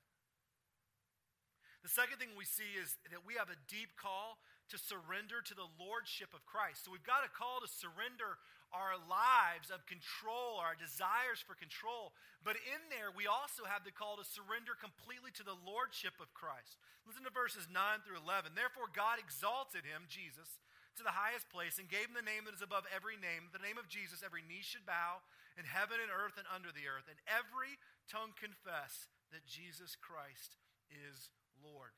The 1.81 1.89
second 1.89 2.21
thing 2.21 2.37
we 2.37 2.45
see 2.45 2.77
is 2.77 3.01
that 3.09 3.25
we 3.25 3.41
have 3.41 3.49
a 3.49 3.57
deep 3.73 3.97
call 3.97 4.37
to 4.69 4.77
surrender 4.77 5.41
to 5.41 5.57
the 5.57 5.73
lordship 5.81 6.37
of 6.37 6.45
Christ. 6.45 6.85
So 6.85 6.93
we've 6.93 7.09
got 7.09 7.25
a 7.25 7.33
call 7.33 7.65
to 7.65 7.71
surrender 7.73 8.37
our 8.71 8.95
lives 9.11 9.71
of 9.75 9.87
control, 9.91 10.63
our 10.63 10.79
desires 10.79 11.43
for 11.43 11.59
control. 11.59 12.15
But 12.47 12.59
in 12.63 12.81
there, 12.89 13.11
we 13.11 13.27
also 13.27 13.67
have 13.67 13.83
the 13.83 13.95
call 13.95 14.17
to 14.17 14.27
surrender 14.27 14.79
completely 14.79 15.35
to 15.39 15.45
the 15.47 15.59
lordship 15.67 16.17
of 16.23 16.33
Christ. 16.33 16.79
Listen 17.03 17.27
to 17.27 17.35
verses 17.35 17.67
9 17.67 18.07
through 18.07 18.23
11. 18.23 18.55
Therefore, 18.55 18.87
God 18.91 19.19
exalted 19.19 19.83
him, 19.83 20.07
Jesus, 20.07 20.63
to 20.95 21.03
the 21.03 21.19
highest 21.19 21.51
place 21.51 21.83
and 21.83 21.91
gave 21.91 22.07
him 22.07 22.19
the 22.19 22.27
name 22.27 22.47
that 22.47 22.55
is 22.55 22.63
above 22.63 22.87
every 22.91 23.19
name. 23.19 23.51
The 23.51 23.63
name 23.63 23.79
of 23.79 23.91
Jesus, 23.91 24.23
every 24.23 24.47
knee 24.47 24.63
should 24.63 24.87
bow 24.87 25.23
in 25.59 25.67
heaven 25.67 25.99
and 25.99 26.15
earth 26.15 26.39
and 26.39 26.47
under 26.49 26.71
the 26.71 26.87
earth, 26.87 27.11
and 27.11 27.19
every 27.27 27.77
tongue 28.07 28.33
confess 28.39 29.11
that 29.35 29.47
Jesus 29.47 29.99
Christ 29.99 30.59
is 30.89 31.31
Lord. 31.59 31.93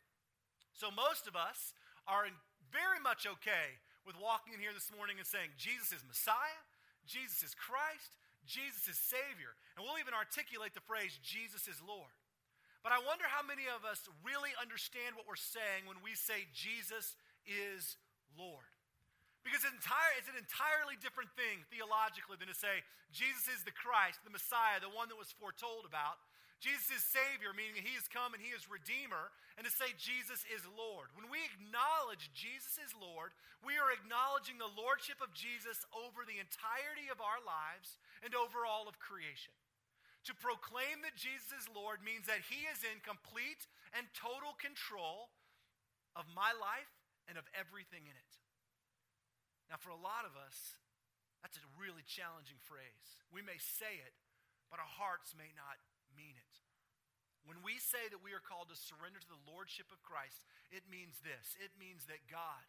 So 0.72 0.88
most 0.88 1.28
of 1.28 1.36
us 1.36 1.76
are 2.08 2.26
very 2.72 2.98
much 2.98 3.28
okay 3.28 3.78
with 4.06 4.18
walking 4.18 4.54
in 4.54 4.60
here 4.60 4.74
this 4.74 4.90
morning 4.94 5.18
and 5.18 5.26
saying, 5.26 5.54
Jesus 5.56 5.94
is 5.94 6.02
Messiah, 6.06 6.62
Jesus 7.06 7.42
is 7.42 7.54
Christ, 7.54 8.18
Jesus 8.46 8.86
is 8.90 8.98
Savior. 8.98 9.54
And 9.74 9.82
we'll 9.82 10.02
even 10.02 10.14
articulate 10.14 10.74
the 10.74 10.84
phrase, 10.84 11.14
Jesus 11.22 11.70
is 11.70 11.78
Lord. 11.82 12.10
But 12.82 12.90
I 12.90 12.98
wonder 12.98 13.30
how 13.30 13.46
many 13.46 13.70
of 13.70 13.86
us 13.86 14.02
really 14.26 14.50
understand 14.58 15.14
what 15.14 15.30
we're 15.30 15.38
saying 15.38 15.86
when 15.86 16.02
we 16.02 16.18
say 16.18 16.50
Jesus 16.50 17.14
is 17.46 17.94
Lord. 18.34 18.66
Because 19.46 19.62
it's, 19.66 19.74
entire, 19.74 20.12
it's 20.18 20.30
an 20.30 20.38
entirely 20.38 20.98
different 20.98 21.30
thing 21.34 21.62
theologically 21.70 22.38
than 22.38 22.50
to 22.50 22.58
say 22.58 22.82
Jesus 23.10 23.50
is 23.50 23.62
the 23.66 23.74
Christ, 23.74 24.22
the 24.22 24.34
Messiah, 24.34 24.78
the 24.78 24.90
one 24.90 25.10
that 25.10 25.18
was 25.18 25.34
foretold 25.34 25.86
about, 25.86 26.18
Jesus 26.62 27.02
is 27.02 27.02
Savior, 27.02 27.50
meaning 27.50 27.82
He 27.82 27.98
has 27.98 28.06
come 28.06 28.30
and 28.30 28.38
He 28.38 28.54
is 28.54 28.70
Redeemer, 28.70 29.34
and 29.58 29.66
to 29.66 29.72
say 29.74 29.90
Jesus 29.98 30.46
is 30.46 30.62
Lord. 30.78 31.10
When 31.18 31.26
we 31.26 31.42
acknowledge 31.42 32.30
Jesus 32.30 32.78
is 32.78 32.94
Lord, 32.94 33.34
we 33.66 33.74
are 33.82 33.90
acknowledging 33.90 34.62
the 34.62 34.70
Lordship 34.70 35.18
of 35.18 35.34
Jesus 35.34 35.82
over 35.90 36.22
the 36.22 36.38
entirety 36.38 37.10
of 37.10 37.18
our 37.18 37.42
lives 37.42 37.98
and 38.22 38.38
over 38.38 38.62
all 38.62 38.86
of 38.86 39.02
creation. 39.02 39.50
To 40.30 40.38
proclaim 40.38 41.02
that 41.02 41.18
Jesus 41.18 41.50
is 41.50 41.66
Lord 41.66 41.98
means 41.98 42.30
that 42.30 42.46
He 42.46 42.62
is 42.70 42.86
in 42.86 43.02
complete 43.02 43.66
and 43.90 44.06
total 44.14 44.54
control 44.54 45.34
of 46.14 46.30
my 46.30 46.54
life 46.54 46.94
and 47.26 47.34
of 47.34 47.50
everything 47.58 48.06
in 48.06 48.14
it. 48.14 48.32
Now, 49.66 49.82
for 49.82 49.90
a 49.90 49.98
lot 49.98 50.22
of 50.22 50.38
us, 50.38 50.78
that's 51.42 51.58
a 51.58 51.74
really 51.74 52.06
challenging 52.06 52.62
phrase. 52.62 53.18
We 53.34 53.42
may 53.42 53.58
say 53.58 53.98
it, 53.98 54.14
but 54.70 54.78
our 54.78 54.86
hearts 54.86 55.34
may 55.34 55.50
not 55.58 55.82
mean 56.16 56.36
it. 56.36 56.54
When 57.42 57.58
we 57.66 57.82
say 57.82 58.06
that 58.10 58.22
we 58.22 58.32
are 58.32 58.42
called 58.42 58.70
to 58.70 58.78
surrender 58.78 59.18
to 59.18 59.30
the 59.30 59.46
lordship 59.50 59.90
of 59.90 60.04
Christ, 60.06 60.46
it 60.70 60.86
means 60.86 61.18
this 61.26 61.58
it 61.58 61.74
means 61.74 62.06
that 62.06 62.30
God, 62.30 62.64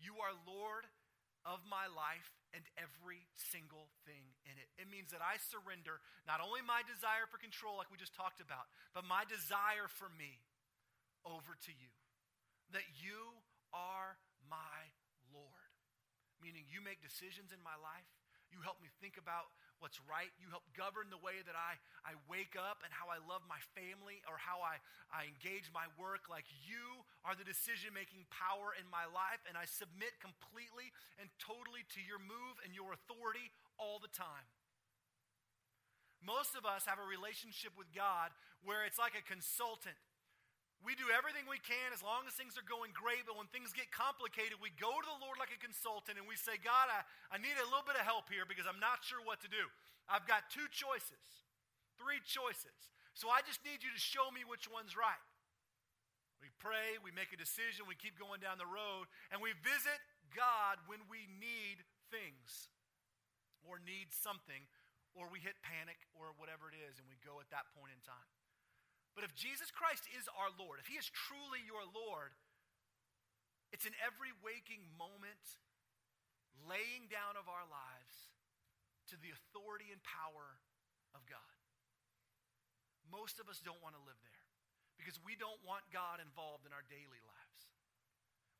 you 0.00 0.16
are 0.24 0.32
Lord 0.48 0.88
of 1.46 1.62
my 1.68 1.86
life 1.86 2.34
and 2.50 2.66
every 2.74 3.22
single 3.38 3.86
thing 4.02 4.34
in 4.42 4.58
it. 4.58 4.66
It 4.80 4.90
means 4.90 5.14
that 5.14 5.22
I 5.22 5.38
surrender 5.38 6.02
not 6.26 6.42
only 6.42 6.58
my 6.64 6.82
desire 6.82 7.30
for 7.30 7.38
control, 7.38 7.78
like 7.78 7.92
we 7.92 8.00
just 8.00 8.18
talked 8.18 8.42
about, 8.42 8.66
but 8.90 9.06
my 9.06 9.22
desire 9.28 9.86
for 9.86 10.10
me 10.18 10.42
over 11.22 11.54
to 11.54 11.72
you. 11.72 11.92
That 12.74 12.86
you 12.98 13.38
are 13.70 14.18
my 14.50 14.90
Lord. 15.30 15.70
Meaning 16.42 16.66
you 16.66 16.82
make 16.82 16.98
decisions 16.98 17.54
in 17.54 17.62
my 17.62 17.78
life, 17.78 18.10
you 18.50 18.58
help 18.66 18.82
me 18.82 18.90
think 18.98 19.14
about 19.14 19.54
what's 19.78 20.00
right. 20.04 20.32
You 20.40 20.48
help 20.48 20.64
govern 20.72 21.12
the 21.12 21.20
way 21.20 21.42
that 21.44 21.54
I, 21.54 21.76
I 22.04 22.16
wake 22.26 22.56
up 22.56 22.80
and 22.84 22.90
how 22.92 23.12
I 23.12 23.20
love 23.24 23.44
my 23.44 23.60
family 23.76 24.24
or 24.24 24.40
how 24.40 24.64
I, 24.64 24.80
I 25.12 25.28
engage 25.28 25.68
my 25.72 25.86
work. 26.00 26.28
Like 26.32 26.48
you 26.64 27.04
are 27.22 27.36
the 27.36 27.46
decision 27.46 27.92
making 27.92 28.24
power 28.32 28.72
in 28.76 28.86
my 28.88 29.04
life, 29.10 29.42
and 29.44 29.58
I 29.58 29.68
submit 29.68 30.16
completely 30.22 30.92
and 31.20 31.28
totally 31.36 31.84
to 31.96 32.00
your 32.00 32.20
move 32.22 32.60
and 32.64 32.72
your 32.72 32.96
authority 32.96 33.52
all 33.76 34.00
the 34.00 34.12
time. 34.12 34.48
Most 36.24 36.56
of 36.56 36.64
us 36.66 36.88
have 36.88 36.98
a 36.98 37.06
relationship 37.06 37.76
with 37.76 37.92
God 37.94 38.32
where 38.64 38.82
it's 38.82 38.98
like 38.98 39.14
a 39.14 39.22
consultant. 39.22 39.94
We 40.84 40.94
do 40.94 41.08
everything 41.10 41.48
we 41.48 41.58
can 41.58 41.90
as 41.90 42.04
long 42.04 42.28
as 42.28 42.36
things 42.36 42.54
are 42.54 42.66
going 42.66 42.94
great, 42.94 43.26
but 43.26 43.34
when 43.34 43.48
things 43.50 43.74
get 43.74 43.90
complicated, 43.90 44.60
we 44.62 44.70
go 44.76 44.92
to 44.92 45.08
the 45.08 45.20
Lord 45.24 45.40
like 45.40 45.50
a 45.50 45.58
consultant 45.58 46.20
and 46.20 46.28
we 46.28 46.38
say, 46.38 46.60
God, 46.60 46.92
I, 46.92 47.02
I 47.32 47.36
need 47.40 47.56
a 47.58 47.66
little 47.66 47.82
bit 47.82 47.98
of 47.98 48.06
help 48.06 48.30
here 48.30 48.46
because 48.46 48.68
I'm 48.68 48.78
not 48.78 49.02
sure 49.02 49.18
what 49.24 49.42
to 49.42 49.50
do. 49.50 49.66
I've 50.06 50.28
got 50.30 50.46
two 50.52 50.68
choices, 50.70 51.48
three 51.98 52.22
choices. 52.22 52.76
So 53.16 53.32
I 53.32 53.42
just 53.42 53.64
need 53.64 53.82
you 53.82 53.90
to 53.90 53.98
show 53.98 54.30
me 54.30 54.44
which 54.46 54.68
one's 54.70 54.94
right. 54.94 55.24
We 56.38 56.52
pray, 56.60 57.00
we 57.00 57.10
make 57.10 57.32
a 57.32 57.40
decision, 57.40 57.88
we 57.88 57.96
keep 57.96 58.20
going 58.20 58.44
down 58.44 58.60
the 58.60 58.68
road, 58.68 59.08
and 59.32 59.40
we 59.40 59.56
visit 59.64 59.98
God 60.36 60.78
when 60.84 61.00
we 61.08 61.24
need 61.40 61.80
things 62.12 62.70
or 63.64 63.82
need 63.82 64.12
something, 64.14 64.68
or 65.16 65.26
we 65.32 65.40
hit 65.42 65.58
panic 65.64 65.98
or 66.14 66.36
whatever 66.36 66.70
it 66.70 66.76
is, 66.76 67.00
and 67.00 67.08
we 67.08 67.16
go 67.24 67.40
at 67.42 67.48
that 67.50 67.66
point 67.74 67.90
in 67.90 67.98
time. 68.04 68.30
But 69.16 69.24
if 69.24 69.32
Jesus 69.32 69.72
Christ 69.72 70.04
is 70.12 70.28
our 70.36 70.52
Lord, 70.60 70.76
if 70.76 70.92
He 70.92 71.00
is 71.00 71.08
truly 71.08 71.64
your 71.64 71.88
Lord, 71.88 72.36
it's 73.72 73.88
in 73.88 73.96
every 74.04 74.30
waking 74.44 74.84
moment 75.00 75.40
laying 76.68 77.08
down 77.08 77.40
of 77.40 77.48
our 77.48 77.64
lives 77.64 78.36
to 79.08 79.16
the 79.16 79.32
authority 79.32 79.88
and 79.88 80.04
power 80.04 80.60
of 81.16 81.24
God. 81.24 81.56
Most 83.08 83.40
of 83.40 83.48
us 83.48 83.62
don't 83.64 83.80
want 83.80 83.96
to 83.96 84.02
live 84.04 84.18
there 84.20 84.44
because 85.00 85.16
we 85.24 85.38
don't 85.38 85.60
want 85.64 85.86
God 85.94 86.20
involved 86.20 86.68
in 86.68 86.76
our 86.76 86.84
daily 86.92 87.22
lives. 87.24 87.60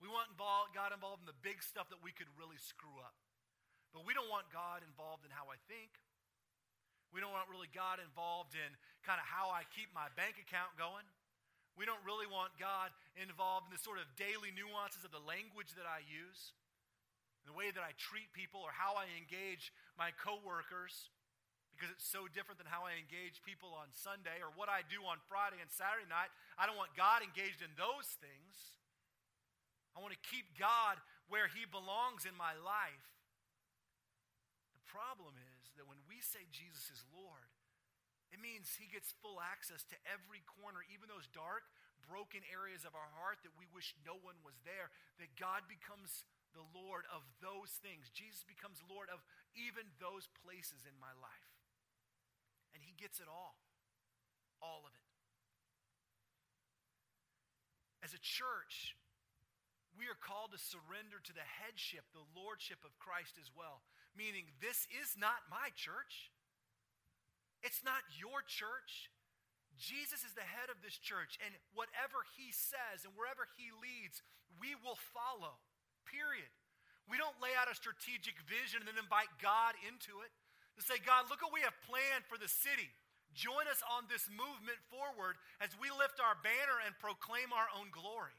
We 0.00 0.08
want 0.08 0.36
God 0.38 0.92
involved 0.92 1.24
in 1.24 1.28
the 1.28 1.40
big 1.44 1.60
stuff 1.60 1.92
that 1.92 2.00
we 2.00 2.12
could 2.12 2.28
really 2.36 2.60
screw 2.60 2.96
up. 3.00 3.16
But 3.96 4.04
we 4.04 4.12
don't 4.12 4.28
want 4.28 4.52
God 4.52 4.84
involved 4.84 5.24
in 5.24 5.32
how 5.32 5.48
I 5.48 5.56
think 5.68 5.88
We 7.14 7.22
don't 7.22 7.32
want 7.32 7.48
really 7.48 7.70
God 7.72 8.02
involved 8.02 8.54
in 8.54 8.70
kind 9.06 9.20
of 9.20 9.26
how 9.26 9.50
I 9.50 9.64
keep 9.72 9.90
my 9.94 10.10
bank 10.18 10.38
account 10.38 10.74
going. 10.76 11.06
We 11.76 11.84
don't 11.84 12.00
really 12.08 12.26
want 12.26 12.56
God 12.56 12.90
involved 13.20 13.68
in 13.68 13.72
the 13.76 13.82
sort 13.82 14.00
of 14.00 14.08
daily 14.16 14.48
nuances 14.52 15.04
of 15.04 15.12
the 15.12 15.20
language 15.20 15.76
that 15.76 15.84
I 15.84 16.00
use, 16.08 16.56
the 17.44 17.52
way 17.52 17.68
that 17.68 17.84
I 17.84 17.92
treat 18.00 18.32
people, 18.32 18.64
or 18.64 18.72
how 18.72 18.96
I 18.96 19.12
engage 19.16 19.70
my 20.00 20.10
coworkers 20.16 21.12
because 21.76 21.92
it's 21.92 22.08
so 22.08 22.24
different 22.32 22.56
than 22.56 22.64
how 22.64 22.88
I 22.88 22.96
engage 22.96 23.44
people 23.44 23.76
on 23.76 23.92
Sunday 23.92 24.40
or 24.40 24.48
what 24.56 24.72
I 24.72 24.80
do 24.88 25.04
on 25.04 25.20
Friday 25.28 25.60
and 25.60 25.68
Saturday 25.68 26.08
night. 26.08 26.32
I 26.56 26.64
don't 26.64 26.80
want 26.80 26.96
God 26.96 27.20
engaged 27.20 27.60
in 27.60 27.68
those 27.76 28.16
things. 28.16 28.80
I 29.92 30.00
want 30.00 30.16
to 30.16 30.22
keep 30.24 30.56
God 30.56 30.96
where 31.28 31.52
He 31.52 31.68
belongs 31.68 32.24
in 32.24 32.32
my 32.32 32.56
life. 32.56 33.06
The 34.72 34.84
problem 34.88 35.36
is 35.36 35.45
we 36.16 36.24
say 36.24 36.48
Jesus 36.48 36.88
is 36.88 37.04
Lord, 37.12 37.52
it 38.32 38.40
means 38.40 38.80
He 38.80 38.88
gets 38.88 39.12
full 39.20 39.36
access 39.36 39.84
to 39.92 39.96
every 40.08 40.40
corner, 40.56 40.80
even 40.88 41.12
those 41.12 41.28
dark, 41.28 41.68
broken 42.08 42.40
areas 42.48 42.88
of 42.88 42.96
our 42.96 43.12
heart 43.20 43.44
that 43.44 43.52
we 43.60 43.68
wish 43.76 43.92
no 44.00 44.16
one 44.16 44.40
was 44.40 44.56
there, 44.64 44.88
that 45.20 45.36
God 45.36 45.68
becomes 45.68 46.24
the 46.56 46.64
Lord 46.72 47.04
of 47.12 47.20
those 47.44 47.76
things. 47.84 48.08
Jesus 48.16 48.40
becomes 48.48 48.80
Lord 48.88 49.12
of 49.12 49.20
even 49.52 49.84
those 50.00 50.24
places 50.40 50.88
in 50.88 50.96
my 50.96 51.12
life 51.20 51.56
and 52.76 52.84
he 52.84 52.92
gets 53.00 53.24
it 53.24 53.28
all. 53.32 53.56
All 54.60 54.84
of 54.84 54.92
it. 54.92 55.08
As 58.04 58.12
a 58.12 58.20
church, 58.20 58.92
called 60.20 60.52
to 60.52 60.60
surrender 60.60 61.20
to 61.22 61.34
the 61.34 61.44
headship, 61.44 62.08
the 62.12 62.26
lordship 62.32 62.82
of 62.84 62.96
Christ 62.98 63.36
as 63.36 63.52
well. 63.52 63.84
Meaning, 64.16 64.48
this 64.60 64.88
is 64.90 65.16
not 65.16 65.46
my 65.52 65.70
church. 65.76 66.32
It's 67.60 67.84
not 67.84 68.04
your 68.16 68.40
church. 68.44 69.12
Jesus 69.76 70.24
is 70.24 70.32
the 70.32 70.44
head 70.44 70.72
of 70.72 70.80
this 70.80 70.96
church, 70.96 71.36
and 71.44 71.52
whatever 71.76 72.24
he 72.40 72.48
says 72.48 73.04
and 73.04 73.12
wherever 73.12 73.44
he 73.60 73.68
leads, 73.76 74.24
we 74.56 74.72
will 74.80 74.96
follow. 75.12 75.60
Period. 76.08 76.48
We 77.06 77.20
don't 77.20 77.36
lay 77.38 77.52
out 77.54 77.70
a 77.70 77.76
strategic 77.76 78.40
vision 78.48 78.82
and 78.82 78.88
then 78.88 78.98
invite 78.98 79.30
God 79.38 79.76
into 79.84 80.24
it 80.24 80.32
to 80.76 80.82
say, 80.82 80.96
God, 81.00 81.28
look 81.28 81.44
what 81.44 81.54
we 81.54 81.62
have 81.62 81.76
planned 81.86 82.24
for 82.26 82.40
the 82.40 82.50
city. 82.50 82.88
Join 83.36 83.68
us 83.68 83.84
on 83.84 84.08
this 84.08 84.26
movement 84.32 84.80
forward 84.88 85.36
as 85.60 85.76
we 85.76 85.92
lift 85.92 86.24
our 86.24 86.40
banner 86.40 86.80
and 86.84 86.96
proclaim 86.96 87.52
our 87.52 87.68
own 87.76 87.92
glory. 87.92 88.32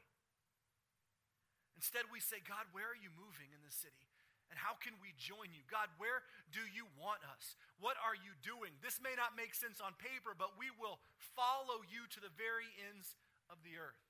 Instead, 1.78 2.10
we 2.10 2.18
say, 2.18 2.42
God, 2.42 2.66
where 2.74 2.90
are 2.90 2.98
you 2.98 3.14
moving 3.14 3.54
in 3.54 3.62
the 3.62 3.70
city? 3.70 4.10
And 4.50 4.58
how 4.58 4.74
can 4.74 4.98
we 4.98 5.14
join 5.14 5.54
you? 5.54 5.62
God, 5.70 5.86
where 6.02 6.26
do 6.50 6.64
you 6.74 6.90
want 6.98 7.22
us? 7.22 7.54
What 7.78 7.94
are 8.02 8.18
you 8.18 8.34
doing? 8.42 8.74
This 8.82 8.98
may 8.98 9.14
not 9.14 9.38
make 9.38 9.54
sense 9.54 9.78
on 9.78 9.94
paper, 10.02 10.34
but 10.34 10.58
we 10.58 10.74
will 10.74 10.98
follow 11.38 11.86
you 11.86 12.10
to 12.10 12.18
the 12.18 12.34
very 12.34 12.66
ends 12.90 13.14
of 13.46 13.62
the 13.62 13.78
earth. 13.78 14.02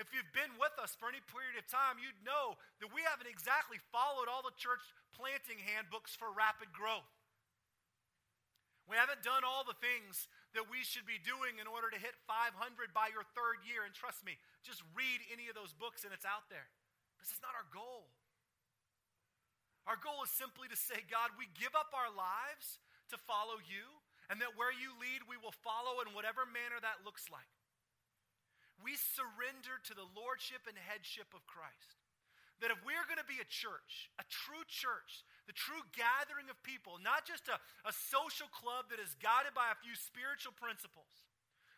If 0.00 0.10
you've 0.10 0.32
been 0.32 0.56
with 0.56 0.74
us 0.80 0.96
for 0.96 1.06
any 1.06 1.20
period 1.28 1.54
of 1.60 1.68
time, 1.68 2.00
you'd 2.00 2.18
know 2.24 2.58
that 2.80 2.90
we 2.90 3.04
haven't 3.04 3.30
exactly 3.30 3.78
followed 3.94 4.26
all 4.26 4.42
the 4.42 4.56
church 4.56 4.82
planting 5.14 5.60
handbooks 5.60 6.16
for 6.16 6.32
rapid 6.32 6.72
growth. 6.74 7.06
We 8.90 8.96
haven't 8.98 9.22
done 9.22 9.46
all 9.46 9.62
the 9.62 9.78
things 9.78 10.26
that 10.54 10.70
we 10.70 10.86
should 10.86 11.04
be 11.04 11.18
doing 11.20 11.58
in 11.58 11.66
order 11.66 11.90
to 11.90 11.98
hit 11.98 12.14
500 12.30 12.54
by 12.94 13.10
your 13.10 13.26
third 13.34 13.62
year. 13.66 13.82
And 13.82 13.92
trust 13.92 14.22
me, 14.22 14.38
just 14.62 14.82
read 14.94 15.20
any 15.28 15.50
of 15.50 15.58
those 15.58 15.74
books 15.74 16.06
and 16.06 16.14
it's 16.14 16.26
out 16.26 16.46
there. 16.48 16.70
This 17.18 17.34
is 17.34 17.42
not 17.42 17.58
our 17.58 17.66
goal. 17.74 18.10
Our 19.84 20.00
goal 20.00 20.24
is 20.24 20.32
simply 20.32 20.70
to 20.72 20.78
say, 20.78 21.02
God, 21.10 21.36
we 21.36 21.50
give 21.58 21.76
up 21.76 21.92
our 21.92 22.08
lives 22.08 22.80
to 23.12 23.20
follow 23.20 23.60
you, 23.60 24.00
and 24.32 24.40
that 24.40 24.56
where 24.56 24.72
you 24.72 24.96
lead, 24.96 25.28
we 25.28 25.36
will 25.36 25.52
follow 25.52 26.00
in 26.00 26.16
whatever 26.16 26.48
manner 26.48 26.80
that 26.80 27.04
looks 27.04 27.28
like 27.28 27.52
we 28.84 29.00
surrender 29.00 29.80
to 29.88 29.94
the 29.96 30.04
lordship 30.12 30.68
and 30.68 30.76
headship 30.76 31.32
of 31.32 31.48
Christ. 31.48 32.03
That 32.62 32.70
if 32.70 32.78
we're 32.86 33.04
going 33.10 33.20
to 33.20 33.26
be 33.26 33.42
a 33.42 33.48
church, 33.50 34.08
a 34.16 34.24
true 34.30 34.62
church, 34.70 35.26
the 35.50 35.56
true 35.56 35.82
gathering 35.92 36.48
of 36.48 36.56
people, 36.62 37.02
not 37.02 37.26
just 37.26 37.50
a, 37.50 37.58
a 37.84 37.92
social 37.92 38.48
club 38.54 38.88
that 38.88 39.02
is 39.02 39.18
guided 39.18 39.52
by 39.52 39.74
a 39.74 39.80
few 39.82 39.92
spiritual 39.98 40.54
principles, 40.54 41.26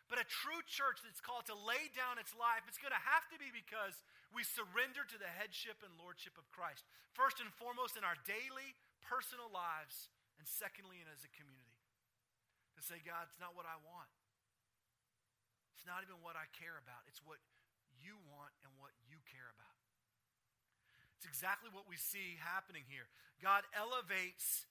but 0.07 0.21
a 0.21 0.27
true 0.27 0.63
church 0.63 1.03
that's 1.03 1.19
called 1.19 1.43
to 1.51 1.57
lay 1.57 1.91
down 1.91 2.15
its 2.15 2.31
life, 2.31 2.63
it's 2.69 2.79
going 2.79 2.95
to 2.95 3.07
have 3.11 3.27
to 3.27 3.35
be 3.35 3.51
because 3.51 3.99
we 4.31 4.47
surrender 4.47 5.03
to 5.03 5.17
the 5.19 5.27
headship 5.27 5.83
and 5.83 5.91
lordship 5.99 6.39
of 6.39 6.47
Christ. 6.47 6.87
First 7.11 7.43
and 7.43 7.51
foremost 7.59 7.99
in 7.99 8.07
our 8.07 8.15
daily 8.23 8.71
personal 9.03 9.51
lives, 9.51 10.07
and 10.39 10.47
secondly, 10.47 11.03
and 11.03 11.11
as 11.11 11.27
a 11.27 11.31
community. 11.35 11.75
To 12.79 12.81
say, 12.85 13.01
God, 13.03 13.27
it's 13.27 13.41
not 13.41 13.57
what 13.57 13.65
I 13.67 13.75
want. 13.83 14.11
It's 15.75 15.87
not 15.87 16.05
even 16.05 16.21
what 16.23 16.39
I 16.39 16.47
care 16.55 16.77
about, 16.77 17.03
it's 17.09 17.23
what 17.23 17.41
you 17.99 18.15
want 18.29 18.53
and 18.63 18.71
what 18.79 18.93
you 19.09 19.19
care 19.27 19.49
about. 19.49 19.86
It's 21.17 21.25
exactly 21.25 21.73
what 21.73 21.89
we 21.89 21.97
see 21.97 22.37
happening 22.37 22.85
here. 22.85 23.09
God 23.41 23.65
elevates 23.73 24.69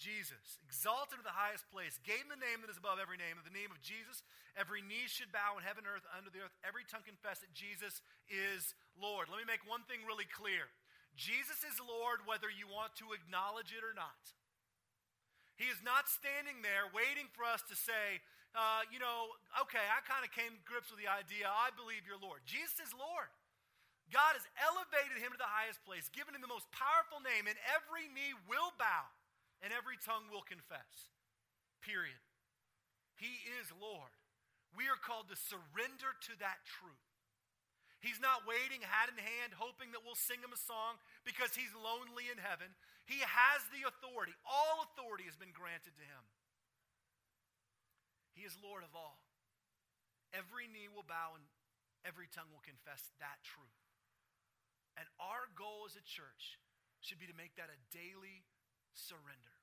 Jesus, 0.00 0.56
exalted 0.64 1.20
to 1.20 1.26
the 1.26 1.36
highest 1.36 1.68
place, 1.68 2.00
gave 2.06 2.24
him 2.24 2.32
the 2.32 2.40
name 2.40 2.64
that 2.64 2.72
is 2.72 2.80
above 2.80 2.96
every 2.96 3.20
name. 3.20 3.36
In 3.36 3.44
the 3.44 3.52
name 3.52 3.68
of 3.68 3.84
Jesus, 3.84 4.24
every 4.56 4.80
knee 4.80 5.10
should 5.10 5.28
bow 5.28 5.60
in 5.60 5.66
heaven, 5.66 5.84
and 5.84 5.92
earth, 5.92 6.08
under 6.14 6.32
the 6.32 6.40
earth. 6.40 6.56
Every 6.64 6.88
tongue 6.88 7.04
confess 7.04 7.44
that 7.44 7.52
Jesus 7.52 8.00
is 8.30 8.72
Lord. 8.96 9.28
Let 9.28 9.42
me 9.42 9.50
make 9.50 9.66
one 9.68 9.84
thing 9.84 10.00
really 10.08 10.30
clear 10.30 10.72
Jesus 11.18 11.66
is 11.66 11.76
Lord 11.82 12.24
whether 12.24 12.48
you 12.48 12.70
want 12.70 12.96
to 13.02 13.12
acknowledge 13.12 13.76
it 13.76 13.84
or 13.84 13.92
not. 13.92 14.32
He 15.60 15.68
is 15.68 15.84
not 15.84 16.08
standing 16.08 16.64
there 16.64 16.88
waiting 16.96 17.28
for 17.36 17.44
us 17.44 17.60
to 17.68 17.76
say, 17.76 18.24
uh, 18.56 18.88
you 18.88 18.96
know, 18.96 19.36
okay, 19.60 19.84
I 19.84 20.00
kind 20.08 20.24
of 20.24 20.32
came 20.32 20.56
to 20.56 20.62
grips 20.64 20.88
with 20.88 20.96
the 20.96 21.10
idea, 21.12 21.44
I 21.46 21.68
believe 21.76 22.08
you're 22.08 22.18
Lord. 22.18 22.40
Jesus 22.48 22.80
is 22.80 22.96
Lord. 22.96 23.28
God 24.10 24.34
has 24.34 24.46
elevated 24.58 25.22
him 25.22 25.30
to 25.30 25.40
the 25.40 25.48
highest 25.48 25.82
place, 25.86 26.10
given 26.10 26.34
him 26.34 26.42
the 26.42 26.50
most 26.50 26.66
powerful 26.74 27.22
name, 27.22 27.46
and 27.46 27.58
every 27.70 28.10
knee 28.10 28.34
will 28.50 28.74
bow 28.74 29.06
and 29.62 29.70
every 29.70 29.96
tongue 30.00 30.26
will 30.28 30.44
confess. 30.44 31.14
Period. 31.80 32.18
He 33.16 33.40
is 33.60 33.70
Lord. 33.78 34.12
We 34.74 34.88
are 34.88 34.98
called 34.98 35.28
to 35.28 35.36
surrender 35.36 36.10
to 36.30 36.32
that 36.40 36.62
truth. 36.64 37.06
He's 38.00 38.16
not 38.16 38.48
waiting 38.48 38.80
hat 38.80 39.12
in 39.12 39.20
hand, 39.20 39.52
hoping 39.60 39.92
that 39.92 40.00
we'll 40.00 40.16
sing 40.16 40.40
him 40.40 40.56
a 40.56 40.60
song 40.60 40.96
because 41.20 41.52
he's 41.52 41.72
lonely 41.76 42.32
in 42.32 42.40
heaven. 42.40 42.72
He 43.04 43.20
has 43.20 43.60
the 43.68 43.84
authority. 43.84 44.32
All 44.48 44.88
authority 44.88 45.28
has 45.28 45.36
been 45.36 45.52
granted 45.52 45.92
to 46.00 46.04
him. 46.06 46.24
He 48.32 48.48
is 48.48 48.56
Lord 48.64 48.88
of 48.88 48.96
all. 48.96 49.20
Every 50.32 50.64
knee 50.64 50.88
will 50.88 51.04
bow 51.04 51.36
and 51.36 51.44
every 52.08 52.30
tongue 52.32 52.48
will 52.48 52.64
confess 52.64 53.12
that 53.20 53.44
truth. 53.44 53.89
And 55.00 55.08
our 55.16 55.48
goal 55.56 55.88
as 55.88 55.96
a 55.96 56.04
church 56.04 56.60
should 57.00 57.16
be 57.16 57.24
to 57.24 57.40
make 57.40 57.56
that 57.56 57.72
a 57.72 57.80
daily 57.88 58.44
surrender. 58.92 59.56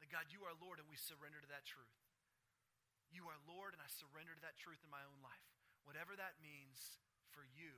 That 0.00 0.08
God, 0.08 0.32
you 0.32 0.40
are 0.48 0.56
Lord, 0.56 0.80
and 0.80 0.88
we 0.88 0.96
surrender 0.96 1.36
to 1.44 1.52
that 1.52 1.68
truth. 1.68 2.00
You 3.12 3.28
are 3.28 3.36
Lord, 3.44 3.76
and 3.76 3.84
I 3.84 3.88
surrender 3.92 4.32
to 4.32 4.44
that 4.48 4.56
truth 4.56 4.80
in 4.80 4.88
my 4.88 5.04
own 5.04 5.20
life. 5.20 5.44
Whatever 5.84 6.16
that 6.16 6.40
means 6.40 6.96
for 7.28 7.44
you 7.44 7.76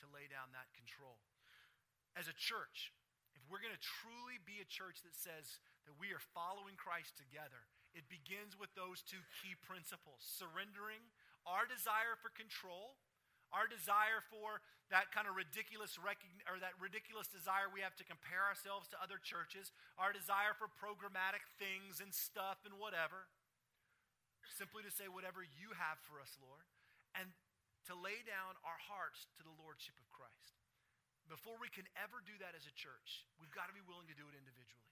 to 0.00 0.06
lay 0.14 0.30
down 0.30 0.54
that 0.54 0.70
control. 0.70 1.18
As 2.14 2.30
a 2.30 2.36
church, 2.38 2.94
if 3.34 3.42
we're 3.50 3.62
going 3.62 3.74
to 3.74 3.90
truly 4.00 4.38
be 4.46 4.62
a 4.62 4.70
church 4.70 5.02
that 5.02 5.18
says 5.18 5.58
that 5.84 5.98
we 5.98 6.14
are 6.14 6.22
following 6.32 6.78
Christ 6.78 7.18
together, 7.18 7.66
it 7.90 8.06
begins 8.06 8.54
with 8.54 8.70
those 8.78 9.02
two 9.02 9.20
key 9.42 9.58
principles 9.58 10.22
surrendering 10.22 11.02
our 11.42 11.66
desire 11.66 12.14
for 12.20 12.30
control, 12.30 12.94
our 13.50 13.66
desire 13.66 14.22
for 14.30 14.62
that 14.90 15.14
kind 15.14 15.30
of 15.30 15.38
ridiculous 15.38 15.94
recogn- 16.02 16.42
or 16.50 16.58
that 16.58 16.74
ridiculous 16.82 17.30
desire 17.30 17.70
we 17.70 17.82
have 17.82 17.94
to 17.98 18.06
compare 18.06 18.42
ourselves 18.42 18.90
to 18.90 18.98
other 18.98 19.22
churches, 19.22 19.70
our 19.94 20.10
desire 20.10 20.54
for 20.58 20.66
programmatic 20.66 21.46
things 21.62 22.02
and 22.02 22.10
stuff 22.10 22.62
and 22.66 22.74
whatever. 22.74 23.30
Simply 24.58 24.82
to 24.82 24.90
say, 24.90 25.06
whatever 25.06 25.46
you 25.46 25.72
have 25.78 26.02
for 26.10 26.18
us, 26.18 26.34
Lord. 26.42 26.66
And 27.14 27.30
to 27.86 27.94
lay 27.94 28.22
down 28.26 28.58
our 28.66 28.76
hearts 28.90 29.30
to 29.38 29.42
the 29.46 29.54
lordship 29.56 29.94
of 30.02 30.10
Christ. 30.10 30.58
Before 31.30 31.54
we 31.62 31.70
can 31.70 31.86
ever 31.94 32.18
do 32.26 32.34
that 32.42 32.58
as 32.58 32.66
a 32.66 32.74
church, 32.74 33.30
we've 33.38 33.54
got 33.54 33.70
to 33.70 33.76
be 33.76 33.86
willing 33.86 34.10
to 34.10 34.18
do 34.18 34.26
it 34.26 34.34
individually. 34.34 34.90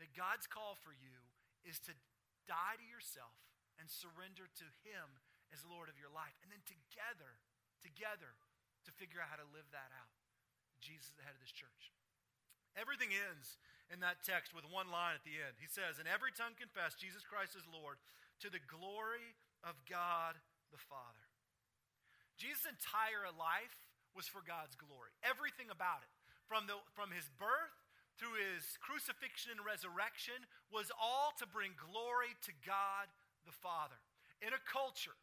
That 0.00 0.16
God's 0.16 0.48
call 0.48 0.80
for 0.80 0.96
you 0.96 1.20
is 1.68 1.76
to 1.84 1.92
die 2.48 2.80
to 2.80 2.86
yourself 2.88 3.36
and 3.76 3.92
surrender 3.92 4.48
to 4.48 4.66
Him 4.88 5.20
as 5.52 5.62
Lord 5.68 5.92
of 5.92 6.00
your 6.00 6.10
life. 6.10 6.36
And 6.40 6.48
then 6.48 6.64
together, 6.64 7.36
together, 7.86 8.34
to 8.86 8.90
figure 8.98 9.22
out 9.22 9.30
how 9.30 9.38
to 9.38 9.54
live 9.54 9.66
that 9.70 9.94
out. 9.94 10.10
Jesus 10.82 11.14
is 11.14 11.16
the 11.18 11.22
head 11.22 11.38
of 11.38 11.42
this 11.42 11.54
church. 11.54 11.94
Everything 12.74 13.14
ends 13.14 13.56
in 13.88 14.02
that 14.02 14.26
text 14.26 14.52
with 14.52 14.66
one 14.66 14.90
line 14.90 15.14
at 15.14 15.24
the 15.24 15.38
end. 15.38 15.56
He 15.62 15.70
says, 15.70 15.96
And 15.96 16.10
every 16.10 16.34
tongue 16.34 16.58
confess 16.58 16.98
Jesus 16.98 17.24
Christ 17.24 17.54
is 17.54 17.64
Lord 17.70 18.02
to 18.44 18.52
the 18.52 18.60
glory 18.60 19.32
of 19.64 19.78
God 19.88 20.36
the 20.68 20.82
Father. 20.82 21.26
Jesus' 22.36 22.68
entire 22.68 23.32
life 23.32 23.88
was 24.12 24.28
for 24.28 24.44
God's 24.44 24.76
glory. 24.76 25.14
Everything 25.24 25.72
about 25.72 26.04
it. 26.04 26.12
From, 26.44 26.68
the, 26.70 26.78
from 26.94 27.10
his 27.10 27.26
birth 27.40 27.74
through 28.20 28.38
his 28.38 28.78
crucifixion 28.78 29.56
and 29.56 29.66
resurrection 29.66 30.46
was 30.70 30.94
all 30.94 31.34
to 31.42 31.44
bring 31.48 31.74
glory 31.74 32.32
to 32.46 32.52
God 32.62 33.10
the 33.44 33.56
Father. 33.56 33.98
In 34.44 34.54
a 34.54 34.62
culture 34.62 35.16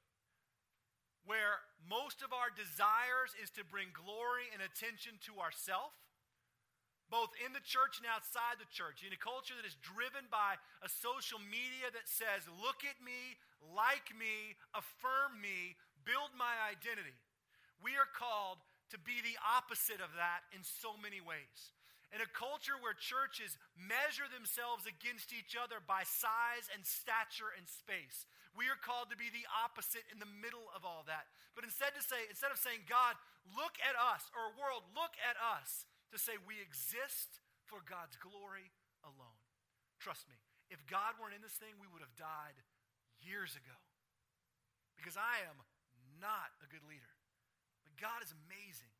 where 1.24 1.64
most 1.88 2.24
of 2.24 2.32
our 2.36 2.52
desires 2.52 3.32
is 3.40 3.52
to 3.56 3.64
bring 3.64 3.92
glory 3.96 4.52
and 4.52 4.60
attention 4.60 5.20
to 5.28 5.40
ourselves, 5.40 5.96
both 7.12 7.32
in 7.40 7.54
the 7.54 7.64
church 7.64 8.02
and 8.02 8.08
outside 8.10 8.58
the 8.58 8.70
church, 8.74 9.06
in 9.06 9.14
a 9.14 9.20
culture 9.20 9.56
that 9.56 9.68
is 9.68 9.78
driven 9.80 10.26
by 10.34 10.58
a 10.82 10.90
social 10.90 11.40
media 11.40 11.92
that 11.94 12.10
says, 12.10 12.48
look 12.60 12.84
at 12.84 12.98
me, 13.00 13.38
like 13.72 14.12
me, 14.16 14.58
affirm 14.74 15.38
me, 15.40 15.78
build 16.04 16.34
my 16.36 16.52
identity. 16.68 17.16
We 17.80 17.96
are 18.00 18.10
called 18.10 18.64
to 18.92 18.98
be 19.00 19.20
the 19.24 19.40
opposite 19.44 20.02
of 20.04 20.16
that 20.20 20.48
in 20.56 20.64
so 20.64 20.96
many 21.00 21.20
ways. 21.20 21.72
In 22.14 22.22
a 22.22 22.30
culture 22.30 22.78
where 22.78 22.94
churches 22.94 23.58
measure 23.74 24.30
themselves 24.30 24.86
against 24.86 25.34
each 25.34 25.58
other 25.58 25.82
by 25.82 26.06
size 26.06 26.70
and 26.70 26.86
stature 26.86 27.50
and 27.58 27.66
space, 27.66 28.30
we 28.54 28.70
are 28.70 28.78
called 28.78 29.10
to 29.10 29.18
be 29.18 29.34
the 29.34 29.50
opposite 29.50 30.06
in 30.14 30.22
the 30.22 30.30
middle 30.30 30.70
of 30.78 30.86
all 30.86 31.04
that. 31.10 31.26
But 31.58 31.66
instead 31.66 31.98
to 31.98 32.04
say, 32.06 32.30
instead 32.30 32.54
of 32.54 32.62
saying, 32.62 32.86
God, 32.86 33.18
look 33.54 33.78
at 33.82 33.98
us, 33.98 34.30
or 34.38 34.54
world, 34.58 34.86
look 34.94 35.18
at 35.26 35.38
us, 35.38 35.90
to 36.14 36.22
say 36.22 36.38
we 36.38 36.62
exist 36.62 37.42
for 37.66 37.82
God's 37.82 38.14
glory 38.22 38.70
alone. 39.02 39.42
Trust 39.98 40.30
me, 40.30 40.38
if 40.70 40.86
God 40.86 41.18
weren't 41.18 41.34
in 41.34 41.42
this 41.42 41.58
thing, 41.58 41.74
we 41.82 41.90
would 41.90 42.06
have 42.06 42.14
died 42.14 42.58
years 43.26 43.58
ago. 43.58 43.78
Because 44.94 45.18
I 45.18 45.42
am 45.50 45.58
not 46.22 46.54
a 46.62 46.70
good 46.70 46.86
leader. 46.86 47.18
But 47.82 47.98
God 47.98 48.22
is 48.22 48.30
amazing. 48.30 48.94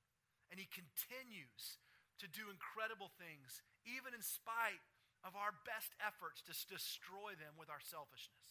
And 0.50 0.58
He 0.58 0.66
continues 0.66 1.78
to 2.22 2.26
do 2.26 2.50
incredible 2.50 3.14
things, 3.22 3.62
even 3.86 4.18
in 4.18 4.26
spite 4.26 4.82
of 5.22 5.38
our 5.38 5.56
best 5.64 5.94
efforts 6.04 6.44
to 6.46 6.54
destroy 6.68 7.38
them 7.38 7.56
with 7.56 7.72
our 7.72 7.82
selfishness. 7.82 8.44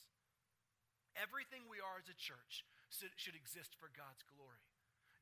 Everything 1.16 1.68
we 1.68 1.82
are 1.82 2.00
as 2.00 2.08
a 2.08 2.16
church 2.16 2.64
should 2.88 3.36
exist 3.36 3.76
for 3.76 3.92
God's 3.92 4.24
glory. 4.24 4.64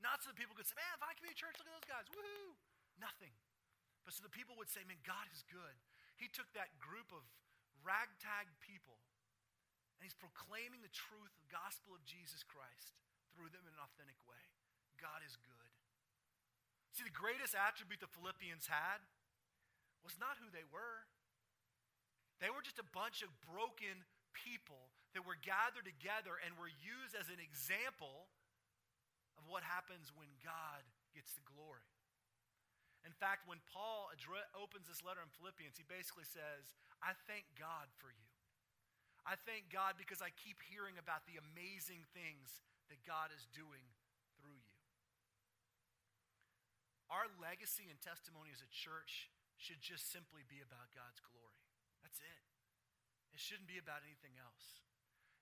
Not 0.01 0.24
so 0.24 0.32
that 0.32 0.38
people 0.38 0.57
could 0.57 0.66
say, 0.66 0.78
man, 0.78 0.97
if 0.97 1.05
I 1.05 1.12
can 1.12 1.26
be 1.26 1.34
a 1.34 1.36
church, 1.36 1.59
look 1.61 1.68
at 1.68 1.76
those 1.76 1.91
guys. 1.91 2.07
Woohoo! 2.09 2.57
Nothing. 2.97 3.34
But 4.07 4.16
so 4.16 4.24
the 4.24 4.32
people 4.32 4.57
would 4.57 4.72
say, 4.72 4.80
man, 4.88 5.03
God 5.05 5.28
is 5.28 5.45
good. 5.53 5.76
He 6.16 6.30
took 6.32 6.49
that 6.57 6.72
group 6.80 7.12
of 7.12 7.22
ragtag 7.84 8.49
people 8.64 8.97
and 10.01 10.09
he's 10.09 10.16
proclaiming 10.16 10.80
the 10.80 10.93
truth, 10.97 11.28
of 11.28 11.41
the 11.45 11.53
gospel 11.53 11.93
of 11.93 12.01
Jesus 12.09 12.41
Christ 12.41 12.97
through 13.36 13.53
them 13.53 13.68
in 13.68 13.76
an 13.76 13.84
authentic 13.84 14.16
way. 14.24 14.41
God 14.97 15.20
is 15.20 15.36
good. 15.45 15.68
See, 16.97 17.05
the 17.05 17.12
greatest 17.12 17.53
attribute 17.53 18.01
the 18.01 18.09
Philippians 18.09 18.72
had 18.72 19.05
was 20.01 20.16
not 20.16 20.41
who 20.41 20.49
they 20.49 20.64
were. 20.72 21.05
They 22.41 22.49
were 22.49 22.64
just 22.64 22.80
a 22.80 22.88
bunch 22.97 23.20
of 23.20 23.28
broken 23.45 24.09
people 24.32 24.88
that 25.14 25.26
were 25.26 25.38
gathered 25.38 25.86
together 25.86 26.38
and 26.40 26.54
were 26.54 26.70
used 26.70 27.18
as 27.18 27.26
an 27.28 27.42
example 27.42 28.30
of 29.34 29.48
what 29.50 29.66
happens 29.66 30.14
when 30.14 30.30
God 30.44 30.86
gets 31.11 31.34
the 31.34 31.42
glory. 31.42 31.86
In 33.02 33.16
fact, 33.16 33.48
when 33.48 33.64
Paul 33.72 34.12
opens 34.52 34.86
this 34.86 35.00
letter 35.00 35.24
in 35.24 35.32
Philippians, 35.32 35.80
he 35.80 35.86
basically 35.88 36.28
says, 36.28 36.76
I 37.00 37.16
thank 37.24 37.48
God 37.56 37.88
for 37.96 38.12
you. 38.12 38.28
I 39.24 39.40
thank 39.48 39.72
God 39.72 39.96
because 39.96 40.20
I 40.20 40.32
keep 40.36 40.61
hearing 40.68 41.00
about 41.00 41.24
the 41.24 41.40
amazing 41.40 42.04
things 42.12 42.61
that 42.92 43.00
God 43.08 43.32
is 43.32 43.48
doing 43.56 43.84
through 44.36 44.56
you. 44.56 44.76
Our 47.08 47.26
legacy 47.40 47.88
and 47.88 47.98
testimony 47.98 48.52
as 48.52 48.62
a 48.62 48.70
church 48.70 49.32
should 49.56 49.80
just 49.80 50.12
simply 50.12 50.44
be 50.44 50.61
about 50.61 50.92
God's 50.92 51.20
glory. 51.24 51.64
That's 52.04 52.20
it. 52.20 52.40
It 53.32 53.40
shouldn't 53.40 53.68
be 53.68 53.80
about 53.80 54.04
anything 54.04 54.36
else. 54.40 54.84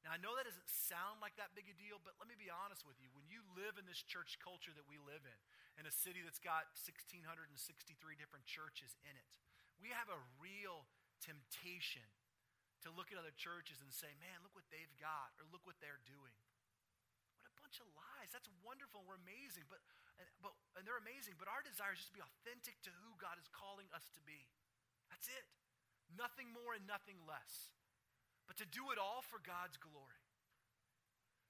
Now, 0.08 0.16
I 0.16 0.20
know 0.24 0.32
that 0.40 0.48
doesn't 0.48 0.72
sound 0.88 1.20
like 1.20 1.36
that 1.36 1.52
big 1.52 1.68
a 1.68 1.76
deal, 1.76 2.00
but 2.00 2.16
let 2.16 2.24
me 2.24 2.32
be 2.32 2.48
honest 2.48 2.88
with 2.88 2.96
you. 2.96 3.12
When 3.12 3.28
you 3.28 3.44
live 3.52 3.76
in 3.76 3.84
this 3.84 4.00
church 4.00 4.40
culture 4.40 4.72
that 4.72 4.88
we 4.88 4.96
live 5.04 5.20
in, 5.20 5.38
in 5.76 5.84
a 5.84 5.92
city 5.92 6.24
that's 6.24 6.40
got 6.40 6.64
1,663 6.80 7.52
different 8.16 8.48
churches 8.48 8.96
in 9.04 9.12
it. 9.12 9.28
We 9.78 9.92
have 9.92 10.08
a 10.08 10.16
real 10.40 10.88
temptation 11.20 12.08
to 12.82 12.88
look 12.88 13.12
at 13.12 13.20
other 13.20 13.36
churches 13.36 13.84
and 13.84 13.92
say, 13.92 14.10
man, 14.16 14.40
look 14.40 14.56
what 14.56 14.64
they've 14.72 14.96
got, 14.96 15.36
or 15.36 15.44
look 15.52 15.68
what 15.68 15.76
they're 15.84 16.00
doing. 16.08 16.34
What 17.44 17.52
a 17.52 17.54
bunch 17.60 17.78
of 17.78 17.86
lies. 17.92 18.32
That's 18.32 18.48
wonderful. 18.64 19.04
We're 19.04 19.20
amazing, 19.20 19.68
but, 19.68 19.84
and, 20.16 20.24
but, 20.40 20.56
and 20.72 20.88
they're 20.88 20.98
amazing, 21.04 21.36
but 21.36 21.52
our 21.52 21.60
desire 21.60 21.92
is 21.92 22.00
just 22.00 22.10
to 22.10 22.18
be 22.18 22.24
authentic 22.24 22.80
to 22.88 22.92
who 23.04 23.12
God 23.20 23.36
is 23.36 23.46
calling 23.52 23.86
us 23.92 24.08
to 24.16 24.22
be. 24.24 24.48
That's 25.12 25.28
it. 25.28 25.44
Nothing 26.16 26.48
more 26.50 26.72
and 26.72 26.88
nothing 26.88 27.20
less. 27.28 27.76
But 28.48 28.56
to 28.58 28.66
do 28.66 28.90
it 28.90 28.98
all 28.98 29.20
for 29.20 29.38
God's 29.44 29.76
glory. 29.76 30.24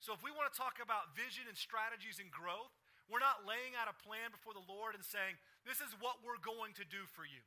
So 0.03 0.15
if 0.15 0.23
we 0.23 0.35
want 0.35 0.51
to 0.51 0.59
talk 0.59 0.83
about 0.83 1.15
vision 1.15 1.47
and 1.47 1.55
strategies 1.55 2.19
and 2.19 2.31
growth, 2.31 2.75
we're 3.07 3.25
not 3.25 3.49
laying 3.49 3.73
out 3.79 3.89
a 3.89 3.97
plan 3.97 4.35
before 4.35 4.53
the 4.53 4.67
Lord 4.69 4.93
and 4.93 5.03
saying, 5.03 5.41
this 5.65 5.81
is 5.81 5.97
what 5.99 6.21
we're 6.21 6.43
going 6.43 6.77
to 6.77 6.85
do 6.87 7.09
for 7.17 7.25
you. 7.25 7.41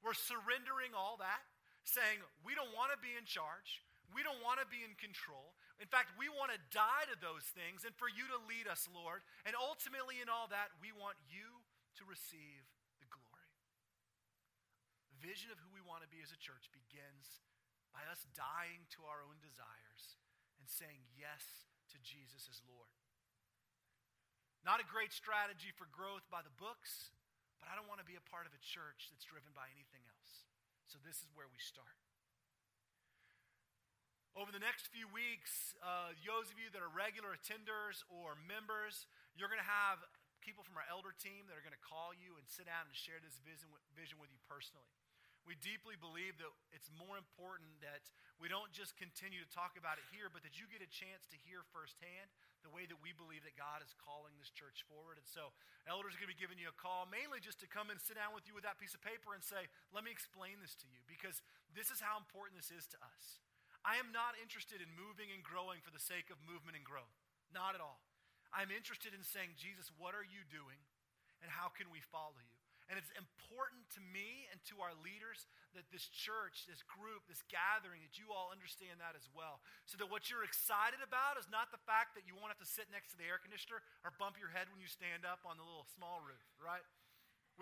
We're 0.00 0.16
surrendering 0.16 0.96
all 0.96 1.20
that, 1.20 1.44
saying, 1.82 2.22
we 2.46 2.54
don't 2.54 2.72
want 2.72 2.94
to 2.94 3.00
be 3.00 3.12
in 3.16 3.26
charge. 3.26 3.84
We 4.14 4.22
don't 4.26 4.40
want 4.42 4.58
to 4.62 4.66
be 4.66 4.82
in 4.82 4.96
control. 4.98 5.54
In 5.78 5.86
fact, 5.86 6.14
we 6.18 6.26
want 6.26 6.50
to 6.50 6.60
die 6.74 7.06
to 7.10 7.16
those 7.18 7.46
things 7.54 7.86
and 7.86 7.94
for 7.94 8.10
you 8.10 8.26
to 8.26 8.38
lead 8.50 8.66
us, 8.66 8.90
Lord. 8.90 9.22
And 9.46 9.54
ultimately, 9.54 10.18
in 10.18 10.26
all 10.26 10.50
that, 10.50 10.74
we 10.82 10.90
want 10.90 11.20
you 11.30 11.62
to 12.00 12.02
receive 12.06 12.64
the 12.98 13.10
glory. 13.10 13.50
The 15.14 15.20
vision 15.22 15.54
of 15.54 15.62
who 15.62 15.70
we 15.70 15.84
want 15.84 16.02
to 16.02 16.10
be 16.10 16.22
as 16.22 16.34
a 16.34 16.40
church 16.42 16.70
begins 16.74 17.44
by 17.90 18.06
us 18.08 18.22
dying 18.34 18.86
to 18.98 19.06
our 19.06 19.22
own 19.22 19.38
desires 19.42 20.18
and 20.58 20.66
saying 20.66 21.02
yes 21.14 21.66
to 21.90 21.98
Jesus 22.02 22.46
as 22.46 22.62
Lord. 22.66 22.90
Not 24.62 24.78
a 24.78 24.86
great 24.86 25.10
strategy 25.10 25.72
for 25.72 25.88
growth 25.88 26.24
by 26.28 26.44
the 26.44 26.52
books, 26.60 27.10
but 27.58 27.72
I 27.72 27.76
don't 27.76 27.88
want 27.88 28.00
to 28.00 28.08
be 28.08 28.16
a 28.16 28.28
part 28.28 28.44
of 28.44 28.52
a 28.52 28.62
church 28.62 29.08
that's 29.08 29.24
driven 29.24 29.50
by 29.56 29.68
anything 29.72 30.04
else. 30.04 30.44
So 30.86 31.00
this 31.00 31.24
is 31.24 31.32
where 31.32 31.48
we 31.48 31.60
start. 31.60 31.96
Over 34.38 34.54
the 34.54 34.62
next 34.62 34.86
few 34.94 35.10
weeks, 35.10 35.74
uh, 35.82 36.14
those 36.22 36.48
of 36.54 36.56
you 36.60 36.70
that 36.70 36.78
are 36.78 36.92
regular 36.92 37.34
attenders 37.34 38.06
or 38.06 38.38
members, 38.46 39.10
you're 39.34 39.50
going 39.50 39.62
to 39.62 39.66
have 39.66 39.98
people 40.38 40.62
from 40.62 40.78
our 40.78 40.86
elder 40.86 41.12
team 41.12 41.50
that 41.50 41.58
are 41.58 41.64
going 41.66 41.76
to 41.76 41.84
call 41.84 42.14
you 42.14 42.38
and 42.38 42.46
sit 42.46 42.64
down 42.64 42.86
and 42.86 42.94
share 42.94 43.18
this 43.20 43.36
vision, 43.42 43.68
vision 43.92 44.16
with 44.22 44.30
you 44.32 44.40
personally. 44.46 44.88
We 45.48 45.56
deeply 45.58 45.96
believe 45.96 46.36
that 46.38 46.52
it's 46.70 46.92
more 46.94 47.16
important 47.16 47.80
that 47.80 48.04
we 48.38 48.46
don't 48.46 48.70
just 48.70 48.96
continue 48.96 49.40
to 49.40 49.50
talk 49.50 49.74
about 49.76 49.96
it 49.96 50.06
here, 50.12 50.28
but 50.28 50.44
that 50.44 50.60
you 50.60 50.68
get 50.68 50.84
a 50.84 50.88
chance 50.88 51.26
to 51.32 51.36
hear 51.48 51.64
firsthand 51.72 52.28
the 52.60 52.72
way 52.72 52.84
that 52.84 53.00
we 53.00 53.16
believe 53.16 53.44
that 53.48 53.56
God 53.56 53.80
is 53.80 53.96
calling 53.96 54.36
this 54.36 54.52
church 54.52 54.84
forward. 54.84 55.16
And 55.16 55.24
so, 55.24 55.52
elders 55.88 56.12
are 56.16 56.20
going 56.20 56.28
to 56.28 56.36
be 56.36 56.40
giving 56.40 56.60
you 56.60 56.68
a 56.68 56.76
call, 56.76 57.08
mainly 57.08 57.40
just 57.40 57.60
to 57.64 57.68
come 57.68 57.88
and 57.88 57.96
sit 57.96 58.20
down 58.20 58.36
with 58.36 58.44
you 58.44 58.52
with 58.52 58.68
that 58.68 58.76
piece 58.76 58.92
of 58.92 59.00
paper 59.00 59.32
and 59.32 59.40
say, 59.40 59.68
Let 59.96 60.04
me 60.04 60.12
explain 60.12 60.60
this 60.60 60.76
to 60.84 60.86
you, 60.88 61.00
because 61.08 61.40
this 61.72 61.88
is 61.88 62.04
how 62.04 62.20
important 62.20 62.60
this 62.60 62.72
is 62.72 62.84
to 62.92 62.98
us. 63.00 63.40
I 63.80 63.96
am 63.96 64.12
not 64.12 64.36
interested 64.36 64.84
in 64.84 64.92
moving 64.92 65.32
and 65.32 65.40
growing 65.40 65.80
for 65.80 65.88
the 65.88 66.02
sake 66.02 66.28
of 66.28 66.36
movement 66.44 66.76
and 66.76 66.84
growth. 66.84 67.16
Not 67.48 67.72
at 67.72 67.80
all. 67.80 68.04
I'm 68.52 68.68
interested 68.68 69.16
in 69.16 69.24
saying, 69.24 69.56
Jesus, 69.56 69.88
what 69.96 70.12
are 70.12 70.26
you 70.26 70.44
doing? 70.52 70.76
And 71.40 71.48
how 71.48 71.72
can 71.72 71.88
we 71.88 72.04
follow 72.04 72.36
you? 72.36 72.59
And 72.90 72.98
it's 72.98 73.14
important 73.14 73.86
to 73.94 74.02
me 74.02 74.50
and 74.50 74.58
to 74.66 74.82
our 74.82 74.90
leaders 74.98 75.46
that 75.78 75.86
this 75.94 76.10
church, 76.10 76.66
this 76.66 76.82
group, 76.82 77.22
this 77.30 77.46
gathering, 77.46 78.02
that 78.02 78.18
you 78.18 78.34
all 78.34 78.50
understand 78.50 78.98
that 78.98 79.14
as 79.14 79.30
well. 79.30 79.62
So 79.86 79.94
that 80.02 80.10
what 80.10 80.26
you're 80.26 80.42
excited 80.42 80.98
about 80.98 81.38
is 81.38 81.46
not 81.46 81.70
the 81.70 81.78
fact 81.86 82.18
that 82.18 82.26
you 82.26 82.34
won't 82.34 82.50
have 82.50 82.58
to 82.58 82.66
sit 82.66 82.90
next 82.90 83.14
to 83.14 83.16
the 83.16 83.30
air 83.30 83.38
conditioner 83.38 83.78
or 84.02 84.10
bump 84.18 84.42
your 84.42 84.50
head 84.50 84.66
when 84.74 84.82
you 84.82 84.90
stand 84.90 85.22
up 85.22 85.46
on 85.46 85.54
the 85.54 85.62
little 85.62 85.86
small 85.86 86.18
roof, 86.18 86.42
right? 86.58 86.82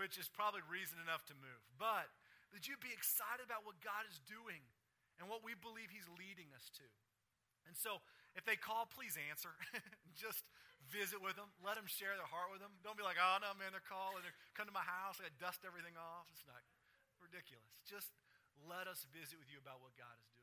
Which 0.00 0.16
is 0.16 0.32
probably 0.32 0.64
reason 0.64 0.96
enough 0.96 1.28
to 1.28 1.36
move. 1.36 1.60
But 1.76 2.08
that 2.56 2.64
you 2.64 2.80
be 2.80 2.96
excited 2.96 3.44
about 3.44 3.68
what 3.68 3.76
God 3.84 4.08
is 4.08 4.24
doing 4.24 4.64
and 5.20 5.28
what 5.28 5.44
we 5.44 5.52
believe 5.52 5.92
He's 5.92 6.08
leading 6.16 6.48
us 6.56 6.72
to. 6.80 6.88
And 7.68 7.76
so 7.76 8.00
if 8.36 8.44
they 8.44 8.56
call, 8.56 8.88
please 8.90 9.16
answer. 9.30 9.52
Just 10.16 10.44
visit 10.88 11.20
with 11.20 11.36
them. 11.36 11.48
Let 11.60 11.76
them 11.76 11.88
share 11.88 12.16
their 12.16 12.28
heart 12.28 12.48
with 12.52 12.60
them. 12.60 12.72
Don't 12.80 12.96
be 12.96 13.04
like, 13.04 13.20
oh, 13.20 13.38
no, 13.40 13.52
man, 13.56 13.72
they're 13.72 13.84
calling. 13.84 14.20
They're 14.24 14.36
come 14.56 14.68
to 14.68 14.74
my 14.74 14.84
house. 14.84 15.20
I 15.20 15.28
got 15.28 15.34
to 15.34 15.40
dust 15.40 15.60
everything 15.64 15.96
off. 15.98 16.28
It's 16.32 16.44
not 16.48 16.60
ridiculous. 17.20 17.68
Just 17.84 18.12
let 18.66 18.86
us 18.86 19.04
visit 19.10 19.38
with 19.38 19.50
you 19.50 19.60
about 19.60 19.82
what 19.82 19.94
God 19.98 20.14
is 20.20 20.28
doing. 20.32 20.37